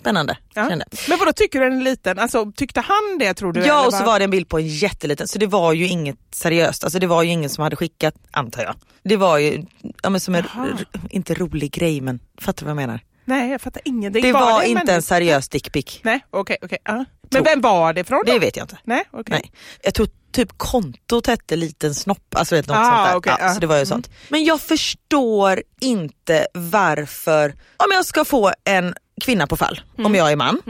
spännande. 0.00 0.36
Ja. 0.54 0.68
Kände. 0.68 0.84
Men 1.08 1.18
vadå 1.18 1.32
tycker 1.32 1.60
du 1.60 1.70
den 1.70 1.78
är 1.80 1.84
liten? 1.84 2.18
Alltså, 2.18 2.52
tyckte 2.56 2.80
han 2.80 3.18
det 3.18 3.34
tror 3.34 3.52
du? 3.52 3.60
Ja 3.66 3.86
och 3.86 3.94
så 3.94 4.04
var 4.04 4.18
det 4.18 4.24
en 4.24 4.30
bild 4.30 4.48
på 4.48 4.58
en 4.58 4.66
jätteliten, 4.66 5.28
så 5.28 5.38
det 5.38 5.46
var 5.46 5.72
ju 5.72 5.86
inget 5.86 6.18
seriöst. 6.32 6.84
Alltså 6.84 6.98
det 6.98 7.06
var 7.06 7.22
ju 7.22 7.30
ingen 7.30 7.50
som 7.50 7.64
hade 7.64 7.76
skickat, 7.76 8.14
antar 8.30 8.62
jag. 8.62 8.74
Det 9.02 9.16
var 9.16 9.38
ju, 9.38 9.64
ja, 10.02 10.10
men 10.10 10.20
som 10.20 10.34
en, 10.34 10.44
r- 10.44 10.86
inte 11.10 11.34
rolig 11.34 11.72
grej 11.72 12.00
men 12.00 12.20
fattar 12.40 12.60
du 12.60 12.64
vad 12.64 12.70
jag 12.82 12.86
menar? 12.88 13.00
Nej 13.28 13.50
jag 13.50 13.60
fattar 13.60 13.82
ingenting. 13.84 14.22
Det 14.22 14.32
var, 14.32 14.60
det 14.60 14.66
inte 14.68 14.78
människa? 14.80 14.94
en 14.96 15.02
seriös 15.02 15.48
dickpic. 15.48 16.00
Nej 16.02 16.20
okej 16.30 16.56
okej. 16.62 16.78
ja. 16.84 16.92
Tror. 16.92 17.04
Men 17.30 17.44
vem 17.44 17.60
var 17.60 17.92
det 17.92 18.04
från 18.04 18.22
då? 18.26 18.32
Det 18.32 18.38
vet 18.38 18.56
jag 18.56 18.64
inte. 18.64 18.78
Nej 18.84 19.04
okej. 19.10 19.24
Nej. 19.42 19.52
Jag 19.82 19.94
tror 19.94 20.08
typ 20.32 20.48
kontot 20.58 21.26
hette 21.26 21.56
liten 21.56 21.94
snopp, 21.94 22.34
alltså 22.36 22.54
vet, 22.54 22.66
något 22.66 22.76
Ah, 22.76 22.84
sånt 22.84 23.08
där. 23.08 23.16
okej, 23.16 23.46
ja. 23.46 23.54
Så 23.54 23.60
det 23.60 23.66
var 23.66 23.78
ju 23.78 23.86
sånt. 23.86 24.10
Men 24.28 24.44
jag 24.44 24.60
förstår 24.60 25.62
inte 25.80 26.46
varför, 26.54 27.48
om 27.76 27.86
jag 27.92 28.04
ska 28.04 28.24
få 28.24 28.52
en 28.64 28.94
kvinna 29.24 29.46
på 29.46 29.56
fall 29.56 29.80
Mm. 29.94 30.06
om 30.06 30.14
jag 30.14 30.32
är 30.32 30.36
man, 30.36 30.62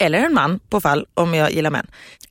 eller 0.00 0.18
en 0.18 0.34
man 0.34 0.60
på 0.68 0.80
fall 0.80 1.06
om 1.14 1.34
jag 1.34 1.50
gillar 1.52 1.70
män. 1.70 1.86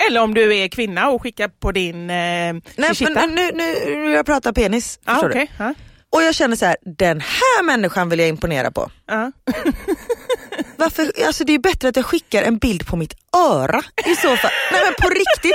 Eller 0.08 0.22
om 0.22 0.34
du 0.34 0.56
är 0.58 0.68
kvinna 0.68 1.10
och 1.10 1.22
skickar 1.22 1.48
på 1.48 1.72
din 1.72 1.96
eh, 2.10 2.14
Nej 2.14 2.62
men 3.00 3.36
nu, 3.36 3.52
nu, 3.54 3.96
nu 3.96 4.12
jag 4.12 4.26
pratar 4.26 4.52
penis, 4.54 5.00
ah? 5.06 5.46
Ja. 5.58 5.74
Och 6.12 6.24
jag 6.24 6.36
känner 6.36 6.56
så 6.56 6.66
här, 6.66 6.78
den 6.98 7.22
här 7.22 7.64
människan 7.64 8.10
vill 8.10 8.20
jag 8.20 8.28
imponera 8.28 8.72
på. 8.72 8.92
Ja. 9.08 9.32
Varför, 10.76 11.12
alltså 11.26 11.44
det 11.44 11.54
är 11.54 11.60
bättre 11.60 11.88
att 11.88 11.96
jag 11.96 12.06
skickar 12.06 12.44
en 12.44 12.58
bild 12.58 12.88
på 12.88 12.96
mitt 12.96 13.14
öra 13.38 13.84
i 14.06 14.16
så 14.16 14.38
fall. 14.38 14.52
Nej 14.72 14.82
men 14.84 14.94
på 14.94 15.10
riktigt, 15.10 15.54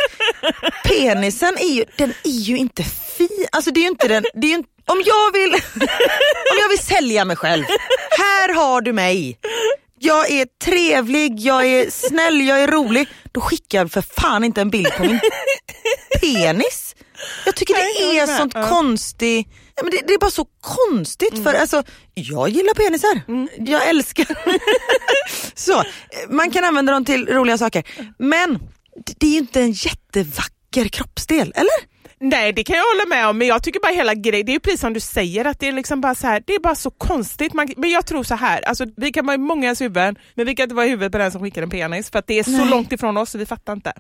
penisen 0.85 1.57
är 1.59 1.75
ju, 1.75 1.85
den 1.97 2.11
är 2.25 2.31
ju 2.31 2.57
inte 2.57 2.83
fin. 2.83 3.47
Alltså 3.53 3.71
det 3.71 3.81
är 3.81 3.87
inte 3.87 4.09
den, 4.09 4.25
det 4.35 4.47
är 4.47 4.55
inte, 4.55 4.69
om 4.87 5.03
jag 5.07 5.33
vill, 5.33 5.55
om 6.53 6.59
jag 6.61 6.69
vill 6.69 6.79
sälja 6.79 7.25
mig 7.25 7.37
själv, 7.37 7.65
här 8.19 8.55
har 8.55 8.81
du 8.81 8.93
mig. 8.93 9.39
Jag 9.99 10.31
är 10.31 10.47
trevlig, 10.65 11.41
jag 11.41 11.67
är 11.67 11.91
snäll, 11.91 12.47
jag 12.47 12.63
är 12.63 12.69
rolig. 12.69 13.09
Då 13.33 13.41
skickar 13.41 13.79
jag 13.79 13.93
för 13.93 14.03
fan 14.03 14.45
inte 14.45 14.61
en 14.61 14.71
bild 14.71 14.93
på 14.97 15.03
min 15.03 15.21
penis. 16.21 16.97
Jag 17.45 17.57
tycker 17.57 17.75
det 17.75 18.19
är 18.19 18.27
sånt 18.27 18.55
konstigt, 18.55 19.49
ja, 19.77 19.83
men 19.83 19.91
det, 19.91 20.01
det 20.07 20.14
är 20.14 20.18
bara 20.18 20.31
så 20.31 20.47
konstigt 20.61 21.33
Mm. 21.33 21.45
för 21.45 21.55
alltså, 21.55 21.83
jag 22.14 22.49
gillar 22.49 22.74
penisar. 22.74 23.20
Jag 23.70 23.89
älskar 23.89 24.27
så, 25.55 25.83
man 26.29 26.51
kan 26.51 26.64
använda 26.64 26.93
dem 26.93 27.05
till 27.05 27.27
roliga 27.29 27.59
saker. 27.59 27.85
Men 28.18 28.59
det- 29.18 29.27
är 29.27 29.31
ju 29.31 29.39
inte 29.39 29.61
en 29.61 29.72
jättevacker 29.72 30.89
kroppsdel, 30.89 31.53
eller? 31.57 31.97
Nej 32.20 32.53
det 32.53 32.64
kan 32.64 32.77
jag 32.77 32.85
hålla 32.85 33.07
med 33.16 33.29
om 33.29 33.39
men 33.39 33.49
jag 33.49 33.62
tycker 33.62 33.81
bara 33.81 33.93
hela 33.93 34.14
grejen, 34.14 34.47
det 34.47 34.53
är 34.53 34.55
ju 34.55 34.61
precis 34.61 34.81
som 34.81 34.93
du 34.93 35.01
säger 35.01 35.45
att 35.45 35.61
det 35.61 35.68
är 35.68 35.72
liksom 35.72 36.01
bara 36.01 36.14
så 36.14 36.27
här, 36.27 36.43
det 36.47 36.55
är 36.55 36.59
bara 36.61 36.74
så 36.74 36.91
konstigt. 36.91 37.53
Man, 37.55 37.68
men 37.77 37.91
jag 37.91 38.07
tror 38.07 38.22
så 38.24 38.35
här, 38.35 38.62
alltså, 38.62 38.85
vi 38.97 39.12
kan 39.12 39.27
vara 39.27 39.35
i 39.35 39.39
många 39.39 39.74
huvuden 39.74 40.16
men 40.35 40.47
vi 40.47 40.55
kan 40.55 40.62
inte 40.64 40.74
vara 40.74 40.87
i 40.87 40.89
huvudet 40.89 41.12
på 41.12 41.18
den 41.18 41.33
som 41.33 41.43
skickar 41.43 41.62
en 41.62 41.70
penis 41.70 42.11
för 42.11 42.18
att 42.18 42.27
det 42.27 42.39
är 42.39 42.43
så 42.45 42.51
Nej. 42.51 42.68
långt 42.70 42.93
ifrån 42.93 43.16
oss 43.16 43.31
så 43.31 43.39
vi 43.39 43.47
fattar 43.47 43.72
inte. 43.72 43.93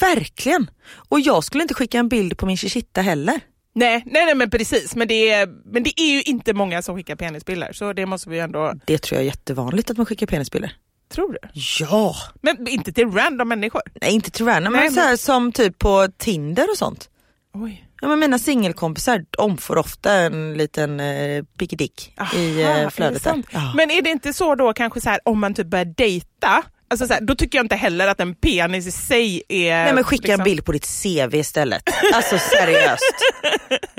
Verkligen. 0.00 0.70
Och 1.08 1.20
jag 1.20 1.44
skulle 1.44 1.62
inte 1.62 1.74
skicka 1.74 1.98
en 1.98 2.08
bild 2.08 2.38
på 2.38 2.46
min 2.46 2.56
chichitta 2.56 3.00
heller. 3.00 3.40
Nej, 3.76 4.02
nej, 4.06 4.24
nej 4.26 4.34
men 4.34 4.50
precis 4.50 4.96
men 4.96 5.08
det, 5.08 5.30
är, 5.30 5.46
men 5.64 5.82
det 5.82 6.00
är 6.00 6.12
ju 6.12 6.22
inte 6.22 6.54
många 6.54 6.82
som 6.82 6.96
skickar 6.96 7.16
penisbilder 7.16 7.72
så 7.72 7.92
det 7.92 8.06
måste 8.06 8.30
vi 8.30 8.38
ändå, 8.38 8.74
Det 8.84 8.98
tror 8.98 9.16
jag 9.16 9.22
är 9.22 9.26
jättevanligt 9.26 9.90
att 9.90 9.96
man 9.96 10.06
skickar 10.06 10.26
penisbilder. 10.26 10.72
tror 11.08 11.32
du? 11.32 11.38
Ja. 11.80 12.14
Men 12.40 12.68
inte 12.68 12.92
till 12.92 13.10
random 13.10 13.48
människor. 13.48 13.82
Nej 14.00 14.12
inte 14.12 14.30
till 14.30 14.46
random, 14.46 14.72
Nej, 14.72 14.82
men 14.82 14.92
så 14.92 15.00
här, 15.00 15.16
som 15.16 15.52
typ 15.52 15.78
på 15.78 16.08
Tinder 16.16 16.70
och 16.70 16.78
sånt. 16.78 17.08
Oj. 17.54 17.82
Ja, 18.00 18.08
men 18.08 18.18
mina 18.18 18.38
singelkompisar 18.38 19.56
får 19.56 19.76
ofta 19.76 20.12
en 20.12 20.54
liten 20.54 21.00
eh, 21.00 21.44
big 21.58 21.78
dick 21.78 22.14
i 22.34 22.62
är 22.62 22.78
eh, 22.78 22.84
det 22.84 22.90
flödet. 22.90 23.22
Sant? 23.22 23.46
Ja. 23.50 23.72
Men 23.76 23.90
är 23.90 24.02
det 24.02 24.10
inte 24.10 24.32
så 24.32 24.54
då 24.54 24.72
kanske 24.72 25.00
så 25.00 25.10
här 25.10 25.20
om 25.24 25.40
man 25.40 25.54
typ 25.54 25.66
börjar 25.66 25.84
dejta, 25.84 26.62
alltså 26.88 27.06
så 27.06 27.14
här, 27.14 27.20
då 27.20 27.34
tycker 27.34 27.58
jag 27.58 27.64
inte 27.64 27.76
heller 27.76 28.06
att 28.08 28.20
en 28.20 28.34
penis 28.34 28.86
i 28.86 28.90
sig 28.92 29.42
är... 29.48 29.84
Nej 29.84 29.94
men 29.94 30.04
skicka 30.04 30.22
liksom- 30.22 30.40
en 30.40 30.44
bild 30.44 30.64
på 30.64 30.72
ditt 30.72 30.86
CV 31.02 31.34
istället. 31.34 31.82
Alltså 32.14 32.38
seriöst. 32.38 33.14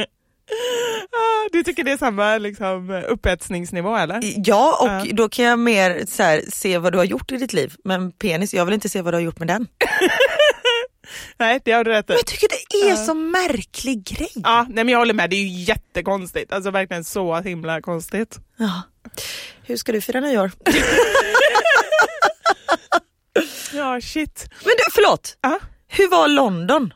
Ah, 1.12 1.50
Du 1.52 1.64
tycker 1.64 1.84
det 1.84 1.92
är 1.92 1.98
samma 1.98 2.38
liksom, 2.38 3.04
upphetsningsnivå 3.08 3.96
eller? 3.98 4.20
Ja 4.36 4.78
och 4.82 5.08
Ja. 5.08 5.14
då 5.14 5.30
kan 5.30 5.46
jag 5.46 5.60
mer 5.60 6.06
så 6.08 6.24
här, 6.24 6.42
se 6.54 6.78
vad 6.78 6.94
du 6.94 6.98
har 6.98 7.06
gjort 7.06 7.32
i 7.32 7.38
ditt 7.38 7.54
liv. 7.54 7.74
Men 7.84 8.12
penis, 8.12 8.54
jag 8.54 8.66
vill 8.66 8.74
inte 8.74 8.90
se 8.90 9.02
vad 9.02 9.14
du 9.14 9.16
har 9.16 9.22
gjort 9.22 9.40
med 9.40 9.48
den. 9.48 9.68
Nej 11.38 11.60
det 11.66 11.72
har 11.72 11.84
du 11.84 11.92
rätt 11.92 12.06
i. 12.06 12.08
Men 12.08 12.18
jag 12.18 12.26
tycker 12.26 12.48
det 12.70 12.90
är 12.90 12.96
så 12.96 13.14
märklig 13.14 14.04
grej. 14.04 14.32
Ja, 14.36 14.66
nej, 14.70 14.84
men 14.84 14.90
jag 14.90 15.00
håller 15.00 15.14
med, 15.14 15.30
det 15.30 15.36
är 15.36 15.42
ju 15.44 15.64
jättekonstigt. 15.64 16.52
Alltså 16.54 16.72
verkligen 16.72 17.04
så 17.04 17.36
himla 17.36 17.82
konstigt. 17.82 18.38
Ja. 18.58 18.82
Hur 19.64 19.78
ska 19.78 19.92
du 19.92 20.02
fira 20.02 20.20
nyår? 20.20 20.52
Ja 23.74 24.02
shit. 24.02 24.46
Men 24.64 24.74
du, 24.78 24.84
förlåt, 24.94 25.38
Ja, 25.42 25.60
hur 25.88 26.08
var 26.10 26.28
London? 26.28 26.94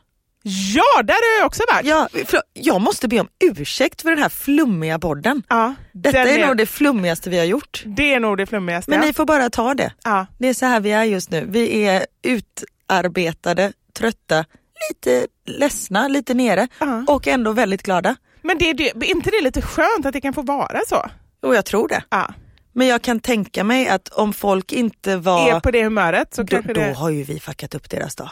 ja 0.74 1.02
där 1.02 1.14
har 1.14 1.38
jag 1.40 1.46
också 1.46 1.62
varit. 1.72 1.86
Ja, 1.86 2.08
förlåt, 2.26 2.44
jag 2.52 2.80
måste 2.80 3.08
be 3.08 3.20
om 3.20 3.28
ursäkt 3.44 4.02
för 4.02 4.10
den 4.10 4.18
här 4.18 4.28
flummiga 4.28 4.98
podden. 4.98 5.42
Ja, 5.48 5.74
Detta 5.92 6.18
den 6.24 6.28
är 6.40 6.46
nog 6.46 6.56
det 6.56 6.66
flummigaste 6.66 7.30
vi 7.30 7.38
har 7.38 7.44
gjort. 7.44 7.82
det 7.86 8.14
är 8.14 8.20
nog 8.20 8.36
det 8.38 8.46
flummigaste. 8.46 8.90
Men 8.90 9.00
ja. 9.00 9.06
ni 9.06 9.12
får 9.12 9.24
bara 9.24 9.50
ta 9.50 9.74
det. 9.74 9.92
ja. 10.04 10.26
Det 10.38 10.48
är 10.48 10.54
så 10.54 10.66
här 10.66 10.80
vi 10.80 10.92
är 10.92 11.04
just 11.04 11.30
nu. 11.30 11.46
Vi 11.48 11.84
är 11.86 12.06
utarbetade, 12.22 13.72
trötta, 13.98 14.44
lite 14.90 15.26
ledsna, 15.46 16.08
lite 16.08 16.34
nere 16.34 16.68
Ja. 16.78 17.04
och 17.08 17.26
ändå 17.28 17.52
väldigt 17.52 17.82
glada. 17.82 18.16
Men 18.42 18.58
det, 18.58 18.72
det, 18.72 18.90
är 18.90 19.04
inte 19.04 19.30
det 19.30 19.40
lite 19.40 19.62
skönt 19.62 20.06
att 20.06 20.12
det 20.12 20.20
kan 20.20 20.32
få 20.32 20.42
vara 20.42 20.80
så? 20.88 21.06
Och 21.42 21.54
jag 21.54 21.64
tror 21.64 21.88
det. 21.88 22.02
Ja. 22.10 22.34
Men 22.72 22.86
jag 22.86 23.02
kan 23.02 23.20
tänka 23.20 23.64
mig 23.64 23.88
att 23.88 24.08
om 24.08 24.32
folk 24.32 24.72
inte 24.72 25.16
var... 25.16 25.50
Är 25.50 25.60
på 25.60 25.70
det 25.70 25.84
humöret 25.84 26.34
så 26.34 26.42
då, 26.42 26.48
kanske 26.48 26.72
då 26.72 26.80
det... 26.80 26.92
har 26.92 27.10
ju 27.10 27.22
vi 27.22 27.40
fuckat 27.40 27.74
upp 27.74 27.90
deras 27.90 28.14
dag. 28.16 28.30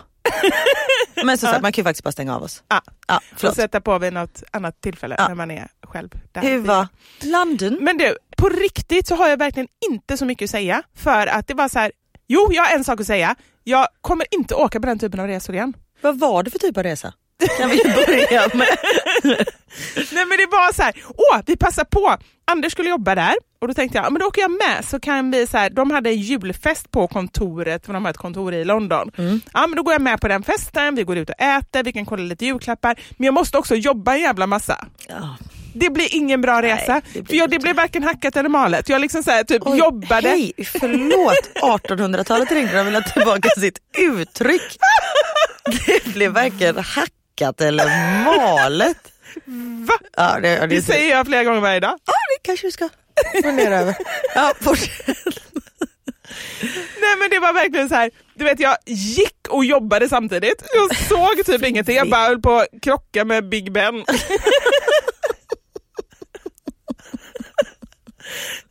Men 1.25 1.39
som 1.39 1.49
sagt, 1.49 1.63
man 1.63 1.73
kan 1.73 1.83
ju 1.83 1.85
faktiskt 1.87 2.05
bara 2.05 2.13
stänga 2.13 2.37
av 2.37 2.43
oss. 2.43 2.63
Ja. 2.69 2.81
Ja, 3.09 3.17
Och 3.17 3.23
förlåt. 3.37 3.57
sätta 3.57 3.81
på 3.81 3.99
vid 3.99 4.13
något 4.13 4.43
annat 4.51 4.81
tillfälle 4.81 5.15
Ja. 5.19 5.29
när 5.29 5.35
man 5.35 5.51
är 5.51 5.69
själv. 5.83 6.09
Där. 6.33 6.41
Hur 6.43 6.59
var 6.59 6.87
London? 7.23 7.79
Men 7.81 7.99
du, 7.99 8.17
på 8.37 8.49
riktigt 8.49 9.07
så 9.07 9.15
har 9.15 9.29
jag 9.29 9.37
verkligen 9.37 9.69
inte 9.91 10.17
så 10.17 10.25
mycket 10.25 10.47
att 10.47 10.51
säga. 10.51 10.83
För 10.97 11.27
att 11.27 11.47
det 11.47 11.55
var 11.55 11.69
så 11.69 11.79
här, 11.79 11.93
jo 12.29 12.49
jag 12.53 12.63
har 12.65 12.75
en 12.75 12.85
sak 12.85 13.01
att 13.01 13.07
säga. 13.07 13.35
Jag 13.65 13.87
kommer 14.01 14.27
inte 14.31 14.55
åka 14.55 14.81
på 14.81 14.87
den 14.87 14.99
typen 14.99 15.21
av 15.21 15.27
resor 15.27 15.55
igen. 15.55 15.75
Vad 16.01 16.19
var 16.19 16.43
det 16.43 16.51
för 16.51 16.59
typ 16.59 16.77
av 16.77 16.83
resa? 16.83 17.13
Kan 17.59 17.71
vi 17.71 17.83
börja 17.85 18.49
med? 18.55 18.69
Nej 20.13 20.27
men 20.27 20.39
det 20.39 20.47
var 20.51 20.73
så 20.73 20.83
här, 20.83 20.95
åh 21.09 21.41
vi 21.47 21.57
passar 21.57 21.85
på. 21.85 22.17
Anders 22.45 22.73
skulle 22.73 22.91
jobba 22.91 23.15
där 23.15 23.35
och 23.61 23.69
då 23.69 23.75
tänkte 23.75 23.99
jag, 23.99 24.05
ja, 24.05 24.11
men 24.11 24.21
då 24.21 24.27
åker 24.27 24.43
jag 24.43 24.51
med 24.51 24.85
så 24.85 25.01
kan 25.01 25.31
vi 25.31 25.47
så 25.47 25.57
här, 25.59 25.71
de 25.71 25.91
hade 25.91 26.11
en 26.11 26.17
julfest 26.21 26.91
på 26.91 27.07
kontoret, 27.09 27.87
för 27.87 27.93
de 27.93 28.05
har 28.05 28.11
ett 28.11 28.17
kontor 28.17 28.55
i 28.55 28.65
London. 28.65 29.11
Ja 29.55 29.67
men 29.67 29.77
då 29.77 29.83
går 29.83 29.93
jag 29.95 30.03
med 30.03 30.21
på 30.21 30.29
den 30.29 30.43
festen, 30.43 30.95
vi 30.95 31.03
går 31.03 31.17
ut 31.19 31.31
och 31.31 31.41
äter, 31.41 31.83
vi 31.83 31.93
kan 31.93 32.07
kolla 32.07 32.23
lite 32.23 32.45
julklappar. 32.47 33.01
Men 33.17 33.25
jag 33.25 33.35
måste 33.35 33.59
också 33.59 33.75
jobba 33.75 34.15
en 34.15 34.21
jävla 34.21 34.47
massa. 34.47 34.85
Ja. 35.09 35.37
Det 35.75 35.91
blir 35.91 36.15
ingen 36.17 36.41
bra 36.41 36.63
resa. 36.63 37.01
det 37.13 37.23
blir 37.23 37.25
för 37.25 37.35
jag, 37.35 37.51
det 37.51 37.59
blev 37.59 37.77
varken 37.77 38.03
hackat 38.03 38.37
eller 38.37 38.49
malet. 38.49 38.89
Jag 38.89 39.01
liksom 39.01 39.23
så 39.23 39.31
här, 39.31 39.45
typ 39.45 39.63
Oj, 39.67 39.79
jobbade. 39.79 40.29
Hej, 40.29 40.53
förlåt. 40.81 41.51
1800-talet 41.89 42.53
ringde 42.53 42.77
de 42.77 42.85
ville 42.87 42.99
ha 42.99 43.05
tillbaka 43.05 43.49
sitt 43.49 43.79
uttryck. 43.99 44.79
Det 45.87 46.13
blev 46.15 46.33
varken 46.33 46.77
hackat 46.77 47.61
eller 47.61 47.87
malet. 48.25 49.13
Va? 49.89 49.95
Ja, 50.17 50.41
det, 50.41 50.57
det, 50.61 50.67
Det 50.67 50.83
säger 50.83 51.11
jag 51.11 51.27
flera 51.27 51.45
gånger 51.45 51.61
varje 51.61 51.81
dag. 51.81 51.99
ja, 52.07 52.13
det 52.13 52.43
kanske 52.47 52.67
vi 52.67 52.73
ska 52.73 52.89
fundera 53.43 53.79
över. 53.79 53.97
Ja, 54.35 54.53
fortsätt. 54.61 55.17
Nej 57.01 57.17
men 57.19 57.31
det 57.31 57.39
var 57.39 57.53
verkligen 57.53 57.89
så 57.89 57.95
här, 57.95 58.11
du 58.35 58.45
vet 58.45 58.61
jag 58.61 58.77
gick 58.87 59.49
och 59.49 59.65
jobbade 59.65 60.09
samtidigt. 60.09 60.65
Jag 60.75 60.97
såg 60.97 61.47
typ 61.47 61.67
ingenting, 61.67 61.97
jag 61.97 62.11
bara 62.11 62.27
höll 62.27 62.43
på 62.43 62.53
att 62.53 62.69
krocka 62.83 63.25
med 63.25 63.49
Big 63.49 63.73
Ben. 63.73 64.05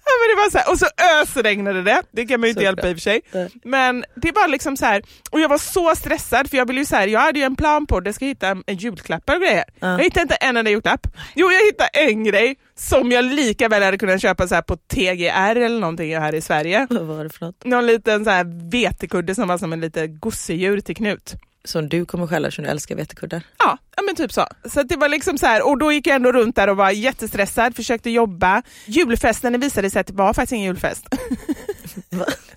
Ja, 0.06 0.12
men 0.20 0.36
det 0.36 0.42
var 0.42 0.50
så 0.50 0.58
här, 0.58 0.72
och 0.72 0.80
så 0.80 0.86
ösregnade 1.22 1.84
det, 1.84 2.02
det 2.12 2.26
kan 2.26 2.40
man 2.40 2.48
ju 2.48 2.52
inte 2.52 2.64
hjälpa 2.64 2.90
i 2.90 2.94
och 2.94 2.96
för 2.96 3.02
sig. 3.02 3.22
Nej. 3.32 3.50
Men 3.64 4.06
det 4.16 4.32
var 4.32 4.48
liksom 4.48 4.78
så 4.78 4.86
här, 4.86 5.02
och 5.32 5.40
jag 5.40 5.50
var 5.50 5.58
så 5.58 5.96
stressad 5.96 6.50
för 6.50 6.58
jag 6.58 6.68
ville 6.68 6.80
ju 6.80 6.86
så 6.86 6.96
här, 6.96 7.08
jag 7.08 7.20
hade 7.20 7.40
ju 7.40 7.46
en 7.46 7.56
plan 7.56 7.86
på 7.88 7.98
att 7.98 8.06
jag 8.06 8.16
ska 8.16 8.26
hitta 8.26 8.48
en, 8.48 8.64
en 8.68 8.76
julklappar 8.76 9.36
och 9.36 9.42
grejer. 9.42 9.64
Jag 9.80 10.04
hittade 10.04 10.22
inte 10.22 10.36
en 10.36 10.58
enda 10.58 10.72
julklapp. 10.72 11.08
Jo 11.36 11.52
jag 11.52 11.66
hittade 11.66 11.90
en 11.94 12.24
grej 12.24 12.56
som 12.76 13.12
jag 13.12 13.26
lika 13.26 13.70
väl 13.70 13.84
hade 13.84 13.98
kunnat 13.98 14.22
köpa 14.22 14.48
så 14.48 14.62
på 14.62 14.78
TGR 14.78 15.56
eller 15.56 15.80
någonting 15.80 16.18
här 16.18 16.36
i 16.36 16.42
Sverige. 16.42 16.88
Vad 16.90 17.02
var 17.02 17.24
det 17.24 17.30
för 17.30 17.46
något? 17.46 17.66
Någon 17.66 17.86
liten 17.86 18.26
så 18.26 18.32
här 18.32 18.70
vetekudde 18.72 19.36
som 19.36 19.48
var 19.48 19.58
som 19.58 19.74
en 19.74 19.82
liten 19.82 20.20
gosedjur 20.20 20.80
till 20.80 20.96
Knut. 20.96 21.36
Som 21.64 21.90
du 21.90 22.06
kommer 22.06 22.28
skälla 22.28 22.52
som 22.52 22.64
du 22.64 22.70
älskar 22.70 22.96
vetekuddar. 22.96 23.44
Ja, 23.58 23.78
ja 23.96 24.04
men 24.04 24.16
typ 24.16 24.34
så. 24.34 24.48
Så 24.66 24.84
det 24.84 24.96
var 24.96 25.10
liksom 25.10 25.38
så 25.38 25.46
här, 25.46 25.68
och 25.68 25.78
då 25.78 25.92
gick 25.92 26.08
jag 26.08 26.16
ändå 26.16 26.32
runt 26.32 26.56
där 26.56 26.70
och 26.70 26.78
var 26.78 26.92
jättestressad, 26.92 27.76
försökte 27.76 28.10
jobba. 28.10 28.62
Julfesten 28.86 29.60
visade 29.60 29.90
sig 29.90 30.00
att 30.00 30.08
det 30.08 30.14
var 30.14 30.34
faktiskt 30.34 30.54
ingen 30.54 30.66
julfest. 30.66 31.06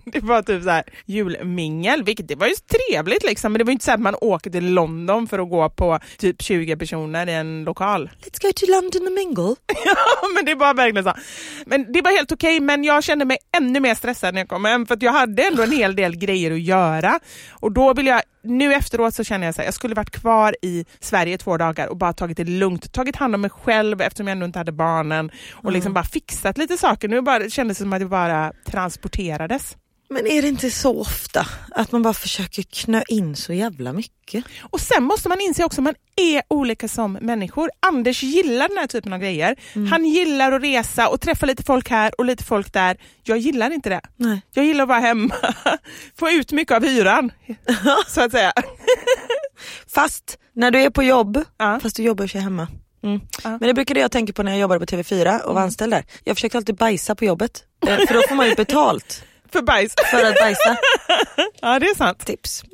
det 0.05 0.21
var 0.21 0.43
typ 0.43 0.63
så 0.63 0.71
här 0.71 0.85
julmingel, 1.07 2.03
vilket 2.03 2.29
det 2.29 2.35
var 2.35 2.47
ju 2.47 2.55
trevligt 2.55 3.25
liksom, 3.25 3.53
men 3.53 3.59
det 3.59 3.65
var 3.65 3.71
ju 3.71 3.73
inte 3.73 3.85
så 3.85 3.93
att 3.93 4.01
man 4.01 4.15
åker 4.21 4.51
till 4.51 4.73
London 4.75 5.29
för 5.29 5.39
att 5.39 5.51
gå 5.51 5.71
på 5.71 5.99
typ 6.19 6.43
20 6.43 6.77
personer 6.77 7.29
i 7.29 7.33
en 7.33 7.65
lokal. 7.65 8.11
Let's 8.21 8.43
go 8.43 8.53
to 8.57 8.67
London 8.71 9.07
and 9.07 9.15
mingle. 9.15 9.55
ja, 9.85 10.29
men 10.35 10.45
det 10.45 10.55
var 10.55 10.75
verkligen 10.75 11.05
så. 11.05 11.15
Men 11.67 11.93
det 11.93 12.03
var 12.03 12.11
helt 12.11 12.33
okej, 12.33 12.61
men 12.61 12.85
jag 12.85 13.05
kände 13.05 13.25
mig 13.25 13.39
ännu 13.57 13.81
mer 13.81 13.95
stressad 13.95 14.35
när 14.35 14.41
jag 14.41 14.49
kom 14.49 14.65
hem 14.65 14.87
för 14.87 14.95
att 14.95 15.03
jag 15.03 15.13
hade 15.13 15.43
ändå 15.43 15.63
en 15.63 15.73
hel 15.73 15.97
del 15.97 16.17
grejer 16.17 16.51
att 16.53 16.61
göra 16.61 17.21
och 17.51 17.73
då 17.73 17.95
vill 17.95 18.07
jag 18.07 18.23
nu 18.45 18.75
efteråt 18.75 19.15
så 19.15 19.25
känner 19.25 19.47
jag 19.47 19.51
att 19.51 19.65
jag 19.65 19.75
skulle 19.75 19.95
varit 19.95 20.11
kvar 20.11 20.57
i 20.63 20.85
Sverige 21.01 21.39
två 21.39 21.57
dagar 21.57 21.87
och 21.87 21.97
bara 21.97 22.13
tagit 22.13 22.37
det 22.37 22.45
lugnt, 22.45 22.93
tagit 22.93 23.17
hand 23.17 23.35
om 23.35 23.41
mig 23.41 23.51
själv 23.51 24.01
eftersom 24.01 24.27
jag 24.27 24.33
ändå 24.33 24.47
inte 24.47 24.59
hade 24.59 24.73
barnen 24.73 25.31
och 25.53 25.65
mm. 25.65 25.75
liksom 25.75 25.93
bara 25.93 26.05
fixat 26.05 26.59
lite 26.59 26.77
saker. 26.77 27.09
Nu 27.09 27.21
bara, 27.21 27.49
kändes 27.49 27.79
det 27.79 27.85
som 27.85 27.93
att 27.93 28.01
det 28.01 28.07
bara 28.07 28.53
transporterades. 28.67 29.77
Men 30.13 30.27
är 30.27 30.43
det 30.43 30.49
inte 30.49 30.71
så 30.71 31.01
ofta 31.01 31.47
att 31.71 31.93
man 31.93 32.03
bara 32.03 32.15
försöker 32.15 32.63
knö 32.63 33.03
in 33.09 33.37
så 33.37 33.53
jävla 33.53 33.93
mycket? 33.93 34.45
Och 34.61 34.81
sen 34.81 35.05
måste 35.05 35.29
man 35.29 35.41
inse 35.41 35.65
också 35.65 35.81
att 35.81 35.85
man 35.85 35.95
är 36.17 36.43
olika 36.49 36.89
som 36.89 37.13
människor. 37.13 37.71
Anders 37.81 38.23
gillar 38.23 38.69
den 38.69 38.79
här 38.79 38.87
typen 38.87 39.13
av 39.13 39.19
grejer. 39.19 39.57
Mm. 39.73 39.93
Han 39.93 40.05
gillar 40.05 40.53
att 40.53 40.63
resa 40.63 41.09
och 41.09 41.21
träffa 41.21 41.47
lite 41.47 41.63
folk 41.63 41.91
här 41.91 42.13
och 42.19 42.25
lite 42.25 42.45
folk 42.45 42.73
där. 42.73 42.97
Jag 43.23 43.39
gillar 43.39 43.71
inte 43.71 43.91
det. 43.91 44.01
Nej. 44.17 44.43
Jag 44.55 44.65
gillar 44.65 44.83
att 44.83 44.89
vara 44.89 44.99
hemma, 44.99 45.35
få 46.19 46.31
ut 46.31 46.53
mycket 46.53 46.77
av 46.77 46.85
hyran, 46.85 47.33
så 48.09 48.21
att 48.21 48.33
säga. 48.33 48.53
fast 49.95 50.39
när 50.55 50.71
du 50.71 50.83
är 50.83 50.91
på 50.91 51.03
jobb, 51.03 51.45
ja. 51.59 51.81
fast 51.83 51.97
du 51.97 52.03
jobbar 52.03 52.25
ju 52.35 52.41
hemma. 52.41 52.69
Mm. 53.05 53.21
Ja. 53.45 53.51
Men 53.51 53.61
det 53.61 53.75
brukade 53.75 54.01
jag 54.01 54.11
tänka 54.11 54.33
på 54.33 54.43
när 54.43 54.53
jag 54.53 54.61
jobbade 54.61 54.81
på 54.81 54.87
TV4 54.87 55.41
och 55.41 55.47
var 55.47 55.53
mm. 55.53 55.63
anställd 55.63 55.93
där. 55.93 56.05
Jag 56.25 56.37
försökte 56.37 56.59
alltid 56.59 56.77
bajsa 56.77 57.15
på 57.15 57.25
jobbet, 57.25 57.65
eh, 57.87 57.97
för 57.97 58.15
då 58.15 58.23
får 58.29 58.35
man 58.35 58.49
ju 58.49 58.55
betalt. 58.57 59.25
För 59.53 59.63
bajs? 59.63 59.95
För 60.11 60.25
att 60.25 60.39
bajsa. 60.39 60.77
ja 61.61 61.79
det 61.79 61.87
är 61.87 61.95
sant. 61.95 62.27
Tips. 62.27 62.65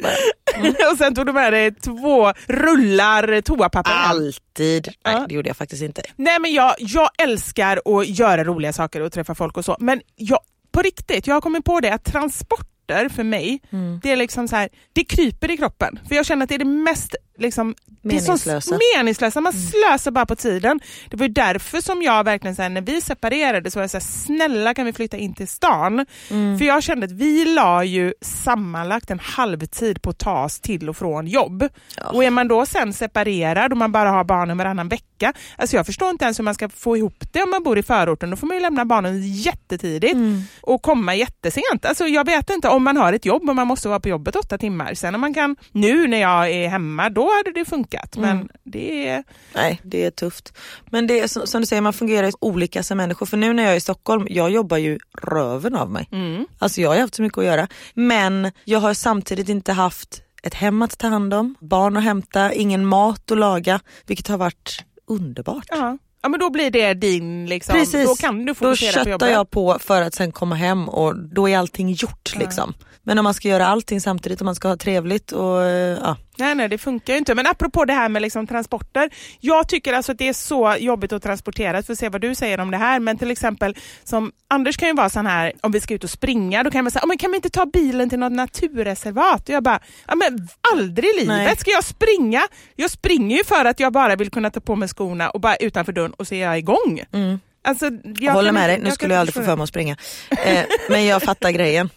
Mm. 0.54 0.74
och 0.92 0.98
sen 0.98 1.14
tog 1.14 1.26
du 1.26 1.32
med 1.32 1.52
dig 1.52 1.74
två 1.74 2.32
rullar 2.46 3.40
toapapper. 3.40 3.92
Alltid. 3.92 4.88
Ja. 5.02 5.12
Nej 5.12 5.24
det 5.28 5.34
gjorde 5.34 5.48
jag 5.48 5.56
faktiskt 5.56 5.82
inte. 5.82 6.02
Nej 6.16 6.38
men 6.40 6.52
jag, 6.52 6.74
jag 6.78 7.10
älskar 7.18 7.80
att 7.84 8.08
göra 8.08 8.44
roliga 8.44 8.72
saker 8.72 9.00
och 9.00 9.12
träffa 9.12 9.34
folk 9.34 9.56
och 9.56 9.64
så. 9.64 9.76
Men 9.80 10.00
jag, 10.16 10.40
på 10.72 10.82
riktigt, 10.82 11.26
jag 11.26 11.34
har 11.34 11.40
kommit 11.40 11.64
på 11.64 11.80
det 11.80 11.90
att 11.90 12.04
transporter 12.04 13.08
för 13.08 13.24
mig, 13.24 13.60
mm. 13.70 14.00
det 14.02 14.12
är 14.12 14.16
liksom 14.16 14.48
så 14.48 14.56
här, 14.56 14.68
det 14.92 15.04
kryper 15.04 15.50
i 15.50 15.56
kroppen. 15.56 15.98
För 16.08 16.14
jag 16.14 16.26
känner 16.26 16.42
att 16.42 16.48
det 16.48 16.54
är 16.54 16.58
det 16.58 16.64
mest 16.64 17.16
liksom, 17.38 17.74
meningslösa. 18.02 18.70
Det 18.70 18.80
meningslösa. 18.96 19.40
Man 19.40 19.52
mm. 19.52 19.66
slösar 19.66 20.10
bara 20.10 20.26
på 20.26 20.36
tiden. 20.36 20.80
Det 21.10 21.16
var 21.16 21.28
därför 21.28 21.80
som 21.80 22.02
jag 22.02 22.24
verkligen, 22.24 22.56
så 22.56 22.62
här, 22.62 22.68
när 22.68 22.80
vi 22.80 23.00
separerade 23.00 23.70
så 23.70 23.78
var 23.78 23.82
jag 23.82 23.90
så 23.90 23.96
här, 23.96 24.04
snälla 24.04 24.74
kan 24.74 24.86
vi 24.86 24.92
flytta 24.92 25.16
in 25.16 25.34
till 25.34 25.48
stan? 25.48 26.06
Mm. 26.30 26.58
För 26.58 26.64
jag 26.64 26.82
kände 26.82 27.06
att 27.06 27.12
vi 27.12 27.44
la 27.44 27.84
ju 27.84 28.14
sammanlagt 28.20 29.10
en 29.10 29.20
halvtid 29.20 30.02
på 30.02 30.10
att 30.10 30.18
ta 30.18 30.44
oss 30.44 30.60
till 30.60 30.88
och 30.88 30.96
från 30.96 31.26
jobb. 31.26 31.68
Ja. 31.96 32.10
Och 32.10 32.24
är 32.24 32.30
man 32.30 32.48
då 32.48 32.66
sen 32.66 32.92
separerad 32.92 33.72
och 33.72 33.78
man 33.78 33.92
bara 33.92 34.10
har 34.10 34.24
barnen 34.24 34.58
varannan 34.58 34.88
vecka, 34.88 35.32
alltså 35.56 35.76
jag 35.76 35.86
förstår 35.86 36.10
inte 36.10 36.24
ens 36.24 36.38
hur 36.38 36.44
man 36.44 36.54
ska 36.54 36.68
få 36.68 36.96
ihop 36.96 37.24
det 37.32 37.42
om 37.42 37.50
man 37.50 37.62
bor 37.62 37.78
i 37.78 37.82
förorten. 37.82 38.30
Då 38.30 38.36
får 38.36 38.46
man 38.46 38.56
ju 38.56 38.62
lämna 38.62 38.84
barnen 38.84 39.32
jättetidigt 39.32 40.14
mm. 40.14 40.42
och 40.60 40.82
komma 40.82 41.14
jättesent. 41.14 41.84
Alltså 41.84 42.06
jag 42.06 42.26
vet 42.26 42.50
inte, 42.50 42.68
om 42.68 42.84
man 42.84 42.96
har 42.96 43.12
ett 43.12 43.24
jobb 43.24 43.48
och 43.48 43.56
man 43.56 43.66
måste 43.66 43.88
vara 43.88 44.00
på 44.00 44.08
jobbet 44.08 44.36
åtta 44.36 44.58
timmar, 44.58 44.94
sen 44.94 45.14
om 45.14 45.20
man 45.20 45.34
kan, 45.34 45.56
nu 45.72 46.06
när 46.06 46.20
jag 46.20 46.50
är 46.50 46.68
hemma, 46.68 47.10
då 47.10 47.27
hade 47.36 47.52
det 47.52 47.64
funkat. 47.64 48.16
Men 48.16 48.30
mm. 48.30 48.48
det 48.64 49.08
är... 49.08 49.24
Nej, 49.54 49.80
det 49.82 50.04
är 50.04 50.10
tufft. 50.10 50.58
Men 50.90 51.06
det 51.06 51.20
är 51.20 51.46
som 51.46 51.60
du 51.60 51.66
säger, 51.66 51.82
man 51.82 51.92
fungerar 51.92 52.32
olika 52.40 52.82
som 52.82 52.96
människor. 52.96 53.26
För 53.26 53.36
nu 53.36 53.52
när 53.52 53.62
jag 53.62 53.72
är 53.72 53.76
i 53.76 53.80
Stockholm, 53.80 54.26
jag 54.30 54.50
jobbar 54.50 54.76
ju 54.76 54.98
röven 55.22 55.74
av 55.74 55.90
mig. 55.90 56.08
Mm. 56.12 56.46
Alltså 56.58 56.80
jag 56.80 56.90
har 56.90 57.00
haft 57.00 57.14
så 57.14 57.22
mycket 57.22 57.38
att 57.38 57.44
göra. 57.44 57.68
Men 57.94 58.52
jag 58.64 58.78
har 58.80 58.94
samtidigt 58.94 59.48
inte 59.48 59.72
haft 59.72 60.22
ett 60.42 60.54
hem 60.54 60.82
att 60.82 60.98
ta 60.98 61.06
hand 61.08 61.34
om, 61.34 61.54
barn 61.60 61.96
att 61.96 62.04
hämta, 62.04 62.52
ingen 62.52 62.86
mat 62.86 63.30
att 63.30 63.38
laga, 63.38 63.80
vilket 64.06 64.28
har 64.28 64.38
varit 64.38 64.84
underbart. 65.06 65.66
Ja. 65.68 65.98
Ja 66.22 66.28
men 66.28 66.40
då 66.40 66.50
blir 66.50 66.70
det 66.70 66.94
din, 66.94 67.46
liksom, 67.46 67.74
Precis. 67.74 68.06
då 68.06 68.14
kan 68.14 68.44
du 68.44 68.54
fokusera 68.54 69.04
på 69.04 69.10
jobbet. 69.10 69.28
Då 69.28 69.32
jag 69.32 69.50
på 69.50 69.78
för 69.80 70.02
att 70.02 70.14
sen 70.14 70.32
komma 70.32 70.54
hem 70.54 70.88
och 70.88 71.18
då 71.18 71.48
är 71.48 71.58
allting 71.58 71.92
gjort. 71.92 72.30
Ja. 72.34 72.40
Liksom. 72.40 72.74
Men 73.02 73.18
om 73.18 73.24
man 73.24 73.34
ska 73.34 73.48
göra 73.48 73.66
allting 73.66 74.00
samtidigt 74.00 74.40
och 74.40 74.44
man 74.44 74.54
ska 74.54 74.68
ha 74.68 74.76
trevligt 74.76 75.32
och 75.32 75.62
ja. 76.02 76.16
Nej 76.38 76.54
nej 76.54 76.68
det 76.68 76.78
funkar 76.78 77.12
ju 77.12 77.18
inte. 77.18 77.34
Men 77.34 77.46
apropå 77.46 77.84
det 77.84 77.92
här 77.92 78.08
med 78.08 78.22
liksom 78.22 78.46
transporter. 78.46 79.10
Jag 79.40 79.68
tycker 79.68 79.92
alltså 79.94 80.12
att 80.12 80.18
det 80.18 80.28
är 80.28 80.32
så 80.32 80.76
jobbigt 80.78 81.12
att 81.12 81.22
transportera, 81.22 81.82
för 81.82 81.92
att 81.92 81.98
se 81.98 82.08
vad 82.08 82.20
du 82.20 82.34
säger 82.34 82.60
om 82.60 82.70
det 82.70 82.76
här. 82.76 83.00
Men 83.00 83.18
till 83.18 83.30
exempel 83.30 83.76
som 84.04 84.32
Anders 84.48 84.76
kan 84.76 84.88
ju 84.88 84.94
vara 84.94 85.10
sån 85.10 85.26
här, 85.26 85.52
om 85.60 85.72
vi 85.72 85.80
ska 85.80 85.94
ut 85.94 86.04
och 86.04 86.10
springa, 86.10 86.62
då 86.62 86.70
kan 86.70 86.84
man 86.84 86.90
säga, 86.90 87.06
men 87.06 87.18
kan 87.18 87.30
vi 87.30 87.36
inte 87.36 87.50
ta 87.50 87.66
bilen 87.66 88.10
till 88.10 88.18
något 88.18 88.32
naturreservat? 88.32 89.48
Och 89.48 89.54
jag 89.54 89.62
bara, 89.62 89.80
ja 90.06 90.14
men 90.14 90.48
aldrig 90.72 91.04
i 91.10 91.20
livet 91.20 91.36
nej. 91.36 91.56
ska 91.56 91.70
jag 91.70 91.84
springa. 91.84 92.42
Jag 92.76 92.90
springer 92.90 93.36
ju 93.36 93.44
för 93.44 93.64
att 93.64 93.80
jag 93.80 93.92
bara 93.92 94.16
vill 94.16 94.30
kunna 94.30 94.50
ta 94.50 94.60
på 94.60 94.76
mig 94.76 94.88
skorna 94.88 95.30
och 95.30 95.40
bara 95.40 95.56
utanför 95.56 95.92
dörren 95.92 96.07
och 96.12 96.26
så 96.26 96.34
är 96.34 96.42
jag 96.42 96.58
igång. 96.58 97.02
Mm. 97.12 97.40
Alltså, 97.64 97.90
jag 98.18 98.32
håller 98.32 98.52
med 98.52 98.70
dig, 98.70 98.80
nu 98.80 98.90
skulle 98.90 99.14
jag 99.14 99.20
aldrig 99.20 99.34
få 99.34 99.42
för 99.42 99.56
mig 99.56 99.62
att 99.62 99.68
springa. 99.68 99.96
Eh, 100.30 100.64
men 100.88 101.06
jag 101.06 101.22
fattar 101.22 101.50
grejen. 101.50 101.90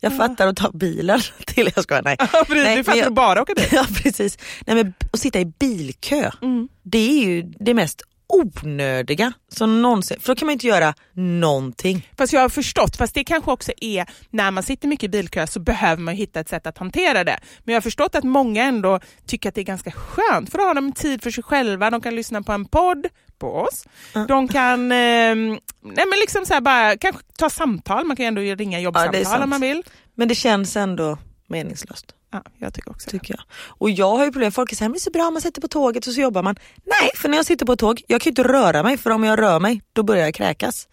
Jag 0.00 0.16
fattar 0.16 0.46
att 0.46 0.56
ta 0.56 0.70
bilen 0.70 1.20
till, 1.46 1.70
jag 1.74 1.84
skojar, 1.84 2.02
nej. 2.02 2.16
Ja, 2.32 2.44
precis, 2.46 2.64
nej, 2.64 2.76
du 2.76 2.84
fattar 2.84 2.98
jag, 2.98 3.14
bara 3.14 3.42
åka 3.42 3.54
bil. 3.54 3.66
Ja 3.72 3.86
precis. 4.02 4.38
Nej, 4.66 4.76
men 4.76 4.94
att 5.10 5.20
sitta 5.20 5.40
i 5.40 5.44
bilkö, 5.44 6.30
mm. 6.42 6.68
det 6.82 6.98
är 6.98 7.24
ju 7.24 7.42
det 7.42 7.74
mest 7.74 8.02
onödiga 8.30 9.32
som 9.48 9.82
någonsin, 9.82 10.20
för 10.20 10.28
då 10.28 10.34
kan 10.34 10.46
man 10.46 10.52
inte 10.52 10.66
göra 10.66 10.94
någonting. 11.12 12.08
Fast 12.18 12.32
jag 12.32 12.40
har 12.40 12.48
förstått, 12.48 12.96
fast 12.96 13.14
det 13.14 13.24
kanske 13.24 13.50
också 13.50 13.72
är 13.80 14.06
när 14.30 14.50
man 14.50 14.62
sitter 14.62 14.88
mycket 14.88 15.04
i 15.04 15.08
bilkö 15.08 15.46
så 15.46 15.60
behöver 15.60 16.02
man 16.02 16.14
hitta 16.14 16.40
ett 16.40 16.48
sätt 16.48 16.66
att 16.66 16.78
hantera 16.78 17.24
det. 17.24 17.38
Men 17.64 17.72
jag 17.72 17.76
har 17.76 17.82
förstått 17.82 18.14
att 18.14 18.24
många 18.24 18.64
ändå 18.64 19.00
tycker 19.26 19.48
att 19.48 19.54
det 19.54 19.60
är 19.60 19.64
ganska 19.64 19.90
skönt 19.90 20.50
för 20.50 20.58
då 20.58 20.64
har 20.64 20.74
de 20.74 20.92
tid 20.92 21.22
för 21.22 21.30
sig 21.30 21.44
själva, 21.44 21.90
de 21.90 22.00
kan 22.00 22.14
lyssna 22.14 22.42
på 22.42 22.52
en 22.52 22.64
podd, 22.64 23.06
på 23.38 23.54
oss. 23.54 23.86
Mm. 24.14 24.26
De 24.26 24.48
kan 24.48 24.92
eh, 24.92 25.34
nej 25.82 26.06
men 26.10 26.18
liksom 26.20 26.46
så 26.46 26.60
bara, 26.60 26.96
kanske 26.96 27.22
ta 27.38 27.50
samtal, 27.50 28.04
man 28.04 28.16
kan 28.16 28.24
ju 28.24 28.28
ändå 28.28 28.40
ringa 28.40 28.80
jobbsamtal 28.80 29.22
ja, 29.22 29.42
om 29.42 29.50
man 29.50 29.60
vill. 29.60 29.82
Men 30.14 30.28
det 30.28 30.34
känns 30.34 30.76
ändå 30.76 31.18
meningslöst. 31.50 32.14
Ja, 32.32 32.42
jag 32.58 32.74
tycker 32.74 32.90
också 32.90 33.10
tycker 33.10 33.34
jag. 33.34 33.42
Och 33.68 33.90
jag 33.90 34.16
har 34.16 34.24
ju 34.24 34.32
problem, 34.32 34.52
folk 34.52 34.74
säger 34.74 34.88
att 34.88 34.94
det 34.94 34.98
är 34.98 35.00
så 35.00 35.10
bra 35.10 35.30
man 35.30 35.42
sätter 35.42 35.60
på 35.60 35.68
tåget 35.68 36.06
och 36.06 36.12
så 36.12 36.20
jobbar 36.20 36.42
man. 36.42 36.56
Nej, 36.84 37.10
för 37.16 37.28
när 37.28 37.36
jag 37.36 37.46
sitter 37.46 37.66
på 37.66 37.72
ett 37.72 37.78
tåg, 37.78 38.02
jag 38.06 38.20
kan 38.20 38.30
ju 38.30 38.30
inte 38.30 38.52
röra 38.52 38.82
mig 38.82 38.98
för 38.98 39.10
om 39.10 39.24
jag 39.24 39.38
rör 39.38 39.60
mig 39.60 39.82
då 39.92 40.02
börjar 40.02 40.24
jag 40.24 40.34
kräkas. 40.34 40.88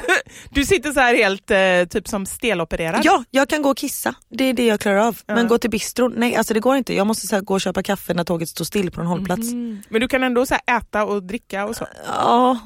du 0.50 0.64
sitter 0.64 0.92
så 0.92 1.00
här 1.00 1.14
helt 1.14 1.50
eh, 1.50 1.88
typ 1.90 2.08
som 2.08 2.26
stelopererad? 2.26 3.00
Ja, 3.04 3.24
jag 3.30 3.48
kan 3.48 3.62
gå 3.62 3.70
och 3.70 3.76
kissa. 3.76 4.14
Det 4.28 4.44
är 4.44 4.52
det 4.52 4.66
jag 4.66 4.80
klarar 4.80 4.98
av. 4.98 5.18
Ja. 5.26 5.34
Men 5.34 5.48
gå 5.48 5.58
till 5.58 5.70
bistron, 5.70 6.14
nej 6.16 6.36
alltså 6.36 6.54
det 6.54 6.60
går 6.60 6.76
inte. 6.76 6.94
Jag 6.94 7.06
måste 7.06 7.26
så 7.26 7.34
här, 7.34 7.42
gå 7.42 7.54
och 7.54 7.60
köpa 7.60 7.82
kaffe 7.82 8.14
när 8.14 8.24
tåget 8.24 8.48
står 8.48 8.64
still 8.64 8.90
på 8.90 9.00
en 9.00 9.06
hållplats. 9.06 9.52
Mm. 9.52 9.82
Men 9.88 10.00
du 10.00 10.08
kan 10.08 10.22
ändå 10.22 10.46
så 10.46 10.54
äta 10.66 11.04
och 11.04 11.22
dricka 11.22 11.66
och 11.66 11.76
så? 11.76 11.86
Ja, 12.06 12.58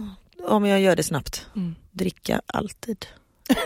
om 0.45 0.67
jag 0.67 0.81
gör 0.81 0.97
det 0.97 1.03
snabbt. 1.03 1.47
Mm. 1.57 1.75
Dricka 1.91 2.41
alltid. 2.47 3.07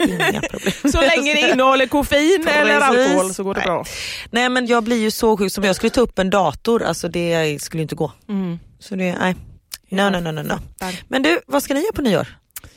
Inga 0.00 0.40
problem. 0.40 0.92
så 0.92 1.00
länge 1.00 1.34
det 1.34 1.50
innehåller 1.50 1.86
koffein 1.86 2.48
eller 2.48 2.80
alkohol 2.80 3.34
så 3.34 3.44
går 3.44 3.54
det 3.54 3.60
nej. 3.60 3.66
bra. 3.66 3.84
Nej 4.30 4.48
men 4.48 4.66
jag 4.66 4.84
blir 4.84 5.00
ju 5.00 5.10
så 5.10 5.36
sjuk 5.36 5.52
som 5.52 5.64
jag 5.64 5.76
skulle 5.76 5.90
ta 5.90 6.00
upp 6.00 6.18
en 6.18 6.30
dator, 6.30 6.82
alltså 6.82 7.08
det 7.08 7.62
skulle 7.62 7.82
inte 7.82 7.94
gå. 7.94 8.12
Mm. 8.28 8.58
Så 8.78 8.94
det, 8.94 9.16
nej. 9.18 9.34
No, 9.88 10.10
no, 10.10 10.20
no, 10.20 10.30
no, 10.30 10.42
no. 10.42 10.58
Men 11.08 11.22
du, 11.22 11.40
vad 11.46 11.62
ska 11.62 11.74
ni 11.74 11.80
göra 11.80 11.92
på 11.92 12.02
nyår? 12.02 12.26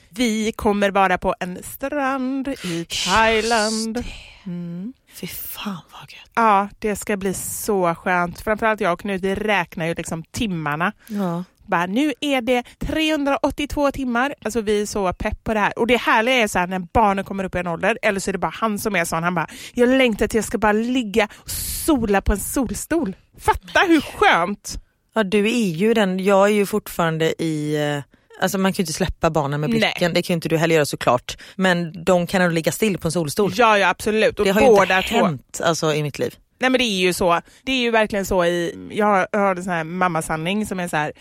Vi 0.09 0.51
kommer 0.51 0.91
vara 0.91 1.17
på 1.17 1.35
en 1.39 1.63
strand 1.63 2.47
i 2.47 2.85
Thailand. 3.05 4.03
Mm. 4.45 4.93
Fy 5.13 5.27
fan 5.27 5.81
vad 5.91 6.01
gött. 6.01 6.31
Ja, 6.33 6.69
det 6.79 6.95
ska 6.95 7.17
bli 7.17 7.33
så 7.33 7.95
skönt. 7.95 8.41
Framförallt 8.41 8.81
jag 8.81 8.93
och 8.93 8.99
Knut, 8.99 9.21
vi 9.21 9.35
räknar 9.35 9.85
ju 9.85 9.93
liksom 9.93 10.23
timmarna. 10.23 10.93
Ja. 11.07 11.43
Bara, 11.69 11.85
nu 11.85 12.13
är 12.21 12.41
det 12.41 12.63
382 12.79 13.91
timmar. 13.91 14.33
Alltså 14.41 14.61
vi 14.61 14.81
är 14.81 14.85
så 14.85 15.13
pepp 15.13 15.43
på 15.43 15.53
det 15.53 15.59
här. 15.59 15.79
Och 15.79 15.87
det 15.87 15.97
härliga 15.97 16.35
är 16.35 16.47
så 16.47 16.59
här, 16.59 16.67
när 16.67 16.79
barnen 16.79 17.25
kommer 17.25 17.43
upp 17.43 17.55
i 17.55 17.57
en 17.57 17.67
ålder, 17.67 17.97
eller 18.01 18.19
så 18.19 18.31
är 18.31 18.33
det 18.33 18.39
bara 18.39 18.53
han 18.55 18.79
som 18.79 18.95
är 18.95 19.05
sån. 19.05 19.23
Han 19.23 19.35
bara, 19.35 19.47
jag 19.73 19.89
längtar 19.89 20.27
till 20.27 20.37
jag 20.37 20.45
ska 20.45 20.57
bara 20.57 20.71
ligga 20.71 21.27
och 21.35 21.49
sola 21.85 22.21
på 22.21 22.31
en 22.31 22.39
solstol. 22.39 23.15
Fatta 23.39 23.79
hur 23.87 24.01
skönt! 24.01 24.75
Ja 25.13 25.23
du 25.23 25.49
är 25.49 25.69
ju 25.69 25.93
den, 25.93 26.23
jag 26.23 26.47
är 26.47 26.53
ju 26.53 26.65
fortfarande 26.65 27.43
i 27.43 27.75
eh, 27.75 28.03
Alltså 28.41 28.57
man 28.57 28.73
kan 28.73 28.77
ju 28.77 28.83
inte 28.83 28.93
släppa 28.93 29.29
barnen 29.29 29.61
med 29.61 29.69
blicken, 29.69 29.91
Nej. 30.01 30.13
det 30.13 30.21
kan 30.21 30.33
ju 30.33 30.35
inte 30.35 30.49
du 30.49 30.57
heller 30.57 30.75
göra 30.75 30.85
såklart. 30.85 31.37
Men 31.55 32.03
de 32.03 32.27
kan 32.27 32.41
ändå 32.41 32.53
ligga 32.53 32.71
still 32.71 32.97
på 32.97 33.07
en 33.07 33.11
solstol. 33.11 33.51
Ja, 33.55 33.77
ja 33.77 33.89
absolut. 33.89 34.39
Och 34.39 34.45
det 34.45 34.51
har 34.51 34.61
ju 34.61 34.81
inte 34.81 34.93
hänt 34.93 35.61
alltså, 35.63 35.93
i 35.93 36.03
mitt 36.03 36.19
liv. 36.19 36.35
Nej 36.59 36.69
men 36.69 36.79
det 36.79 36.83
är 36.83 36.99
ju 36.99 37.13
så. 37.13 37.41
Det 37.63 37.71
är 37.71 37.77
ju 37.81 37.91
verkligen 37.91 38.25
så 38.25 38.45
i, 38.45 38.87
jag 38.91 39.05
har, 39.05 39.27
jag 39.31 39.39
har 39.39 39.55
en 39.55 39.63
sån 39.63 39.73
här 39.73 39.83
mammasanning 39.83 40.65
som 40.65 40.79
är 40.79 40.87
så 40.87 40.97
här. 40.97 41.11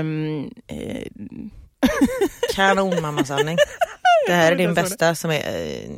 Um, 0.00 0.50
eh, 0.66 1.06
Kanon 2.54 3.02
mammasanning. 3.02 3.56
Det 4.26 4.32
här 4.32 4.52
är 4.52 4.56
din 4.56 4.74
bästa 4.74 5.14
som 5.14 5.30
är... 5.30 5.36
Uh, 5.36 5.90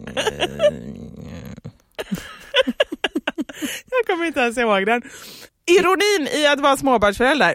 jag 3.91 4.07
kommer 4.07 4.25
inte 4.25 4.41
ens 4.41 4.59
ihåg 4.59 4.87
den. 4.87 5.03
Ironin 5.67 6.29
i 6.33 6.47
att 6.47 6.61
vara 6.61 6.77
småbarnsförälder. 6.77 7.55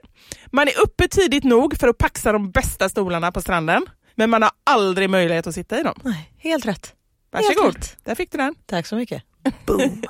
Man 0.51 0.67
är 0.67 0.79
uppe 0.79 1.07
tidigt 1.07 1.43
nog 1.43 1.77
för 1.79 1.87
att 1.87 1.97
paxa 1.97 2.31
de 2.31 2.51
bästa 2.51 2.89
stolarna 2.89 3.31
på 3.31 3.41
stranden, 3.41 3.85
men 4.15 4.29
man 4.29 4.41
har 4.41 4.51
aldrig 4.63 5.09
möjlighet 5.09 5.47
att 5.47 5.55
sitta 5.55 5.79
i 5.79 5.83
dem. 5.83 5.99
Nej, 6.03 6.31
helt 6.37 6.65
rätt. 6.65 6.93
Varsågod, 7.31 7.75
rätt. 7.75 7.97
där 8.03 8.15
fick 8.15 8.31
du 8.31 8.37
den. 8.37 8.55
Tack 8.65 8.85
så 8.85 8.95
mycket. 8.95 9.23
Boom. 9.65 10.01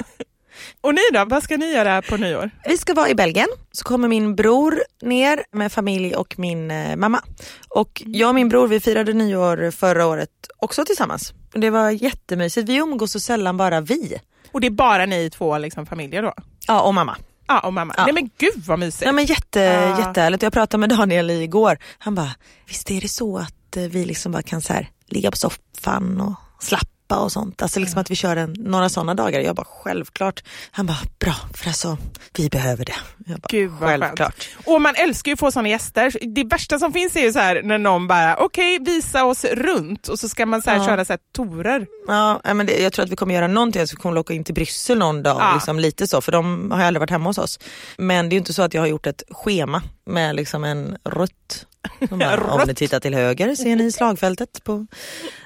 Och 0.82 0.94
ni 0.94 1.02
då, 1.14 1.26
vad 1.26 1.44
ska 1.44 1.58
ni 1.58 1.72
göra 1.74 2.02
på 2.02 2.18
nyår? 2.18 2.50
Vi 2.66 2.78
ska 2.78 2.94
vara 2.94 3.10
i 3.10 3.16
Belgien, 3.16 3.48
så 3.72 3.84
kommer 3.84 4.08
min 4.08 4.36
bror 4.36 4.84
ner 5.02 5.44
med 5.52 5.72
familj 5.72 6.16
och 6.16 6.40
min 6.40 6.72
eh, 6.72 6.96
mamma. 6.96 7.22
Och 7.70 8.04
jag 8.06 8.30
och 8.30 8.36
min 8.36 8.50
bror 8.50 8.68
vi 8.68 8.80
firade 8.80 9.14
nyår 9.14 9.72
förra 9.72 10.06
året 10.06 10.30
också 10.58 10.86
tillsammans. 10.86 11.34
Och 11.54 11.60
Det 11.60 11.70
var 11.70 11.90
jättemysigt, 11.90 12.70
vi 12.70 12.76
umgås 12.76 13.12
så 13.12 13.20
sällan 13.20 13.58
bara 13.58 13.82
vi. 13.82 14.18
Och 14.52 14.62
det 14.62 14.68
är 14.68 14.72
bara 14.72 15.06
ni 15.06 15.30
två 15.30 15.58
liksom, 15.58 15.86
familjer 15.86 16.22
då? 16.22 16.34
Ja 16.68 16.82
och 16.82 16.94
mamma. 16.94 17.18
Ja, 17.48 17.60
och 17.60 17.74
mamma. 17.74 17.94
Ja. 17.98 18.04
Nej 18.04 18.14
men 18.14 18.30
gud 18.38 18.64
vad 18.68 18.80
mysigt. 18.80 19.06
Ja, 19.06 19.12
men 19.12 19.26
jätte, 19.26 19.60
Ja. 19.60 20.00
Jättehärligt. 20.00 20.44
Jag 20.44 20.54
pratade 20.54 20.82
med 20.82 20.90
Daniel 20.90 21.30
igår. 21.30 21.78
Han 21.98 22.16
bara, 22.16 22.32
visst 22.68 22.92
är 22.92 23.02
det 23.02 23.08
så 23.10 23.38
att 23.38 23.78
eh, 23.78 23.84
vi 23.84 24.06
liksom 24.06 24.32
bara 24.32 24.42
kan 24.42 24.62
så 24.62 24.74
här, 24.74 24.90
ligga 25.08 25.32
på 25.32 25.38
soffan 25.38 26.22
och 26.22 26.64
slappa 26.64 26.86
och 27.08 27.32
sånt. 27.32 27.62
Alltså 27.62 27.80
liksom 27.80 28.02
att 28.02 28.12
vi 28.12 28.16
kör 28.16 28.36
en, 28.38 28.56
några 28.60 28.90
sådana 28.90 29.14
dagar. 29.14 29.40
Jag 29.40 29.56
bara 29.56 29.66
självklart. 29.70 30.44
Han 30.72 30.86
bara 30.86 30.98
bra 31.20 31.34
för 31.54 31.68
alltså 31.68 31.98
vi 32.38 32.50
behöver 32.50 32.86
det. 32.86 32.96
Jag 33.26 33.40
bara, 33.40 33.48
Gud 33.50 33.72
vad 33.72 33.90
självklart. 33.90 34.18
skönt. 34.18 34.68
Och 34.68 34.82
man 34.82 34.96
älskar 34.96 35.30
ju 35.30 35.34
att 35.34 35.40
få 35.40 35.52
sådana 35.52 35.70
gäster. 35.70 36.18
Det 36.36 36.44
värsta 36.44 36.80
som 36.80 36.94
finns 36.94 37.16
är 37.16 37.22
ju 37.22 37.34
så 37.34 37.40
här 37.40 37.62
när 37.64 37.78
någon 37.78 38.08
bara, 38.08 38.38
okej 38.38 38.80
visa 38.80 39.26
oss 39.26 39.44
runt 39.46 40.08
och 40.08 40.20
så 40.20 40.30
ska 40.30 40.46
man 40.46 40.62
så 40.62 40.70
här 40.70 40.78
Ja. 40.78 40.86
köra 40.86 41.06
så 41.06 41.14
här 41.14 41.20
torer. 41.36 41.88
Ja, 42.08 42.42
men 42.44 42.66
det, 42.66 42.78
jag 42.82 42.94
tror 42.94 43.06
att 43.06 43.12
vi 43.12 43.16
kommer 43.16 43.36
göra 43.36 43.48
någonting. 43.48 43.80
Jag 43.80 43.90
kommer 43.90 44.18
åka 44.18 44.34
in 44.34 44.44
till 44.44 44.54
Bryssel 44.56 44.98
någon 44.98 45.24
dag. 45.24 45.38
Ja. 45.40 45.54
Liksom, 45.54 45.80
lite 45.80 46.08
så, 46.08 46.22
för 46.22 46.32
de 46.32 46.72
har 46.72 46.80
ju 46.80 46.86
aldrig 46.86 47.00
varit 47.00 47.10
hemma 47.10 47.30
hos 47.30 47.38
oss. 47.38 47.60
Men 47.98 48.30
det 48.30 48.34
är 48.34 48.36
ju 48.36 48.40
inte 48.40 48.54
så 48.54 48.62
att 48.62 48.74
jag 48.74 48.82
har 48.82 48.88
gjort 48.88 49.08
ett 49.08 49.24
schema 49.30 49.82
med 50.06 50.36
liksom 50.36 50.64
en 50.64 50.98
rutt. 51.04 51.66
Bara, 52.10 52.44
Om 52.54 52.62
ni 52.68 52.76
tittar 52.76 53.00
till 53.00 53.14
höger 53.14 53.56
ser 53.56 53.76
ni 53.76 53.92
slagfältet. 53.92 54.64
På... 54.64 54.88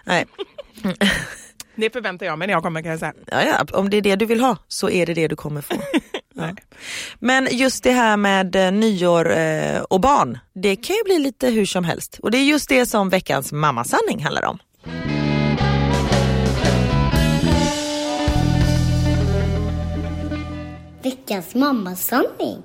Nej. 0.03 0.25
Det 1.79 1.93
förväntar 1.93 2.25
jag 2.25 2.39
mig 2.39 2.47
när 2.47 2.53
jag 2.53 2.63
kommer 2.63 2.81
kan 2.81 2.91
jag 2.91 2.99
säga. 2.99 3.13
Ja, 3.27 3.43
ja, 3.43 3.65
om 3.79 3.89
det 3.89 3.97
är 3.97 4.01
det 4.01 4.15
du 4.15 4.25
vill 4.25 4.41
ha 4.41 4.57
så 4.67 4.89
är 4.89 5.05
det 5.05 5.13
det 5.13 5.27
du 5.27 5.35
kommer 5.35 5.61
få. 5.61 5.75
Ja. 6.35 6.55
Men 7.19 7.47
just 7.51 7.83
det 7.83 7.91
här 7.91 8.17
med 8.17 8.55
eh, 8.55 8.71
nyår 8.71 9.37
eh, 9.37 9.81
och 9.81 10.01
barn, 10.01 10.37
det 10.53 10.75
kan 10.75 10.95
ju 10.95 11.03
bli 11.03 11.19
lite 11.19 11.47
hur 11.49 11.65
som 11.65 11.83
helst. 11.83 12.19
Och 12.23 12.31
det 12.31 12.37
är 12.37 12.43
just 12.43 12.69
det 12.69 12.85
som 12.85 13.09
veckans 13.09 13.51
mammasanning 13.51 14.23
handlar 14.23 14.45
om. 14.45 14.59
Veckans 21.03 21.55
mammasanning. 21.55 22.63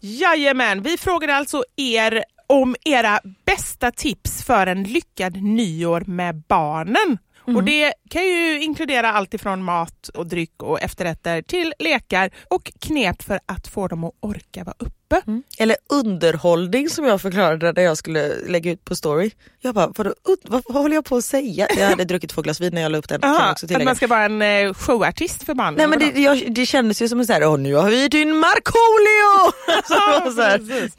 Jajamän, 0.00 0.82
vi 0.82 0.96
frågade 0.96 1.34
alltså 1.34 1.64
er 1.76 2.24
om 2.46 2.76
era 2.84 3.20
bästa 3.46 3.90
tips 3.90 4.44
för 4.44 4.66
en 4.66 4.82
lyckad 4.82 5.42
nyår 5.42 6.02
med 6.06 6.42
barnen. 6.48 7.18
Mm. 7.46 7.56
Och 7.56 7.64
Det 7.64 7.92
kan 8.10 8.24
ju 8.24 8.62
inkludera 8.62 9.12
allt 9.12 9.34
ifrån 9.34 9.62
mat 9.62 10.08
och 10.08 10.26
dryck 10.26 10.62
och 10.62 10.82
efterrätter 10.82 11.42
till 11.42 11.74
lekar 11.78 12.30
och 12.48 12.72
knep 12.80 13.22
för 13.22 13.40
att 13.46 13.68
få 13.68 13.88
dem 13.88 14.04
att 14.04 14.14
orka 14.20 14.64
vara 14.64 14.76
uppe. 14.78 15.01
Eller 15.58 15.76
underhållning 15.88 16.88
som 16.88 17.04
jag 17.04 17.20
förklarade 17.20 17.72
när 17.72 17.82
jag 17.82 17.96
skulle 17.98 18.34
lägga 18.46 18.70
ut 18.70 18.84
på 18.84 18.96
story. 18.96 19.30
Jag 19.60 19.74
bara, 19.74 19.92
vadå, 19.96 20.10
ud- 20.10 20.38
vad, 20.42 20.62
vad 20.68 20.82
håller 20.82 20.94
jag 20.94 21.04
på 21.04 21.16
att 21.16 21.24
säga? 21.24 21.66
Jag 21.78 21.88
hade 21.88 22.04
druckit 22.04 22.30
två 22.30 22.42
glas 22.42 22.60
vin 22.60 22.74
när 22.74 22.82
jag 22.82 22.92
la 22.92 22.98
upp 22.98 23.08
den. 23.08 23.24
Aha, 23.24 23.54
att 23.78 23.84
man 23.84 23.96
ska 23.96 24.06
vara 24.06 24.24
en 24.24 24.42
eh, 24.42 24.74
showartist 24.74 25.42
för 25.42 25.54
barnen. 25.54 25.74
Nej 25.74 25.86
men 25.86 25.98
det, 25.98 26.20
jag, 26.20 26.54
det 26.54 26.66
kändes 26.66 27.02
ju 27.02 27.08
som 27.08 27.24
sån 27.24 27.34
här, 27.34 27.44
åh 27.44 27.58
nu 27.58 27.74
har 27.74 27.90
vi 27.90 28.02
hyrt 28.02 28.14
in 28.14 28.36
Markoolio! 28.36 29.52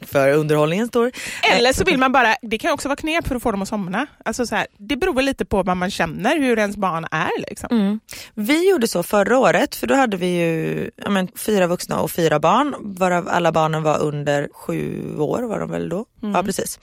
För 0.06 0.32
underhållningen 0.32 0.88
står. 0.88 1.12
Eller 1.52 1.72
så 1.72 1.84
vill 1.84 1.98
man 1.98 2.12
bara, 2.12 2.36
det 2.42 2.58
kan 2.58 2.72
också 2.72 2.88
vara 2.88 2.96
knep 2.96 3.28
för 3.28 3.34
att 3.34 3.42
få 3.42 3.50
dem 3.50 3.62
att 3.62 3.68
somna. 3.68 4.06
Alltså 4.24 4.46
så 4.46 4.54
här, 4.54 4.66
det 4.78 4.96
beror 4.96 5.22
lite 5.22 5.44
på 5.44 5.62
vad 5.62 5.76
man 5.76 5.90
känner, 5.90 6.38
hur 6.38 6.58
ens 6.58 6.76
barn 6.76 7.06
är. 7.10 7.40
Liksom. 7.48 7.68
Mm. 7.70 8.00
Vi 8.34 8.70
gjorde 8.70 8.88
så 8.88 9.02
förra 9.02 9.38
året 9.38 9.74
för 9.74 9.86
då 9.86 9.94
hade 9.94 10.16
vi 10.16 10.26
ju 10.26 10.90
ja, 10.96 11.10
men, 11.10 11.28
fyra 11.36 11.66
vuxna 11.66 12.00
och 12.00 12.10
fyra 12.10 12.40
barn 12.40 12.74
varav 12.80 13.28
alla 13.28 13.52
barnen 13.52 13.82
var 13.82 13.98
under 14.04 14.48
sju 14.54 15.02
år 15.18 15.42
var 15.42 15.60
de 15.60 15.70
väl 15.70 15.88
då? 15.88 16.04
Ja 16.20 16.42
precis. 16.42 16.78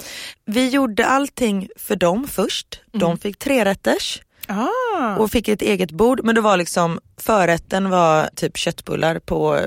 Vi 0.45 0.69
gjorde 0.69 1.05
allting 1.05 1.69
för 1.77 1.95
dem 1.95 2.27
först. 2.27 2.81
De 2.91 3.17
fick 3.17 3.37
tre 3.39 3.65
rätters 3.65 4.21
Ah. 4.47 5.15
och 5.17 5.31
fick 5.31 5.47
ett 5.47 5.61
eget 5.61 5.91
bord 5.91 6.21
men 6.23 6.35
det 6.35 6.41
var 6.41 6.57
liksom 6.57 6.99
förrätten 7.17 7.89
var 7.89 8.29
typ 8.35 8.57
köttbullar 8.57 9.19
på 9.19 9.59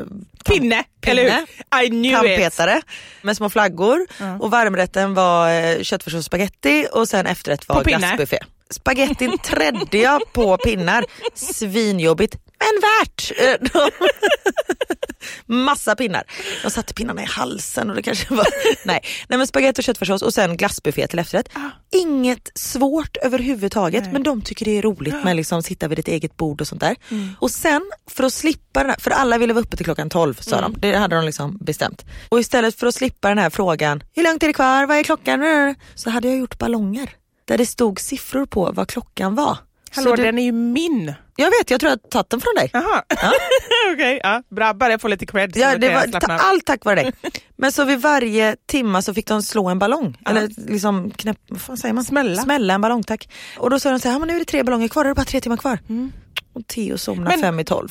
Pinne, 0.45 0.85
Pinne. 1.01 1.21
eller 1.21 1.31
hur? 1.71 1.85
I 1.85 1.89
knew 1.89 2.09
it. 2.09 2.15
tandpetare 2.15 2.83
med 3.23 3.37
små 3.37 3.51
flaggor 3.51 4.07
och 4.41 4.51
varmrätten 4.51 5.15
var 5.15 5.51
eh, 5.51 5.83
köttfärs 5.83 6.15
och 6.15 6.25
spaghetti 6.25 6.87
och 6.93 7.09
sen 7.09 7.27
efterrätt 7.27 7.69
var 7.69 7.85
glassbuffé. 7.85 8.39
Spagettin 8.75 9.39
trädde 9.39 9.99
jag 9.99 10.33
på 10.33 10.57
pinnar, 10.57 11.05
svinjobbigt 11.35 12.37
men 12.59 12.81
värt. 12.81 13.33
De- 13.73 13.91
Massa 15.47 15.97
pinnar. 15.97 16.23
Jag 16.63 16.73
satte 16.73 16.95
pinnarna 16.95 17.23
i 17.23 17.27
halsen 17.27 17.91
och 17.91 17.97
det 17.97 18.03
kanske 18.03 18.35
var... 18.35 18.47
Nej, 18.85 19.01
Nej 19.29 19.39
men 19.39 19.47
spagetti 19.47 19.81
och 19.81 19.85
köttfärssås 19.85 20.23
och 20.23 20.35
sen 20.35 20.57
glassbuffé 20.57 21.07
till 21.07 21.19
efterrätt. 21.19 21.49
Inget 21.93 22.51
svårt 22.55 23.17
överhuvudtaget 23.17 24.03
Nej. 24.05 24.13
men 24.13 24.23
de 24.23 24.43
tycker 24.43 24.65
det 24.65 24.79
är 24.79 24.83
roligt 24.83 25.25
med 25.25 25.37
liksom 25.37 25.63
sitta 25.63 25.89
vid 25.89 25.99
ett 25.99 26.09
eget 26.09 26.37
bord 26.37 26.61
och 26.61 26.67
sånt 26.69 26.81
där. 26.81 26.97
Och 27.39 27.51
sen 27.51 27.91
för 28.11 28.25
att 28.25 28.33
slippa 28.33 28.81
den 28.81 28.91
här, 28.91 28.97
för 29.01 29.11
alla 29.11 29.39
ville 29.39 29.53
vara 29.53 29.65
uppe 29.65 29.77
till 29.77 29.85
klockan 29.87 30.11
12 30.11 30.35
sa 30.35 30.61
de, 30.61 30.75
det 30.79 30.97
hade 30.97 31.17
de 31.17 31.25
liksom 31.25 31.59
bestämt. 31.61 32.05
Och 32.29 32.41
istället 32.41 32.75
för 32.79 32.87
att 32.87 32.95
slippa 32.95 33.29
den 33.29 33.39
här 33.39 33.51
frågan, 33.51 34.03
hur 34.15 34.23
långt 34.23 34.43
är 34.43 34.47
det 34.47 34.53
kvar, 34.53 34.87
vad 34.87 34.97
är 34.97 35.03
klockan? 35.03 35.75
Så 35.95 36.11
hade 36.11 36.29
jag 36.29 36.37
gjort 36.39 36.59
ballonger 36.59 37.11
där 37.45 37.59
det 37.59 37.67
stod 37.67 38.01
siffror 38.01 38.47
på 38.47 38.73
vad 38.75 38.89
klockan 38.89 39.35
var. 39.35 39.59
Hallå, 39.91 40.11
Så 40.11 40.17
det, 40.17 40.23
den 40.23 40.39
är 40.39 40.43
ju 40.43 40.53
min. 40.53 41.15
Jag 41.37 41.47
vet, 41.51 41.71
jag 41.71 41.81
tror 41.81 41.91
jag 41.91 41.99
har 42.03 42.09
tagit 42.11 42.31
den 42.31 42.41
från 42.41 42.55
dig. 42.57 42.71
Jaha, 42.73 43.03
okej. 43.95 44.21
ja. 44.23 44.43
Bra, 44.51 44.75
bara 44.75 44.91
jag 44.91 45.01
får 45.01 45.09
lite 45.09 45.27
cred. 45.27 45.57
Ja, 45.57 45.79
det 45.79 45.95
var 45.95 46.21
ta, 46.21 46.33
allt 46.33 46.65
tack 46.65 46.85
vare 46.85 46.95
dig. 47.03 47.13
Men 47.57 47.73
så 47.73 47.85
vid 47.85 48.01
varje 48.01 48.57
timma 48.67 49.03
så 49.03 49.15
fick 49.15 49.27
de 49.27 49.43
slå 49.43 49.69
en 49.69 49.79
ballong. 49.79 50.19
Eller 50.27 50.71
liksom 50.71 51.11
knäpp, 51.11 51.39
vad 51.49 51.61
fan 51.61 51.77
säger 51.77 51.93
man? 51.95 52.05
Smälla. 52.05 52.43
Smälla 52.43 52.75
en 52.75 52.81
ballong, 52.81 53.03
tack. 53.03 53.29
Och 53.59 53.71
då 53.71 53.81
sa 53.81 53.91
de 53.91 53.99
så 54.01 54.09
här, 54.09 54.15
ja, 54.15 54.19
men 54.19 54.29
nu 54.29 54.35
är 54.35 54.39
det 54.39 54.45
tre 54.45 54.63
ballonger 54.63 54.89
kvar, 54.89 55.05
det 55.05 55.11
är 55.11 55.15
bara 55.15 55.25
tre 55.25 55.41
timmar 55.41 55.57
kvar. 55.57 55.79
Och 56.53 56.67
Theo 56.67 56.99
somnade 56.99 57.31
Men- 57.31 57.41
fem 57.41 57.61
i 57.61 57.65
tolv. 57.65 57.89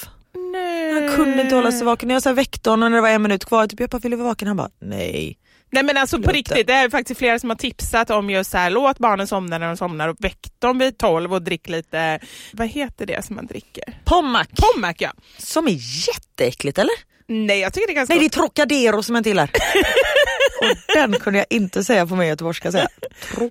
Nej. 0.51 0.93
Han 1.08 1.16
kunde 1.16 1.41
inte 1.41 1.56
hålla 1.56 1.72
sig 1.72 1.84
vaken. 1.84 2.10
Jag 2.10 2.24
så 2.24 2.30
här 2.30 2.34
väckte 2.36 2.70
honom 2.70 2.91
när 2.91 2.97
det 2.97 3.01
var 3.01 3.10
en 3.10 3.22
minut 3.22 3.45
kvar, 3.45 3.68
typ 3.68 3.80
jag 3.80 3.89
bara, 3.89 3.97
vill 3.97 4.12
du 4.12 4.18
vara 4.18 4.28
vaken? 4.28 4.47
Han 4.47 4.58
bara, 4.58 4.70
nej. 4.82 5.38
Nej 5.74 5.84
men 5.84 5.97
alltså 5.97 6.21
på 6.21 6.32
riktigt, 6.32 6.67
det 6.67 6.74
är 6.74 6.89
faktiskt 6.89 7.17
flera 7.17 7.39
som 7.39 7.49
har 7.49 7.57
tipsat 7.57 8.09
om 8.09 8.30
just 8.30 8.51
så 8.51 8.57
här, 8.57 8.69
låt 8.69 8.97
barnen 8.97 9.28
somna 9.28 9.57
när 9.57 9.67
de 9.67 9.78
somnar 9.78 10.07
och 10.07 10.15
väck 10.19 10.47
dem 10.59 10.80
vid 10.80 10.97
12 10.97 11.34
och 11.34 11.41
drick 11.41 11.69
lite, 11.69 12.19
vad 12.51 12.67
heter 12.67 13.05
det 13.05 13.26
som 13.26 13.36
man 13.36 13.45
dricker? 13.45 13.84
Pommac, 14.05 14.47
Pommac 14.47 14.95
ja. 14.99 15.11
som 15.38 15.67
är 15.67 15.78
jätteäckligt 16.07 16.78
eller? 16.78 16.93
Nej 17.28 17.59
jag 17.59 17.74
tycker 17.74 17.88
det 17.88 17.93
är 17.93 17.95
ganska 17.95 18.13
Nej 18.13 18.30
det 18.30 18.36
är. 18.36 18.39
Trocadero 18.39 19.03
som 19.03 19.15
jag 19.15 19.19
inte 19.19 19.30
gillar. 19.30 19.49
Och 20.62 20.78
den 20.93 21.14
kunde 21.14 21.39
jag 21.39 21.45
inte 21.49 21.84
säga 21.84 22.08
på 22.08 22.16
mig 22.16 22.28
göteborgska 22.30 22.72
säga. 22.72 22.88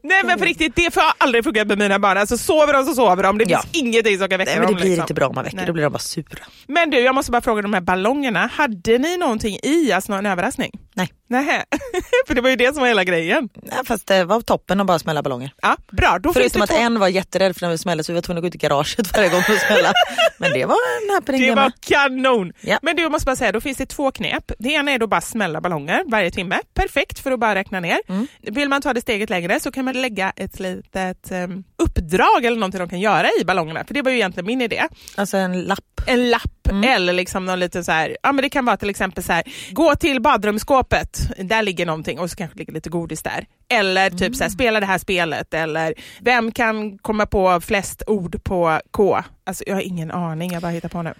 Nej 0.02 0.22
men 0.24 0.38
på 0.38 0.44
riktigt, 0.44 0.76
det 0.76 0.94
får 0.94 1.02
aldrig 1.18 1.44
funkat 1.44 1.66
med 1.68 1.78
mina 1.78 1.98
barn. 1.98 2.18
Alltså 2.18 2.38
sover 2.38 2.72
de 2.72 2.84
så 2.84 2.94
sover 2.94 3.22
de, 3.22 3.38
det 3.38 3.44
Ja. 3.48 3.62
finns 3.62 3.74
ingenting 3.84 4.18
som 4.18 4.28
kan 4.28 4.38
väcka 4.38 4.50
Nej 4.50 4.58
men 4.60 4.66
det 4.66 4.72
dem. 4.72 4.80
blir 4.80 4.84
liksom. 4.90 5.02
inte 5.02 5.14
bra 5.14 5.26
om 5.28 5.34
man 5.34 5.44
väcker, 5.44 5.56
Nej. 5.56 5.66
då 5.66 5.72
blir 5.72 5.82
de 5.82 5.92
bara 5.92 5.98
sura. 5.98 6.44
Men 6.66 6.90
du, 6.90 6.98
jag 7.00 7.14
måste 7.14 7.32
bara 7.32 7.42
fråga 7.42 7.62
de 7.62 7.74
här 7.74 7.80
ballongerna, 7.80 8.50
hade 8.52 8.98
ni 8.98 9.16
någonting 9.16 9.58
i, 9.62 9.92
alltså 9.92 10.12
någon 10.12 10.26
överraskning? 10.26 10.70
Nej. 10.94 11.12
Nej, 11.28 11.64
för 12.26 12.34
det 12.34 12.40
var 12.40 12.50
ju 12.50 12.56
det 12.56 12.72
som 12.74 12.80
var 12.80 12.88
hela 12.88 13.04
grejen. 13.04 13.48
Nej, 13.62 13.78
fast 13.84 14.06
det 14.06 14.24
var 14.24 14.40
toppen 14.40 14.80
att 14.80 14.86
bara 14.86 14.98
smälla 14.98 15.22
ballonger. 15.22 15.50
Ja, 15.62 15.76
bra, 15.92 16.18
då 16.22 16.32
Förutom 16.32 16.62
att 16.62 16.70
en 16.70 16.98
var 16.98 17.08
jätterädd 17.08 17.56
för 17.56 17.66
när 17.66 17.70
vi 17.70 17.78
smällde 17.78 18.04
så 18.04 18.12
vi 18.12 18.14
var 18.14 18.22
tvungna 18.22 18.38
att 18.38 18.42
gå 18.42 18.48
ut 18.48 18.54
i 18.54 18.58
garaget 18.58 19.16
varje 19.16 19.28
gång 19.28 19.42
vi 19.48 19.58
smällde. 19.58 19.92
Men 20.38 20.52
det 20.52 20.64
var 20.64 20.74
en 20.74 21.14
happening 21.14 21.40
Det 21.42 21.54
var 21.54 21.72
kanon! 21.80 22.52
Ja. 22.60 22.78
Men 22.82 22.96
du, 22.96 23.02
jag 23.02 23.12
måste 23.12 23.26
bara 23.26 23.36
säga, 23.36 23.52
då 23.52 23.60
finns 23.60 23.78
det 23.78 23.86
två 23.86 24.10
knep. 24.10 24.52
Det 24.58 24.68
ena 24.68 24.90
är 24.92 24.98
då 24.98 25.06
bara 25.06 25.20
smälla 25.20 25.60
ballonger 25.60 26.02
varje 26.06 26.30
timme. 26.30 26.58
Perfekt 26.74 26.91
för 27.18 27.30
att 27.32 27.40
bara 27.40 27.54
räkna 27.54 27.80
ner. 27.80 27.98
Mm. 28.08 28.26
Vill 28.42 28.68
man 28.68 28.82
ta 28.82 28.92
det 28.92 29.00
steget 29.00 29.30
längre 29.30 29.60
så 29.60 29.70
kan 29.72 29.84
man 29.84 30.00
lägga 30.02 30.32
ett 30.36 30.60
litet 30.60 31.32
um, 31.32 31.64
uppdrag 31.76 32.44
eller 32.44 32.56
någonting 32.56 32.78
de 32.80 32.88
kan 32.88 33.00
göra 33.00 33.28
i 33.40 33.44
ballongerna. 33.44 33.84
För 33.84 33.94
det 33.94 34.02
var 34.02 34.10
ju 34.10 34.16
egentligen 34.16 34.46
min 34.46 34.60
idé. 34.62 34.82
Alltså 35.16 35.36
en 35.36 35.62
lapp. 35.62 35.80
En 36.06 36.30
lapp 36.30 36.42
Mm. 36.70 36.84
eller 36.84 37.12
liksom 37.12 37.44
någon 37.44 37.60
liten 37.60 37.84
så 37.84 37.92
här, 37.92 38.16
ja 38.22 38.32
men 38.32 38.42
det 38.42 38.48
kan 38.48 38.64
vara 38.64 38.76
till 38.76 38.90
exempel 38.90 39.24
så 39.24 39.32
här, 39.32 39.42
gå 39.70 39.94
till 39.94 40.20
badrumsskåpet, 40.22 41.18
där 41.38 41.62
ligger 41.62 41.86
någonting 41.86 42.18
och 42.18 42.30
så 42.30 42.36
kanske 42.36 42.58
ligger 42.58 42.72
lite 42.72 42.90
godis 42.90 43.22
där. 43.22 43.46
Eller 43.68 44.10
typ 44.10 44.20
Mm. 44.20 44.34
så 44.34 44.44
här, 44.44 44.50
spela 44.50 44.80
det 44.80 44.86
här 44.86 44.98
spelet 44.98 45.54
eller 45.54 45.94
vem 46.20 46.52
kan 46.52 46.98
komma 46.98 47.26
på 47.26 47.60
flest 47.60 48.02
ord 48.06 48.44
på 48.44 48.80
K? 48.90 49.22
Alltså 49.46 49.64
jag 49.66 49.74
har 49.74 49.80
ingen 49.82 50.10
aning, 50.10 50.52
jag 50.52 50.62
bara 50.62 50.72
hittar 50.72 50.88
på 50.88 51.02
nu. 51.02 51.14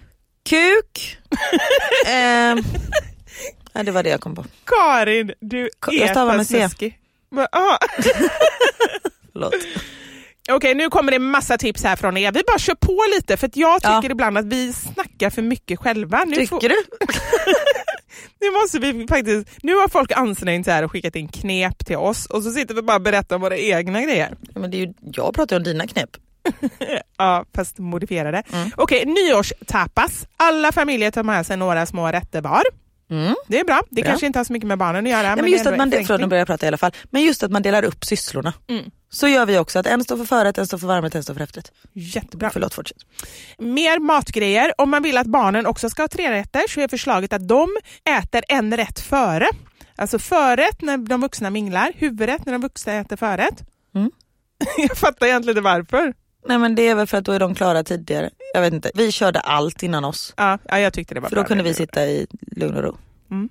Kuk. 0.49 1.17
Ehm, 2.07 2.59
ja, 3.73 3.83
det 3.83 3.91
var 3.91 4.03
det 4.03 4.09
jag 4.09 4.21
kom 4.21 4.35
på. 4.35 4.45
Karin, 4.65 5.31
du 5.39 5.69
Ka- 5.81 5.93
är 5.93 5.99
jag 5.99 6.09
stavar 6.09 6.37
med 6.37 6.47
C. 6.47 6.67
Förlåt. 9.33 9.53
Okej, 10.51 10.75
nu 10.75 10.89
kommer 10.89 11.11
det 11.11 11.19
massa 11.19 11.57
tips 11.57 11.83
här 11.83 11.95
från 11.95 12.17
er. 12.17 12.31
Vi 12.31 12.41
bara 12.47 12.59
kör 12.59 12.75
på 12.75 13.03
lite 13.15 13.37
för 13.37 13.49
jag 13.53 13.81
tycker 13.81 13.91
Ja. 14.03 14.11
ibland 14.11 14.37
att 14.37 14.45
vi 14.45 14.73
snackar 14.73 15.29
för 15.29 15.41
mycket 15.41 15.79
själva. 15.79 16.23
Nu, 16.23 16.47
får- 16.47 16.59
Tycker 16.59 16.69
du? 16.75 16.83
nu 18.41 18.51
måste 18.51 18.79
vi 18.79 19.07
faktiskt... 19.07 19.49
Nu 19.63 19.75
har 19.75 19.87
folk 19.87 20.11
ansträngt 20.11 20.65
sig 20.65 20.73
här 20.73 20.83
och 20.83 20.91
skickat 20.91 21.15
in 21.15 21.27
knep 21.27 21.85
till 21.85 21.97
oss 21.97 22.25
och 22.25 22.43
så 22.43 22.51
sitter 22.51 22.75
vi 22.75 22.81
bara 22.81 22.95
och 22.95 23.01
berättar 23.01 23.35
om 23.35 23.41
våra 23.41 23.57
egna 23.57 24.01
grejer. 24.01 24.35
Men 24.55 24.71
det 24.71 24.77
är 24.77 24.79
ju, 24.79 24.93
jag 25.01 25.33
pratar 25.35 25.55
om 25.57 25.63
dina 25.63 25.87
knep. 25.87 26.09
ja, 27.17 27.45
fast 27.55 27.77
modifierade. 27.79 28.43
Mm. 28.53 28.71
Okej, 28.77 29.05
nyårstapas. 29.05 30.27
Alla 30.37 30.71
familjer 30.71 31.11
tar 31.11 31.23
med 31.23 31.45
sig 31.45 31.57
några 31.57 31.85
små 31.85 32.07
rätter 32.11 32.41
var. 32.41 32.63
Mm. 33.09 33.35
Det 33.47 33.59
är 33.59 33.63
bra. 33.63 33.81
Det 33.89 34.01
Bra. 34.01 34.09
kanske 34.09 34.25
inte 34.25 34.39
har 34.39 34.43
så 34.43 34.53
mycket 34.53 34.67
med 34.67 34.77
barnen 34.77 35.05
att 35.05 35.11
göra. 35.11 35.21
Nej, 35.21 35.35
men 35.35 35.45
det 35.45 35.51
just 35.51 35.65
att 35.65 35.77
man, 35.77 35.91
förenkling. 35.91 36.29
börjar 36.29 36.45
prata 36.45 36.65
i 36.65 36.67
alla 36.67 36.77
fall. 36.77 36.91
Men 37.09 37.21
just 37.23 37.43
att 37.43 37.51
man 37.51 37.61
delar 37.61 37.83
upp 37.83 38.05
sysslorna. 38.05 38.53
Mm. 38.67 38.83
Så 39.09 39.27
gör 39.27 39.45
vi 39.45 39.57
också, 39.57 39.79
att 39.79 39.87
en 39.87 40.03
står 40.03 40.17
för 40.17 40.25
förrätt, 40.25 40.57
en 40.57 40.67
står 40.67 40.77
för 40.77 40.87
varmrätt, 40.87 41.15
en 41.15 41.23
står 41.23 41.33
för 41.33 41.41
efterrätt. 41.41 41.71
Jättebra. 41.93 42.49
Förlåt, 42.53 42.73
fortsätt. 42.73 42.97
Mer 43.57 43.99
matgrejer. 43.99 44.73
Om 44.77 44.89
man 44.89 45.03
vill 45.03 45.17
att 45.17 45.27
barnen 45.27 45.65
också 45.65 45.89
ska 45.89 46.03
ha 46.03 46.07
tre 46.07 46.31
rätter 46.31 46.61
så 46.69 46.79
är 46.81 46.87
förslaget 46.87 47.33
att 47.33 47.47
de 47.47 47.69
äter 48.19 48.43
en 48.47 48.77
rätt 48.77 48.99
före. 48.99 49.47
Alltså 49.95 50.19
förrätt 50.19 50.81
när 50.81 50.97
de 50.97 51.21
vuxna 51.21 51.49
minglar, 51.49 51.91
huvudrätt 51.95 52.45
när 52.45 52.53
de 52.53 52.61
vuxna 52.61 52.93
äter 52.93 53.15
förrätt. 53.15 53.63
Mm. 53.95 54.11
Jag 54.77 54.97
fattar 54.97 55.25
egentligen 55.25 55.57
inte 55.57 55.63
varför. 55.63 56.13
Nej 56.45 56.57
men 56.57 56.75
det 56.75 56.87
är 56.87 56.95
väl 56.95 57.07
för 57.07 57.17
att 57.17 57.25
då 57.25 57.31
är 57.31 57.39
de 57.39 57.55
klara 57.55 57.83
tidigare. 57.83 58.29
Jag 58.53 58.61
vet 58.61 58.73
inte, 58.73 58.91
vi 58.95 59.11
körde 59.11 59.39
allt 59.39 59.83
innan 59.83 60.05
oss. 60.05 60.33
Ja, 60.37 60.57
ja 60.63 60.79
jag 60.79 60.93
tyckte 60.93 61.13
det 61.13 61.19
var 61.19 61.29
För 61.29 61.35
då 61.35 61.43
kunde 61.43 61.63
vi 61.63 61.73
sitta 61.73 62.05
i 62.05 62.27
lugn 62.41 62.75
och 62.75 62.83
ro. 62.83 62.97
Mm. 63.31 63.49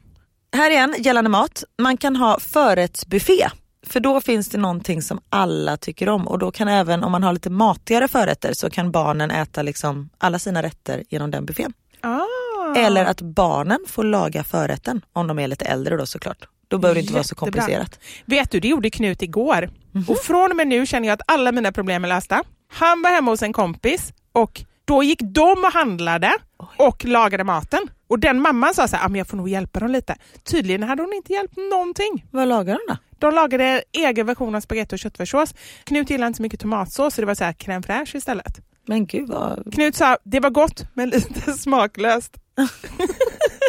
Här 0.57 0.71
igen, 0.71 0.95
gällande 0.99 1.31
mat. 1.31 1.65
Man 1.79 1.97
kan 1.97 2.17
ha 2.17 2.41
förrättsbuffé. 2.41 3.49
För 3.87 4.01
då 4.01 4.21
finns 4.21 4.49
det 4.49 4.59
någonting 4.59 5.03
som 5.03 5.21
alla 5.29 5.77
tycker 5.77 6.09
om 6.09 6.29
och 6.29 6.39
då 6.39 6.51
kan 6.51 6.69
även 6.69 7.05
om 7.05 7.13
man 7.13 7.23
har 7.23 7.33
lite 7.33 7.51
matigare 7.51 8.09
förrätter 8.09 8.53
så 8.53 8.71
kan 8.71 8.91
barnen 8.91 9.31
äta 9.31 9.63
liksom 9.63 10.11
alla 10.19 10.39
sina 10.39 10.63
rätter 10.63 11.05
genom 11.09 11.31
den 11.31 11.47
buffén. 11.47 11.73
Ah. 12.01 12.75
Eller 12.77 13.05
att 13.05 13.21
barnen 13.21 13.79
får 13.89 14.05
laga 14.05 14.45
förrätten 14.45 15.05
om 15.13 15.27
de 15.27 15.39
är 15.39 15.49
lite 15.49 15.65
äldre 15.65 15.97
då 15.97 16.07
såklart. 16.07 16.49
Då 16.69 16.79
behöver 16.79 16.95
det 16.95 17.01
inte 17.01 17.13
vara 17.13 17.25
så 17.25 17.35
komplicerat. 17.35 17.99
Vet 18.25 18.51
du, 18.51 18.61
det 18.61 18.69
gjorde 18.69 18.91
Knut 18.91 19.23
igår. 19.23 19.71
Mhm. 19.93 20.05
Och 20.09 20.19
från 20.19 20.51
och 20.51 20.57
med 20.57 20.69
nu 20.69 20.87
känner 20.87 21.09
jag 21.09 21.15
att 21.15 21.23
alla 21.27 21.53
mina 21.53 21.73
problem 21.73 22.05
är 22.05 22.09
lösta. 22.09 22.45
Han 22.73 23.03
var 23.03 23.11
hemma 23.11 23.31
hos 23.31 23.43
en 23.43 23.53
kompis 23.53 24.13
och 24.33 24.63
då 24.85 25.03
gick 25.03 25.21
de 25.23 25.65
och 25.65 25.73
handlade 25.73 26.33
och 26.77 27.05
lagade 27.05 27.45
maten. 27.45 27.81
Och 28.09 28.19
den 28.19 28.41
mamman 28.41 28.75
sa 28.75 28.89
så 28.89 28.97
här, 28.97 29.05
"Ah, 29.07 29.09
men 29.09 29.19
jag 29.19 29.29
får 29.29 29.37
nog 29.37 29.49
hjälpa 29.49 29.81
dem 29.81 29.91
lite. 29.91 30.17
Tydligen 30.45 30.83
hade 30.83 31.03
hon 31.03 31.13
inte 31.13 31.33
hjälpt 31.33 31.57
någonting. 31.71 32.27
Vad 32.31 32.49
lagar 32.49 32.79
de 32.87 32.93
då? 32.93 32.97
De 33.19 33.35
lagade 33.35 33.65
en 33.65 33.81
egen 33.93 34.27
version 34.27 34.55
av 34.55 34.61
spagetti 34.61 34.95
och 34.95 34.99
köttfärssås. 34.99 35.55
Knut 35.85 36.11
gillade 36.11 36.27
inte 36.27 36.37
så 36.37 36.43
mycket 36.43 36.61
tomatsås 36.61 37.15
så 37.15 37.21
det 37.21 37.27
var 37.27 37.35
så 37.35 37.45
här 37.45 37.53
crème 37.53 37.83
fraîche 37.83 38.17
istället. 38.17 38.61
Men 38.87 39.07
gud 39.07 39.29
vad... 39.29 39.73
Knut 39.75 39.97
sa, 39.97 40.17
det 40.25 40.41
var 40.41 40.51
gott 40.51 40.85
men 40.95 41.09
lite 41.11 41.53
smaklöst. 41.59 42.37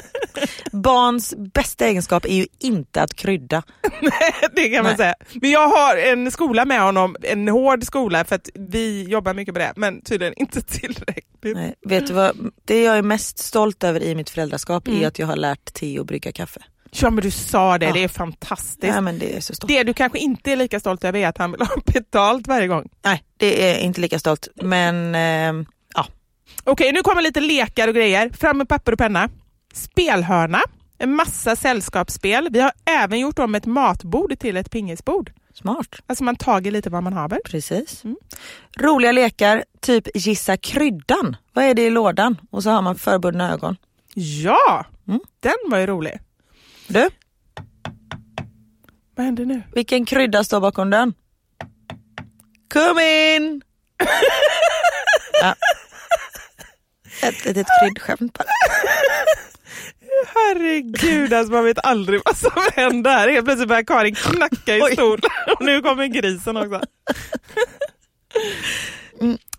Barns 0.71 1.33
bästa 1.53 1.85
egenskap 1.87 2.25
är 2.25 2.35
ju 2.35 2.47
inte 2.59 3.01
att 3.01 3.13
krydda. 3.15 3.63
det 4.55 4.69
kan 4.69 4.83
man 4.83 4.91
Nej. 4.91 4.97
säga. 4.97 5.15
Men 5.33 5.51
jag 5.51 5.67
har 5.67 5.97
en 5.97 6.31
skola 6.31 6.65
med 6.65 6.81
honom, 6.81 7.15
en 7.21 7.47
hård 7.47 7.83
skola 7.83 8.25
för 8.25 8.35
att 8.35 8.49
vi 8.53 9.03
jobbar 9.03 9.33
mycket 9.33 9.53
på 9.53 9.59
det, 9.59 9.73
men 9.75 10.01
tydligen 10.01 10.33
inte 10.37 10.61
tillräckligt. 10.79 11.25
Nej, 11.55 11.75
vet 11.87 12.07
du 12.07 12.13
vad, 12.13 12.51
det 12.65 12.81
jag 12.83 12.97
är 12.97 13.01
mest 13.01 13.39
stolt 13.39 13.83
över 13.83 14.03
i 14.03 14.15
mitt 14.15 14.29
föräldraskap 14.29 14.87
Mm. 14.87 15.01
är 15.03 15.07
att 15.07 15.19
jag 15.19 15.27
har 15.27 15.35
lärt 15.35 15.73
Theo 15.73 16.03
brygga 16.03 16.31
kaffe. 16.31 16.59
Ja 16.91 17.09
men 17.09 17.23
du 17.23 17.31
sa 17.31 17.77
det, 17.77 17.85
Ja. 17.85 17.93
det 17.93 18.03
är 18.03 18.07
fantastiskt. 18.07 18.93
Ja, 18.95 19.01
men 19.01 19.19
det 19.19 19.35
är 19.37 19.39
så 19.41 19.55
stort. 19.55 19.67
Det 19.67 19.83
du 19.83 19.93
kanske 19.93 20.19
inte 20.19 20.51
är 20.51 20.55
lika 20.55 20.79
stolt 20.79 21.03
över 21.03 21.19
är 21.19 21.27
att 21.27 21.37
han 21.37 21.51
vill 21.51 21.61
ha 21.61 21.75
betalt 21.85 22.47
varje 22.47 22.67
gång. 22.67 22.89
Nej, 23.05 23.23
det 23.37 23.71
är 23.71 23.79
inte 23.79 24.01
lika 24.01 24.19
stolt. 24.19 24.47
Men 24.55 25.15
ehm, 25.15 25.65
ja, 25.95 26.05
Okej, 26.63 26.91
nu 26.91 27.01
kommer 27.01 27.21
lite 27.21 27.39
lekar 27.41 27.87
och 27.87 27.95
grejer. 27.95 28.29
Fram 28.29 28.57
med 28.57 28.69
papper 28.69 28.91
och 28.91 28.97
penna. 28.99 29.29
Spelhörna, 29.73 30.61
en 30.97 31.15
massa 31.15 31.55
sällskapsspel. 31.55 32.47
Vi 32.51 32.59
har 32.59 32.71
även 32.85 33.19
gjort 33.19 33.39
om 33.39 33.55
ett 33.55 33.65
matbord 33.65 34.39
till 34.39 34.57
ett 34.57 34.71
pingisbord. 34.71 35.31
smart. 35.53 35.87
Alltså 36.07 36.23
man 36.23 36.35
tager 36.35 36.71
lite 36.71 36.89
vad 36.89 37.03
man 37.03 37.13
haver. 37.13 37.39
Precis. 37.45 38.03
Mm. 38.03 38.17
Roliga 38.79 39.11
lekar, 39.11 39.63
typ 39.79 40.07
gissa 40.15 40.57
kryddan. 40.57 41.35
Vad 41.53 41.65
är 41.65 41.73
det 41.73 41.81
i 41.85 41.89
lådan? 41.89 42.37
Och 42.51 42.63
så 42.63 42.69
har 42.69 42.81
man 42.81 42.95
förbundna 42.95 43.51
ögon. 43.53 43.77
Ja, 44.15 44.85
Mm. 45.07 45.19
den 45.39 45.53
var 45.67 45.77
ju 45.77 45.85
rolig. 45.87 46.19
Du, 46.87 47.09
Vad 49.15 49.25
händer 49.25 49.45
nu? 49.45 49.61
vilken 49.73 50.05
krydda 50.05 50.43
står 50.43 50.59
bakom 50.59 50.89
dörren? 50.89 51.13
Kom 52.73 52.99
in! 52.99 53.61
ja. 55.41 55.55
Ett 57.23 57.45
litet 57.45 57.67
kryddskämt 57.81 58.33
bara. 58.33 58.45
Herregud, 60.27 61.33
alltså 61.33 61.53
man 61.53 61.65
vet 61.65 61.85
aldrig 61.85 62.21
vad 62.25 62.37
som 62.37 62.51
händer. 62.75 63.27
Helt 63.29 63.45
plötsligt 63.45 63.67
börjar 63.69 63.83
Karin 63.83 64.15
knacka 64.15 64.77
i 64.77 64.81
stolen 64.93 65.29
och 65.59 65.65
nu 65.65 65.81
kommer 65.81 66.05
grisen 66.07 66.57
också. 66.57 66.81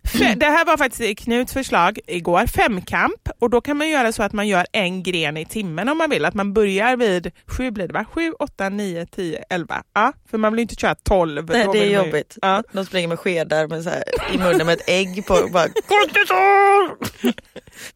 Fe- 0.05 0.35
Det 0.37 0.47
här 0.47 0.65
var 0.65 0.77
faktiskt 0.77 1.19
Knuts 1.19 1.53
förslag 1.53 1.99
igår, 2.07 2.47
femkamp. 2.47 3.29
Och 3.39 3.51
då 3.51 3.61
kan 3.61 3.77
man 3.77 3.89
göra 3.89 4.13
så 4.13 4.23
att 4.23 4.33
man 4.33 4.49
gör 4.49 4.67
en 4.73 5.03
gren 5.03 5.37
i 5.37 5.45
timmen 5.47 5.89
om 5.89 5.99
man 5.99 6.11
vill. 6.11 6.25
Att 6.25 6.35
man 6.35 6.53
börjar 6.53 6.97
vid 6.97 7.31
sju 7.47 7.71
blir 7.71 7.87
det 7.87 7.93
va? 7.95 8.05
Sju, 8.15 8.33
åtta, 8.33 8.69
nio, 8.69 9.07
tio, 9.07 9.45
elva. 9.51 9.83
Ja, 9.95 10.13
för 10.31 10.39
man 10.39 10.53
vill 10.53 10.59
ju 10.59 10.63
inte 10.63 10.75
köra 10.75 10.95
tolv. 10.95 11.51
Nej, 11.53 11.69
det 11.73 11.79
är 11.79 12.05
jobbigt. 12.05 12.39
Ja. 12.43 12.63
De 12.73 12.85
springer 12.87 13.09
med 13.09 13.19
skedar 13.19 13.67
med 13.67 13.83
så 13.83 13.91
här, 13.91 14.03
i 14.35 14.39
munnen 14.39 14.67
med 14.67 14.73
ett 14.81 14.89
ägg 14.89 15.27
på. 15.27 15.35
och 15.35 15.51
Bara, 15.51 15.69
Kortisol! 15.69 17.09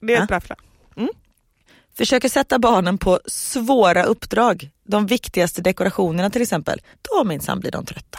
Det 0.00 0.12
är 0.12 0.16
Ja. 0.16 0.22
ett 0.22 0.28
bra 0.28 0.40
förslag. 0.40 0.58
Försöker 1.98 2.28
sätta 2.28 2.58
barnen 2.58 2.98
på 2.98 3.20
svåra 3.26 4.02
uppdrag. 4.02 4.70
De 4.84 5.06
viktigaste 5.06 5.62
dekorationerna 5.62 6.30
till 6.30 6.42
exempel. 6.42 6.80
Då 7.02 7.24
minsann 7.24 7.60
blir 7.60 7.70
de 7.70 7.84
trötta. 7.84 8.18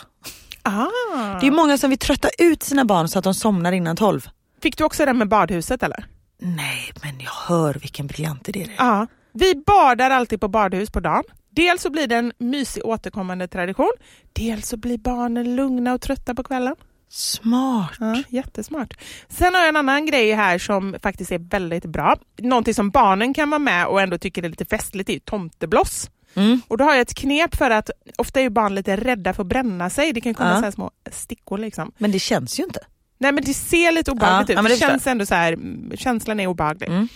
Ah. 0.63 1.39
Det 1.41 1.47
är 1.47 1.51
många 1.51 1.77
som 1.77 1.89
vill 1.89 1.99
trötta 1.99 2.29
ut 2.37 2.63
sina 2.63 2.85
barn 2.85 3.07
så 3.07 3.19
att 3.19 3.23
de 3.23 3.33
somnar 3.33 3.71
innan 3.71 3.95
tolv. 3.95 4.29
Fick 4.61 4.77
du 4.77 4.83
också 4.83 5.05
den 5.05 5.17
med 5.17 5.27
badhuset 5.27 5.83
eller? 5.83 6.05
Nej, 6.41 6.91
men 7.03 7.19
jag 7.19 7.31
hör 7.31 7.73
vilken 7.73 8.07
briljant 8.07 8.49
idé 8.49 8.65
det 8.67 8.83
är. 8.83 8.85
Ja. 8.85 9.07
Vi 9.33 9.63
badar 9.67 10.11
alltid 10.11 10.41
på 10.41 10.47
badhus 10.47 10.91
på 10.91 10.99
dagen. 10.99 11.23
Dels 11.49 11.81
så 11.81 11.89
blir 11.89 12.07
det 12.07 12.15
en 12.15 12.33
mysig 12.37 12.85
återkommande 12.85 13.47
tradition. 13.47 13.93
Dels 14.33 14.67
så 14.67 14.77
blir 14.77 14.97
barnen 14.97 15.55
lugna 15.55 15.93
och 15.93 16.01
trötta 16.01 16.35
på 16.35 16.43
kvällen. 16.43 16.75
Smart. 17.09 17.91
Ja, 17.99 18.23
jättesmart. 18.29 18.93
Sen 19.29 19.53
har 19.53 19.61
jag 19.61 19.69
en 19.69 19.75
annan 19.75 20.05
grej 20.05 20.31
här 20.33 20.57
som 20.57 20.95
faktiskt 21.03 21.31
är 21.31 21.39
väldigt 21.39 21.85
bra. 21.85 22.15
Någonting 22.37 22.73
som 22.73 22.89
barnen 22.89 23.33
kan 23.33 23.49
vara 23.49 23.59
med 23.59 23.85
och 23.87 24.01
ändå 24.01 24.17
tycker 24.17 24.43
är 24.43 24.49
lite 24.49 24.65
festligt 24.65 25.09
är 25.09 25.19
tomtebloss. 25.19 26.09
Mm. 26.35 26.61
Och 26.67 26.77
då 26.77 26.83
har 26.83 26.91
jag 26.93 27.01
ett 27.01 27.13
knep 27.15 27.55
för 27.55 27.69
att 27.69 27.89
ofta 28.17 28.41
är 28.41 28.49
barn 28.49 28.75
lite 28.75 28.95
rädda 28.97 29.33
för 29.33 29.43
att 29.43 29.47
bränna 29.47 29.89
sig. 29.89 30.13
Det 30.13 30.21
kan 30.21 30.33
komma 30.33 30.49
Ja. 30.55 30.61
så 30.61 30.71
små 30.71 30.91
stickor 31.11 31.57
liksom. 31.57 31.91
Men 31.97 32.11
det 32.11 32.19
känns 32.19 32.59
ju 32.59 32.63
inte. 32.63 32.79
Nej 33.17 33.31
men 33.31 33.43
det 33.43 33.53
ser 33.53 33.91
lite 33.91 34.11
obehagligt 34.11 34.49
Ja, 34.49 34.61
ut. 34.61 34.69
ja, 34.69 34.75
det 34.75 34.79
känns 34.79 35.07
ändå 35.07 35.25
så 35.25 35.35
här, 35.35 35.53
mm, 35.53 35.91
känslan 35.97 36.39
är 36.39 36.47
obehaglig. 36.47 36.89
Mm. 36.89 37.07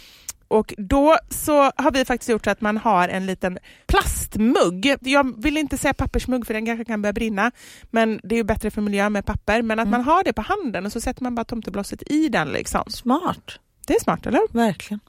Och 0.53 0.73
då 0.77 1.17
så 1.29 1.61
har 1.75 1.91
vi 1.91 2.05
faktiskt 2.05 2.29
gjort 2.29 2.43
så 2.45 2.49
att 2.51 2.61
man 2.61 2.77
har 2.77 3.07
en 3.09 3.25
liten 3.25 3.57
plastmugg. 3.87 4.95
Jag 5.01 5.41
vill 5.43 5.57
inte 5.57 5.77
säga 5.77 5.93
pappersmugg 5.93 6.47
för 6.47 6.53
den 6.53 6.65
kanske 6.65 6.85
kan 6.85 7.01
börja 7.01 7.13
brinna. 7.13 7.51
Men 7.91 8.19
det 8.23 8.35
är 8.35 8.37
ju 8.37 8.43
bättre 8.43 8.71
för 8.71 8.81
miljön 8.81 9.13
med 9.13 9.25
papper. 9.25 9.61
Men 9.61 9.79
att 9.79 9.87
Mm. 9.87 9.91
man 9.91 10.01
har 10.03 10.23
det 10.23 10.33
på 10.33 10.41
handen 10.41 10.85
och 10.85 10.91
så 10.91 11.01
sätter 11.01 11.23
man 11.23 11.35
bara 11.35 11.43
tomteblosset 11.43 12.03
i 12.11 12.29
den. 12.29 12.47
Liksom. 12.49 12.83
Smart. 12.87 13.59
Det 13.87 13.95
är 13.95 13.99
smart 13.99 14.25
eller? 14.25 14.41
Verkligen. 14.53 14.99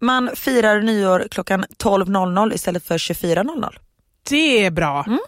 Man 0.00 0.30
firar 0.34 0.80
nyår 0.82 1.26
klockan 1.30 1.64
12.00 1.78 2.54
istället 2.54 2.84
för 2.84 2.98
24.00. 2.98 3.78
Det 4.30 4.64
är 4.66 4.70
bra. 4.70 5.04
Mm. 5.06 5.18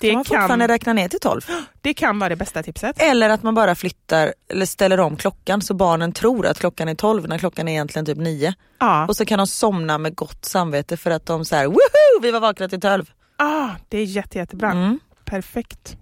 Det, 0.00 0.08
kan 0.08 0.14
man 0.14 0.24
fortfarande 0.24 0.62
kan, 0.62 0.68
räkna 0.68 0.92
ner 0.92 1.08
till 1.08 1.20
12. 1.20 1.40
det 1.80 1.94
kan 1.94 2.18
vara 2.18 2.28
det 2.28 2.36
bästa 2.36 2.62
tipset. 2.62 3.02
Eller 3.02 3.28
att 3.28 3.42
man 3.42 3.54
bara 3.54 3.74
flyttar 3.74 4.34
eller 4.48 4.66
ställer 4.66 5.00
om 5.00 5.16
klockan 5.16 5.62
så 5.62 5.74
barnen 5.74 6.12
tror 6.12 6.46
att 6.46 6.58
klockan 6.58 6.88
är 6.88 6.94
12 6.94 7.28
när 7.28 7.38
klockan 7.38 7.68
är 7.68 7.72
egentligen 7.72 8.06
typ 8.06 8.18
9. 8.18 8.54
Ja. 8.78 9.06
Och 9.06 9.16
så 9.16 9.24
kan 9.24 9.38
de 9.38 9.46
somna 9.46 9.98
med 9.98 10.14
gott 10.14 10.44
samvete 10.44 10.96
för 10.96 11.10
att 11.10 11.26
de 11.26 11.44
säger 11.44 11.66
woho 11.66 12.22
vi 12.22 12.30
var 12.30 12.40
vakna 12.40 12.68
till 12.68 12.80
12. 12.80 13.10
Ah, 13.36 13.70
det 13.88 13.98
är 13.98 14.04
jätte, 14.04 14.38
jättebra. 14.38 14.70
Mm. 14.70 14.98
Perfekt. 15.24 15.96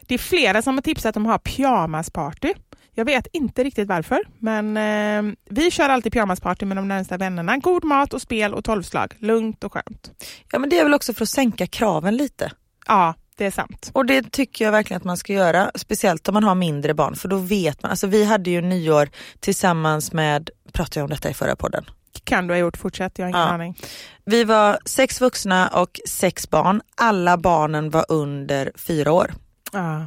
Det 0.00 0.14
är 0.14 0.18
flera 0.18 0.62
som 0.62 0.74
har 0.74 0.82
tipsat 0.82 1.16
om 1.16 1.26
att 1.26 1.32
ha 1.32 1.38
pyjamasparty. 1.38 2.54
Jag 2.94 3.04
vet 3.04 3.26
inte 3.32 3.64
riktigt 3.64 3.88
varför, 3.88 4.24
men 4.38 4.76
eh, 4.76 5.34
vi 5.50 5.70
kör 5.70 5.88
alltid 5.88 6.12
pyjamasparty 6.12 6.66
med 6.66 6.76
de 6.76 6.88
närmsta 6.88 7.16
vännerna. 7.16 7.56
God 7.56 7.84
mat 7.84 8.14
och 8.14 8.22
spel 8.22 8.54
och 8.54 8.64
tolvslag. 8.64 9.14
Lugnt 9.18 9.64
och 9.64 9.72
skönt. 9.72 10.10
Ja 10.52 10.58
men 10.58 10.70
det 10.70 10.78
är 10.78 10.84
väl 10.84 10.94
också 10.94 11.14
för 11.14 11.22
att 11.22 11.28
sänka 11.28 11.66
kraven 11.66 12.16
lite. 12.16 12.52
Ja, 12.86 13.14
det 13.40 13.46
är 13.46 13.50
sant. 13.50 13.90
Och 13.94 14.06
det 14.06 14.32
tycker 14.32 14.64
jag 14.64 14.72
verkligen 14.72 14.96
att 15.00 15.04
man 15.04 15.16
ska 15.16 15.32
göra. 15.32 15.70
Speciellt 15.74 16.28
om 16.28 16.34
man 16.34 16.44
har 16.44 16.54
mindre 16.54 16.94
barn 16.94 17.14
för 17.16 17.28
då 17.28 17.36
vet 17.36 17.82
man. 17.82 17.90
Alltså 17.90 18.06
vi 18.06 18.24
hade 18.24 18.50
ju 18.50 18.60
nyår 18.60 19.08
tillsammans 19.40 20.12
med, 20.12 20.50
pratade 20.72 21.00
jag 21.00 21.04
om 21.04 21.10
detta 21.10 21.30
i 21.30 21.34
förra 21.34 21.56
podden? 21.56 21.84
Kan 22.24 22.46
du 22.46 22.54
ha 22.54 22.58
gjort, 22.58 22.76
fortsätt. 22.76 23.18
Jag 23.18 23.24
har 23.24 23.28
ingen 23.28 23.40
Ja. 23.40 23.46
aning. 23.46 23.78
Vi 24.24 24.44
var 24.44 24.78
sex 24.84 25.20
vuxna 25.20 25.68
och 25.68 26.00
sex 26.08 26.50
barn. 26.50 26.82
Alla 26.94 27.36
barnen 27.38 27.90
var 27.90 28.04
under 28.08 28.72
fyra 28.76 29.12
år. 29.12 29.34
Ja. 29.72 30.06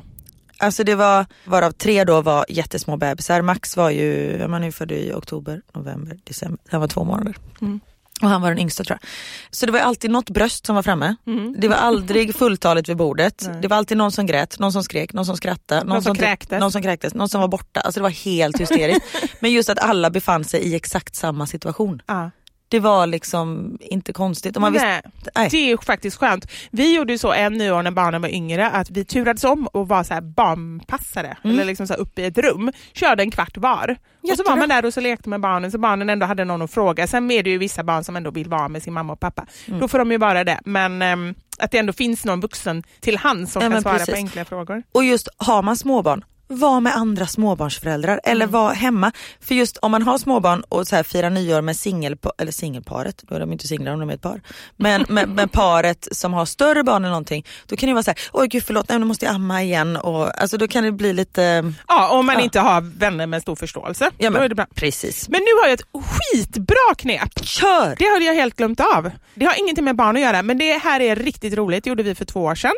Alltså 0.58 0.84
det 0.84 0.96
var, 0.96 1.26
varav 1.46 1.72
tre 1.72 2.04
då 2.04 2.22
var 2.22 2.46
jättesmå 2.50 2.98
bebisar. 2.98 3.42
Max 3.42 3.78
var 3.78 3.90
ju, 3.90 4.48
man 4.48 4.64
är 4.64 4.72
född 4.72 4.92
i 4.92 5.12
oktober, 5.14 5.62
november, 5.74 6.20
december. 6.24 6.60
Han 6.70 6.80
var 6.82 6.88
två 6.88 7.04
månader. 7.04 7.36
Mm. 7.62 7.80
Och 8.22 8.30
han 8.30 8.42
var 8.42 8.50
den 8.50 8.60
yngsta 8.60 8.84
tror 8.84 8.98
jag. 9.02 9.10
Så 9.52 9.66
det 9.66 9.72
var 9.72 9.80
alltid 9.80 10.12
något 10.12 10.30
bröst 10.30 10.66
som 10.66 10.76
var 10.76 10.84
framme. 10.84 11.16
Det 11.58 11.68
var 11.68 11.76
aldrig 11.76 12.36
fulltaligt 12.40 12.90
vid 12.90 12.98
bordet. 12.98 13.48
Det 13.62 13.68
var 13.68 13.78
alltid 13.78 13.98
någon 13.98 14.12
som 14.12 14.26
grät, 14.26 14.60
någon 14.60 14.72
som 14.74 14.84
skrek, 14.84 15.14
någon 15.14 15.26
som 15.26 15.38
skrattade. 15.38 15.84
Någon, 15.84 16.04
som 16.04 16.16
typ- 16.16 16.24
kräktes. 16.24 16.60
Någon 16.60 16.72
som 16.72 16.82
kräktes, 16.82 17.14
någon 17.14 17.30
som 17.30 17.42
var 17.42 17.48
borta. 17.48 17.82
Alltså 17.82 18.00
det 18.00 18.04
var 18.04 18.10
helt 18.10 18.60
hysteriskt. 18.60 19.06
Men 19.40 19.52
just 19.52 19.70
att 19.70 19.80
alla 19.80 20.10
befann 20.10 20.44
sig 20.44 20.62
i 20.62 20.76
exakt 20.76 21.16
samma 21.16 21.48
situation. 21.48 22.02
Ja. 22.08 22.32
Det 22.74 22.80
var 22.80 23.08
liksom 23.08 23.78
inte 23.82 24.14
konstigt. 24.14 24.58
Man 24.58 24.74
visste, 24.74 24.88
Nej, 24.88 25.02
nej. 25.36 25.48
det 25.52 25.72
är 25.72 25.78
faktiskt 25.86 26.18
skönt. 26.18 26.52
Vi 26.72 26.96
gjorde 26.96 27.14
ju 27.14 27.18
så 27.18 27.34
en 27.34 27.54
nyår 27.54 27.82
när 27.84 27.92
barnen 27.92 28.22
var 28.22 28.30
yngre 28.30 28.70
att 28.70 28.90
vi 28.90 29.06
turades 29.06 29.44
om 29.44 29.68
och 29.68 29.88
var 29.88 30.04
så 30.04 30.14
här 30.14 30.22
barnpassare, 30.22 31.38
Mm. 31.44 31.56
eller 31.56 31.66
liksom 31.66 31.88
så 31.88 31.94
uppe 31.94 32.22
i 32.22 32.26
ett 32.26 32.38
rum, 32.38 32.72
körde 32.94 33.24
en 33.24 33.32
kvart 33.32 33.58
var. 33.58 33.96
Och 34.22 34.38
så 34.38 34.44
var 34.44 34.56
man 34.58 34.70
där 34.70 34.86
och 34.86 34.94
så 34.94 35.02
lekte 35.02 35.30
med 35.30 35.42
barnen 35.42 35.72
så 35.72 35.78
barnen 35.78 36.10
ändå 36.10 36.26
hade 36.26 36.46
någon 36.46 36.62
att 36.62 36.72
fråga. 36.74 37.08
Sen 37.08 37.32
är 37.32 37.44
det 37.44 37.50
ju 37.50 37.58
vissa 37.58 37.84
barn 37.84 38.04
som 38.04 38.16
ändå 38.16 38.32
vill 38.32 38.50
vara 38.50 38.68
med 38.70 38.84
sin 38.84 38.94
mamma 38.94 39.14
och 39.14 39.20
pappa. 39.20 39.46
Mm. 39.68 39.80
Då 39.80 39.88
får 39.88 40.00
de 40.00 40.12
ju 40.12 40.18
vara 40.18 40.44
det. 40.44 40.60
Men 40.66 41.02
ehm, 41.02 41.36
att 41.60 41.72
det 41.72 41.78
ändå 41.78 41.94
finns 41.94 42.26
någon 42.26 42.40
vuxen 42.42 42.84
till 43.00 43.18
hand 43.18 43.50
som 43.50 43.64
Ja, 43.64 43.70
kan 43.70 43.82
svara 43.82 43.94
precis. 43.98 44.14
på 44.14 44.18
enkla 44.18 44.46
frågor. 44.46 44.84
Och 44.92 45.04
just 45.04 45.28
har 45.38 45.62
man 45.62 45.78
småbarn, 45.78 46.24
var 46.48 46.80
med 46.80 46.96
andra 46.96 47.28
småbarnsföräldrar 47.28 48.20
eller 48.24 48.48
var 48.48 48.74
hemma. 48.74 49.12
För 49.40 49.56
just 49.56 49.78
om 49.78 49.92
man 49.92 50.02
har 50.02 50.18
småbarn 50.18 50.64
och 50.70 50.88
så 50.88 50.96
här 50.96 51.04
firar 51.04 51.30
nyår 51.30 51.62
med 51.62 51.76
singelpa- 51.76 52.32
eller 52.38 52.52
singelparet, 52.52 53.24
då 53.28 53.36
är 53.36 53.40
de 53.40 53.52
inte 53.52 53.68
singlar 53.68 53.94
om 53.94 54.00
de 54.00 54.10
är 54.10 54.14
ett 54.14 54.22
par. 54.22 54.42
Men 54.78 55.06
med, 55.10 55.30
med 55.30 55.52
paret 55.52 56.08
som 56.12 56.34
har 56.34 56.46
större 56.46 56.84
barn 56.84 57.04
eller 57.04 57.10
någonting, 57.12 57.46
då 57.68 57.76
kan 57.76 57.88
det 57.88 57.94
vara 57.94 58.04
så 58.04 58.12
här, 58.12 58.20
oj 58.34 58.48
gud 58.48 58.64
förlåt, 58.64 58.90
nej, 58.90 59.00
nu 59.00 59.06
måste 59.06 59.26
jag 59.26 59.36
amma 59.36 59.64
igen. 59.64 59.98
Och, 59.98 60.42
alltså, 60.42 60.58
då 60.58 60.68
kan 60.68 60.84
det 60.84 60.92
bli 60.92 61.14
lite, 61.14 61.74
Ja, 61.88 62.10
om 62.10 62.26
man 62.26 62.36
Ja. 62.36 62.42
inte 62.42 62.60
har 62.60 62.82
vänner 62.82 63.28
med 63.28 63.42
stor 63.42 63.56
förståelse. 63.56 64.10
ja, 64.18 64.30
Då 64.30 64.36
är 64.36 64.40
men, 64.40 64.50
det 64.50 64.56
bra. 64.56 64.66
precis. 64.76 65.30
Men 65.30 65.40
nu 65.42 65.62
har 65.62 65.70
jag 65.70 65.74
ett 65.74 65.86
skitbra 66.06 66.96
knep. 66.98 67.46
Kör! 67.46 67.96
Det 68.00 68.06
hade 68.14 68.26
jag 68.26 68.34
helt 68.34 68.56
glömt 68.56 68.80
av. 68.80 69.12
Det 69.36 69.46
har 69.46 69.60
ingenting 69.60 69.86
med 69.86 69.96
barn 69.96 70.16
att 70.16 70.22
göra, 70.22 70.42
men 70.42 70.58
det 70.58 70.78
här 70.78 71.00
är 71.00 71.16
riktigt 71.16 71.54
roligt. 71.54 71.84
Det 71.84 71.90
gjorde 71.90 72.04
vi 72.04 72.16
för 72.16 72.26
två 72.26 72.40
år 72.44 72.56
sedan. 72.56 72.72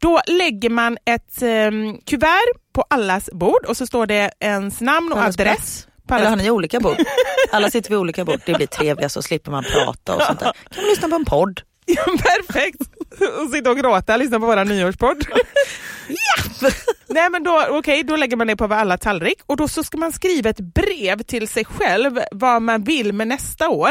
Då 0.00 0.20
lägger 0.26 0.70
man 0.70 0.98
ett 1.04 1.42
um, 1.42 2.00
kuvert 2.06 2.72
på 2.72 2.84
allas 2.90 3.30
bord 3.32 3.64
och 3.66 3.76
så 3.76 3.86
står 3.86 4.06
det 4.06 4.30
ens 4.40 4.80
namn 4.80 5.12
och 5.12 5.18
allas 5.18 5.36
adress. 5.40 5.86
plats. 6.08 6.20
Eller 6.20 6.30
har 6.30 6.36
ni 6.36 6.50
olika 6.50 6.80
bord? 6.80 6.96
Alla 7.52 7.70
sitter 7.70 7.90
vid 7.90 7.98
olika 7.98 8.24
bord, 8.24 8.40
det 8.46 8.54
blir 8.54 8.66
trevligast 8.66 9.14
så 9.14 9.22
slipper 9.22 9.50
man 9.50 9.64
prata 9.64 10.14
och 10.14 10.22
sånt 10.22 10.40
där. 10.40 10.52
Kan 10.70 10.82
man 10.82 10.90
lyssna 10.90 11.08
på 11.08 11.14
en 11.14 11.24
podd? 11.24 11.60
Ja, 11.86 12.04
perfekt! 12.04 12.82
Och 13.44 13.50
sitta 13.50 13.70
och 13.70 13.76
gråta, 13.76 14.16
lyssna 14.16 14.40
på 14.40 14.46
våra 14.46 14.64
nyårspodd. 14.64 15.24
Nej 17.08 17.30
men 17.30 17.42
då, 17.42 17.66
okej, 17.70 18.02
då 18.02 18.16
lägger 18.16 18.36
man 18.36 18.46
det 18.46 18.56
på 18.56 18.64
alla 18.64 18.98
tallrik 18.98 19.38
och 19.46 19.56
då 19.56 19.68
så 19.68 19.84
ska 19.84 19.98
man 19.98 20.12
skriva 20.12 20.50
ett 20.50 20.60
brev 20.60 21.22
till 21.22 21.48
sig 21.48 21.64
själv 21.64 22.20
vad 22.32 22.62
man 22.62 22.82
vill 22.82 23.12
med 23.12 23.28
nästa 23.28 23.68
år. 23.68 23.90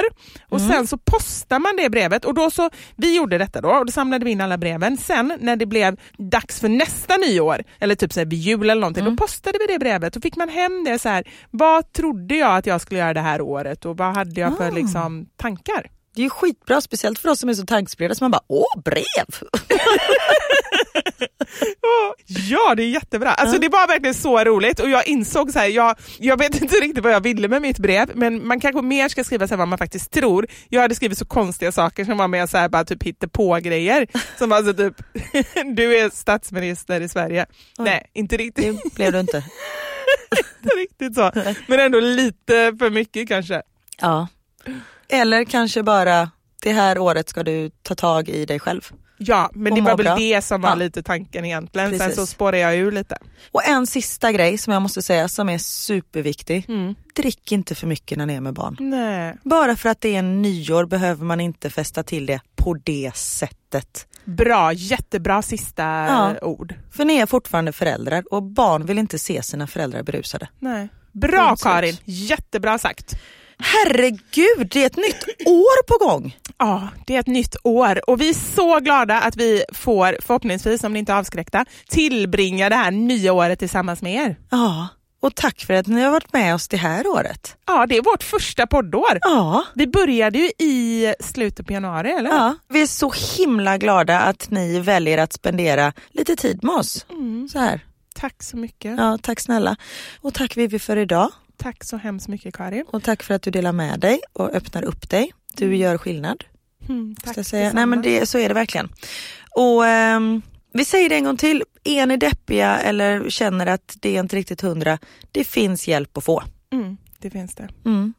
Och 0.50 0.62
sen 0.62 0.88
så 0.88 0.98
postar 0.98 1.60
man 1.60 1.76
det 1.76 1.90
brevet 1.90 2.26
och 2.26 2.34
då 2.34 2.52
så, 2.52 2.70
vi 2.96 3.16
gjorde 3.16 3.38
detta 3.38 3.62
då 3.62 3.70
och 3.70 3.86
då 3.86 3.92
samlade 3.92 4.26
vi 4.26 4.32
in 4.32 4.42
alla 4.42 4.58
breven. 4.58 4.98
Sen 4.98 5.38
när 5.40 5.56
det 5.56 5.66
blev 5.66 6.00
dags 6.18 6.60
för 6.60 6.70
nästa 6.70 7.18
nyår, 7.18 7.64
eller 7.80 7.96
typ 7.96 8.14
så 8.14 8.20
här 8.20 8.26
vid 8.28 8.40
jul 8.40 8.70
eller 8.70 8.82
någonting, 8.82 9.06
då 9.06 9.16
postade 9.16 9.58
vi 9.60 9.74
det 9.74 9.80
brevet 9.80 10.16
och 10.16 10.22
fick 10.22 10.36
man 10.36 10.50
hem 10.50 10.84
det 10.84 11.00
så 11.00 11.10
här, 11.10 11.24
vad 11.52 11.94
trodde 11.94 12.36
jag 12.36 12.58
att 12.58 12.66
jag 12.66 12.82
skulle 12.82 13.00
göra 13.00 13.14
det 13.14 13.22
här 13.22 13.42
året 13.42 13.86
och 13.86 13.98
vad 13.98 14.16
hade 14.16 14.42
jag 14.42 14.58
för 14.58 14.72
liksom, 14.72 15.26
tankar? 15.38 15.90
Det 16.20 16.24
är 16.24 16.26
ju 16.26 16.30
skitbra, 16.30 16.82
speciellt 16.82 17.20
för 17.20 17.30
oss 17.30 17.40
som 17.40 17.50
är 17.50 17.54
så 17.54 17.66
tankspridda 17.66 18.16
så 18.16 18.24
man 18.24 18.32
bara, 18.32 18.42
åh 18.48 18.82
brev! 18.86 19.04
Ja, 22.50 22.76
det 22.76 22.84
är 22.84 22.90
jättebra. 22.90 23.32
Alltså, 23.32 23.60
Det 23.60 23.70
var 23.70 23.88
verkligen 23.88 24.14
så 24.14 24.44
roligt 24.44 24.80
och 24.80 24.90
jag 24.90 25.08
insåg 25.08 25.52
så 25.52 25.60
här, 25.60 25.68
jag, 25.68 25.96
jag 26.18 26.38
vet 26.38 26.62
inte 26.62 26.76
riktigt 26.82 27.04
vad 27.04 27.14
jag 27.14 27.24
ville 27.24 27.48
med 27.48 27.62
mitt 27.62 27.80
brev, 27.80 28.12
men 28.16 28.48
man 28.48 28.60
kanske 28.60 28.82
mer 28.82 29.10
ska 29.10 29.24
skriva 29.24 29.48
så 29.48 29.56
vad 29.56 29.68
man 29.68 29.78
faktiskt 29.78 30.12
tror. 30.12 30.48
Jag 30.70 30.82
hade 30.82 30.96
skrivit 30.96 31.18
så 31.18 31.26
konstiga 31.26 31.72
saker 31.72 32.06
som 32.06 32.18
var 32.18 32.28
med 32.28 32.50
så 32.50 32.58
här, 32.58 32.70
bara 32.70 32.86
typ 32.86 33.32
på 33.32 33.60
grejer 33.64 34.08
Som 34.38 34.52
alltså 34.52 34.74
typ, 34.74 34.96
du 35.76 35.98
är 35.98 36.10
statsminister 36.10 37.02
i 37.02 37.10
Sverige. 37.10 37.46
Nej, 37.78 38.10
inte 38.14 38.38
riktigt, 38.38 38.84
Det 38.84 38.96
blev 38.96 39.12
du 39.12 39.20
inte. 39.20 39.44
inte 40.64 40.76
riktigt 40.76 41.16
så. 41.16 41.32
Men 41.68 41.80
ändå 41.80 42.00
lite 42.00 42.76
för 42.80 42.90
mycket 42.90 43.28
kanske. 43.28 43.62
Ja. 44.02 44.28
Eller 45.10 45.44
kanske 45.44 45.84
bara, 45.84 46.32
det 46.64 46.72
här 46.74 46.98
året 46.98 47.30
ska 47.30 47.44
du 47.44 47.70
ta 47.84 47.96
tag 47.96 48.30
i 48.30 48.46
dig 48.46 48.60
själv. 48.60 48.92
Ja, 49.22 49.50
men 49.54 49.76
det 49.76 49.82
var 49.82 49.98
väl 49.98 50.20
det 50.20 50.42
som 50.42 50.62
var 50.62 50.70
Ja. 50.70 50.76
lite 50.76 51.04
tanken 51.04 51.46
egentligen. 51.46 51.90
Sen 51.90 52.00
Precis. 52.00 52.16
så 52.16 52.26
spårade 52.26 52.60
jag 52.60 52.76
ur 52.76 52.92
lite. 52.92 53.18
Och 53.52 53.68
en 53.68 53.88
sista 53.88 54.32
grej 54.32 54.58
som 54.58 54.74
jag 54.74 54.82
måste 54.82 55.02
säga 55.02 55.28
som 55.28 55.50
är 55.50 55.58
superviktig. 55.58 56.66
Mm. 56.68 56.96
Drick 57.16 57.52
inte 57.52 57.76
för 57.76 57.88
mycket 57.88 58.18
när 58.18 58.26
ni 58.26 58.34
är 58.36 58.42
med 58.42 58.54
barn. 58.54 58.78
Nej. 58.80 59.38
Bara 59.44 59.76
för 59.76 59.90
att 59.90 60.02
det 60.02 60.16
är 60.16 60.20
en 60.20 60.42
nyår 60.42 60.86
behöver 60.86 61.26
man 61.26 61.42
inte 61.42 61.70
fästa 61.70 62.04
till 62.04 62.26
det 62.26 62.42
på 62.56 62.74
det 62.74 63.12
sättet. 63.16 64.08
Bra, 64.26 64.74
jättebra 64.74 65.42
sista 65.42 65.84
Ja. 65.84 66.36
ord. 66.42 66.74
För 66.92 67.06
ni 67.06 67.18
är 67.18 67.26
fortfarande 67.26 67.72
föräldrar 67.72 68.24
och 68.34 68.44
barn 68.44 68.86
vill 68.86 68.98
inte 69.00 69.20
se 69.20 69.44
sina 69.44 69.68
föräldrar 69.68 70.04
berusade. 70.04 70.48
Nej. 70.60 70.90
Bra. 71.12 71.56
Karin, 71.56 71.98
jättebra 72.06 72.78
sagt. 72.78 73.16
Herregud, 73.60 74.68
det 74.72 74.82
är 74.84 74.86
ett 74.86 74.98
nytt 74.98 75.24
år 75.48 75.84
på 75.88 76.06
gång! 76.06 76.38
Ja, 76.58 76.88
det 77.08 77.16
är 77.16 77.20
ett 77.20 77.28
nytt 77.28 77.56
år 77.64 78.10
och 78.10 78.22
vi 78.22 78.30
är 78.30 78.56
så 78.56 78.80
glada 78.80 79.20
att 79.22 79.36
vi 79.38 79.64
får, 79.74 80.18
förhoppningsvis 80.22 80.84
om 80.84 80.94
ni 80.94 81.00
inte 81.00 81.12
är 81.12 81.18
avskräckta, 81.18 81.66
tillbringa 81.90 82.70
det 82.70 82.76
här 82.76 82.92
nya 82.92 83.34
året 83.34 83.60
tillsammans 83.60 84.02
med 84.02 84.14
er. 84.16 84.36
Ja, 84.50 84.88
och 85.22 85.36
tack 85.36 85.60
för 85.66 85.74
att 85.74 85.88
ni 85.88 86.02
har 86.02 86.12
varit 86.12 86.34
med 86.34 86.56
oss 86.56 86.68
det 86.68 86.78
här 86.78 87.08
året. 87.08 87.56
Ja, 87.68 87.86
det 87.86 87.98
är 87.98 88.02
vårt 88.02 88.24
första 88.24 88.68
poddår. 88.68 89.18
Ja, 89.22 89.64
Vi 89.74 89.88
började 89.88 90.40
ju 90.40 90.52
i 90.60 91.14
slutet 91.20 91.68
på 91.68 91.74
januari, 91.74 92.12
eller? 92.12 92.30
ja. 92.30 92.56
vi 92.70 92.82
är 92.82 92.88
så 92.88 93.14
himla 93.38 93.78
glada 93.78 94.20
att 94.20 94.50
ni 94.52 94.80
väljer 94.80 95.18
att 95.18 95.34
spendera 95.34 95.94
lite 96.12 96.36
tid 96.36 96.64
med 96.64 96.76
oss. 96.76 97.06
Så 97.52 97.60
här. 97.60 97.86
Tack 98.16 98.44
så 98.44 98.58
mycket. 98.58 98.98
Ja, 98.98 99.18
tack 99.22 99.40
snälla. 99.40 99.76
Och 100.22 100.34
tack 100.34 100.58
Vivi 100.58 100.80
för 100.80 100.98
idag. 100.98 101.32
Tack 101.60 101.84
så 101.84 101.98
hemskt 101.98 102.28
mycket 102.28 102.56
Karin. 102.56 102.86
Och 102.88 103.04
tack 103.04 103.24
för 103.24 103.34
att 103.34 103.42
du 103.42 103.52
delar 103.52 103.72
med 103.72 104.00
dig 104.00 104.20
och 104.34 104.50
öppnar 104.50 104.84
upp 104.84 105.10
dig. 105.10 105.34
Du 105.54 105.76
gör 105.76 105.98
skillnad. 105.98 106.44
Mm, 106.90 107.16
tack 107.24 107.38
jag 107.38 107.46
säga. 107.46 107.74
Nej 107.74 107.86
men 107.86 108.02
det, 108.02 108.26
så 108.26 108.38
är 108.38 108.48
det 108.48 108.54
verkligen. 108.54 108.90
Och 109.56 109.86
ehm, 109.86 110.42
vi 110.74 110.86
säger 110.86 111.10
det 111.10 111.16
en 111.16 111.24
gång 111.24 111.38
till. 111.38 111.64
Är 111.84 112.06
ni 112.06 112.18
deppiga 112.18 112.78
eller 112.80 113.30
känner 113.30 113.66
att 113.66 113.98
det 114.00 114.16
är 114.16 114.20
inte 114.20 114.36
riktigt 114.36 114.62
hundra, 114.62 115.00
det 115.32 115.44
finns 115.44 115.88
hjälp 115.88 116.18
att 116.18 116.24
få. 116.24 116.44
mm, 116.72 116.98
det 117.20 117.30
finns 117.30 117.56
det. 117.56 117.70
Mm. 117.86 118.14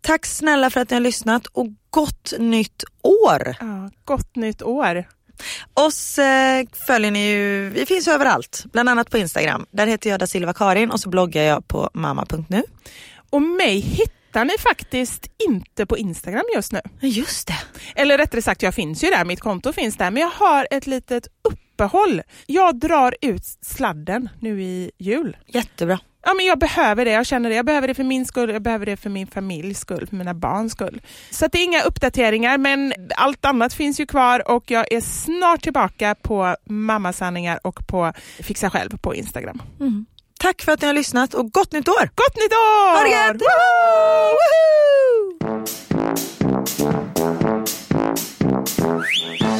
Tack 0.00 0.26
snälla 0.26 0.70
för 0.70 0.80
att 0.80 0.90
ni 0.90 0.94
har 0.94 1.00
lyssnat 1.00 1.46
och 1.46 1.66
gott 1.90 2.32
nytt 2.38 2.84
år! 3.02 3.56
Ja, 3.60 3.90
gott 4.04 4.36
nytt 4.36 4.62
år. 4.62 5.04
Oss 5.74 6.18
eh, 6.18 6.66
följer 6.86 7.10
ni 7.10 7.30
ju, 7.30 7.68
vi 7.70 7.86
finns 7.86 8.08
överallt, 8.08 8.64
bland 8.72 8.88
annat 8.88 9.10
på 9.10 9.18
Instagram. 9.18 9.66
Där 9.70 9.86
heter 9.86 10.10
jag 10.10 10.20
da 10.20 10.26
Silva 10.26 10.52
Karin 10.52 10.90
och 10.90 11.00
så 11.00 11.08
bloggar 11.08 11.42
jag 11.42 11.68
på 11.68 11.90
mamma.nu. 11.94 12.62
Och 13.30 13.42
mig 13.42 13.80
hittar 13.80 14.44
ni 14.44 14.52
faktiskt 14.58 15.26
inte 15.48 15.86
på 15.86 15.98
Instagram 15.98 16.44
just 16.54 16.72
nu. 16.72 16.80
Just 17.00 17.48
det. 17.48 17.58
Eller 17.94 18.18
rättare 18.18 18.42
sagt, 18.42 18.62
jag 18.62 18.74
finns 18.74 19.04
ju 19.04 19.10
där, 19.10 19.24
mitt 19.24 19.40
konto 19.40 19.72
finns 19.72 19.96
där, 19.96 20.10
men 20.10 20.22
jag 20.22 20.30
har 20.30 20.68
ett 20.70 20.86
litet 20.86 21.26
uppehåll. 21.80 22.22
Jag 22.46 22.78
drar 22.78 23.14
ut 23.20 23.42
sladden 23.62 24.28
nu 24.40 24.62
i 24.62 24.90
jul. 24.98 25.36
Jättebra. 25.46 25.98
Ja, 26.24 26.34
men 26.34 26.46
jag 26.46 26.58
behöver 26.58 27.04
det, 27.04 27.10
jag 27.10 27.26
känner 27.26 27.50
det. 27.50 27.56
Jag 27.56 27.66
behöver 27.66 27.88
det 27.88 27.94
för 27.94 28.04
min 28.04 28.26
skull, 28.26 28.50
jag 28.50 28.62
behöver 28.62 28.86
det 28.86 28.96
för 28.96 29.10
min 29.10 29.26
familjs 29.26 29.80
skull, 29.80 30.06
för 30.06 30.16
mina 30.16 30.34
barns 30.34 30.72
skull. 30.72 31.02
Så 31.30 31.46
det 31.46 31.58
är 31.58 31.64
inga 31.64 31.82
uppdateringar, 31.82 32.58
men 32.58 32.92
allt 33.16 33.44
annat 33.44 33.74
finns 33.74 34.00
ju 34.00 34.06
kvar 34.06 34.50
och 34.50 34.70
jag 34.70 34.92
är 34.92 35.00
snart 35.00 35.62
tillbaka 35.62 36.14
på 36.22 36.56
mammasanningar 36.64 37.60
och 37.66 37.86
på 37.86 38.12
Fixa 38.42 38.70
själv 38.70 38.98
på 38.98 39.14
Instagram. 39.14 39.62
Tack 40.40 40.62
för 40.62 40.72
att 40.72 40.80
ni 40.80 40.86
har 40.86 40.94
lyssnat 40.94 41.34
och 41.34 41.52
gott 41.52 41.72
nytt 41.72 41.88
år! 41.88 42.10
Gott 42.14 42.36
nytt 42.36 42.52
år! 42.52 42.96
Ha 42.96 43.02
det 43.04 43.10
gött! 43.10 43.42
Woho! 49.46 49.59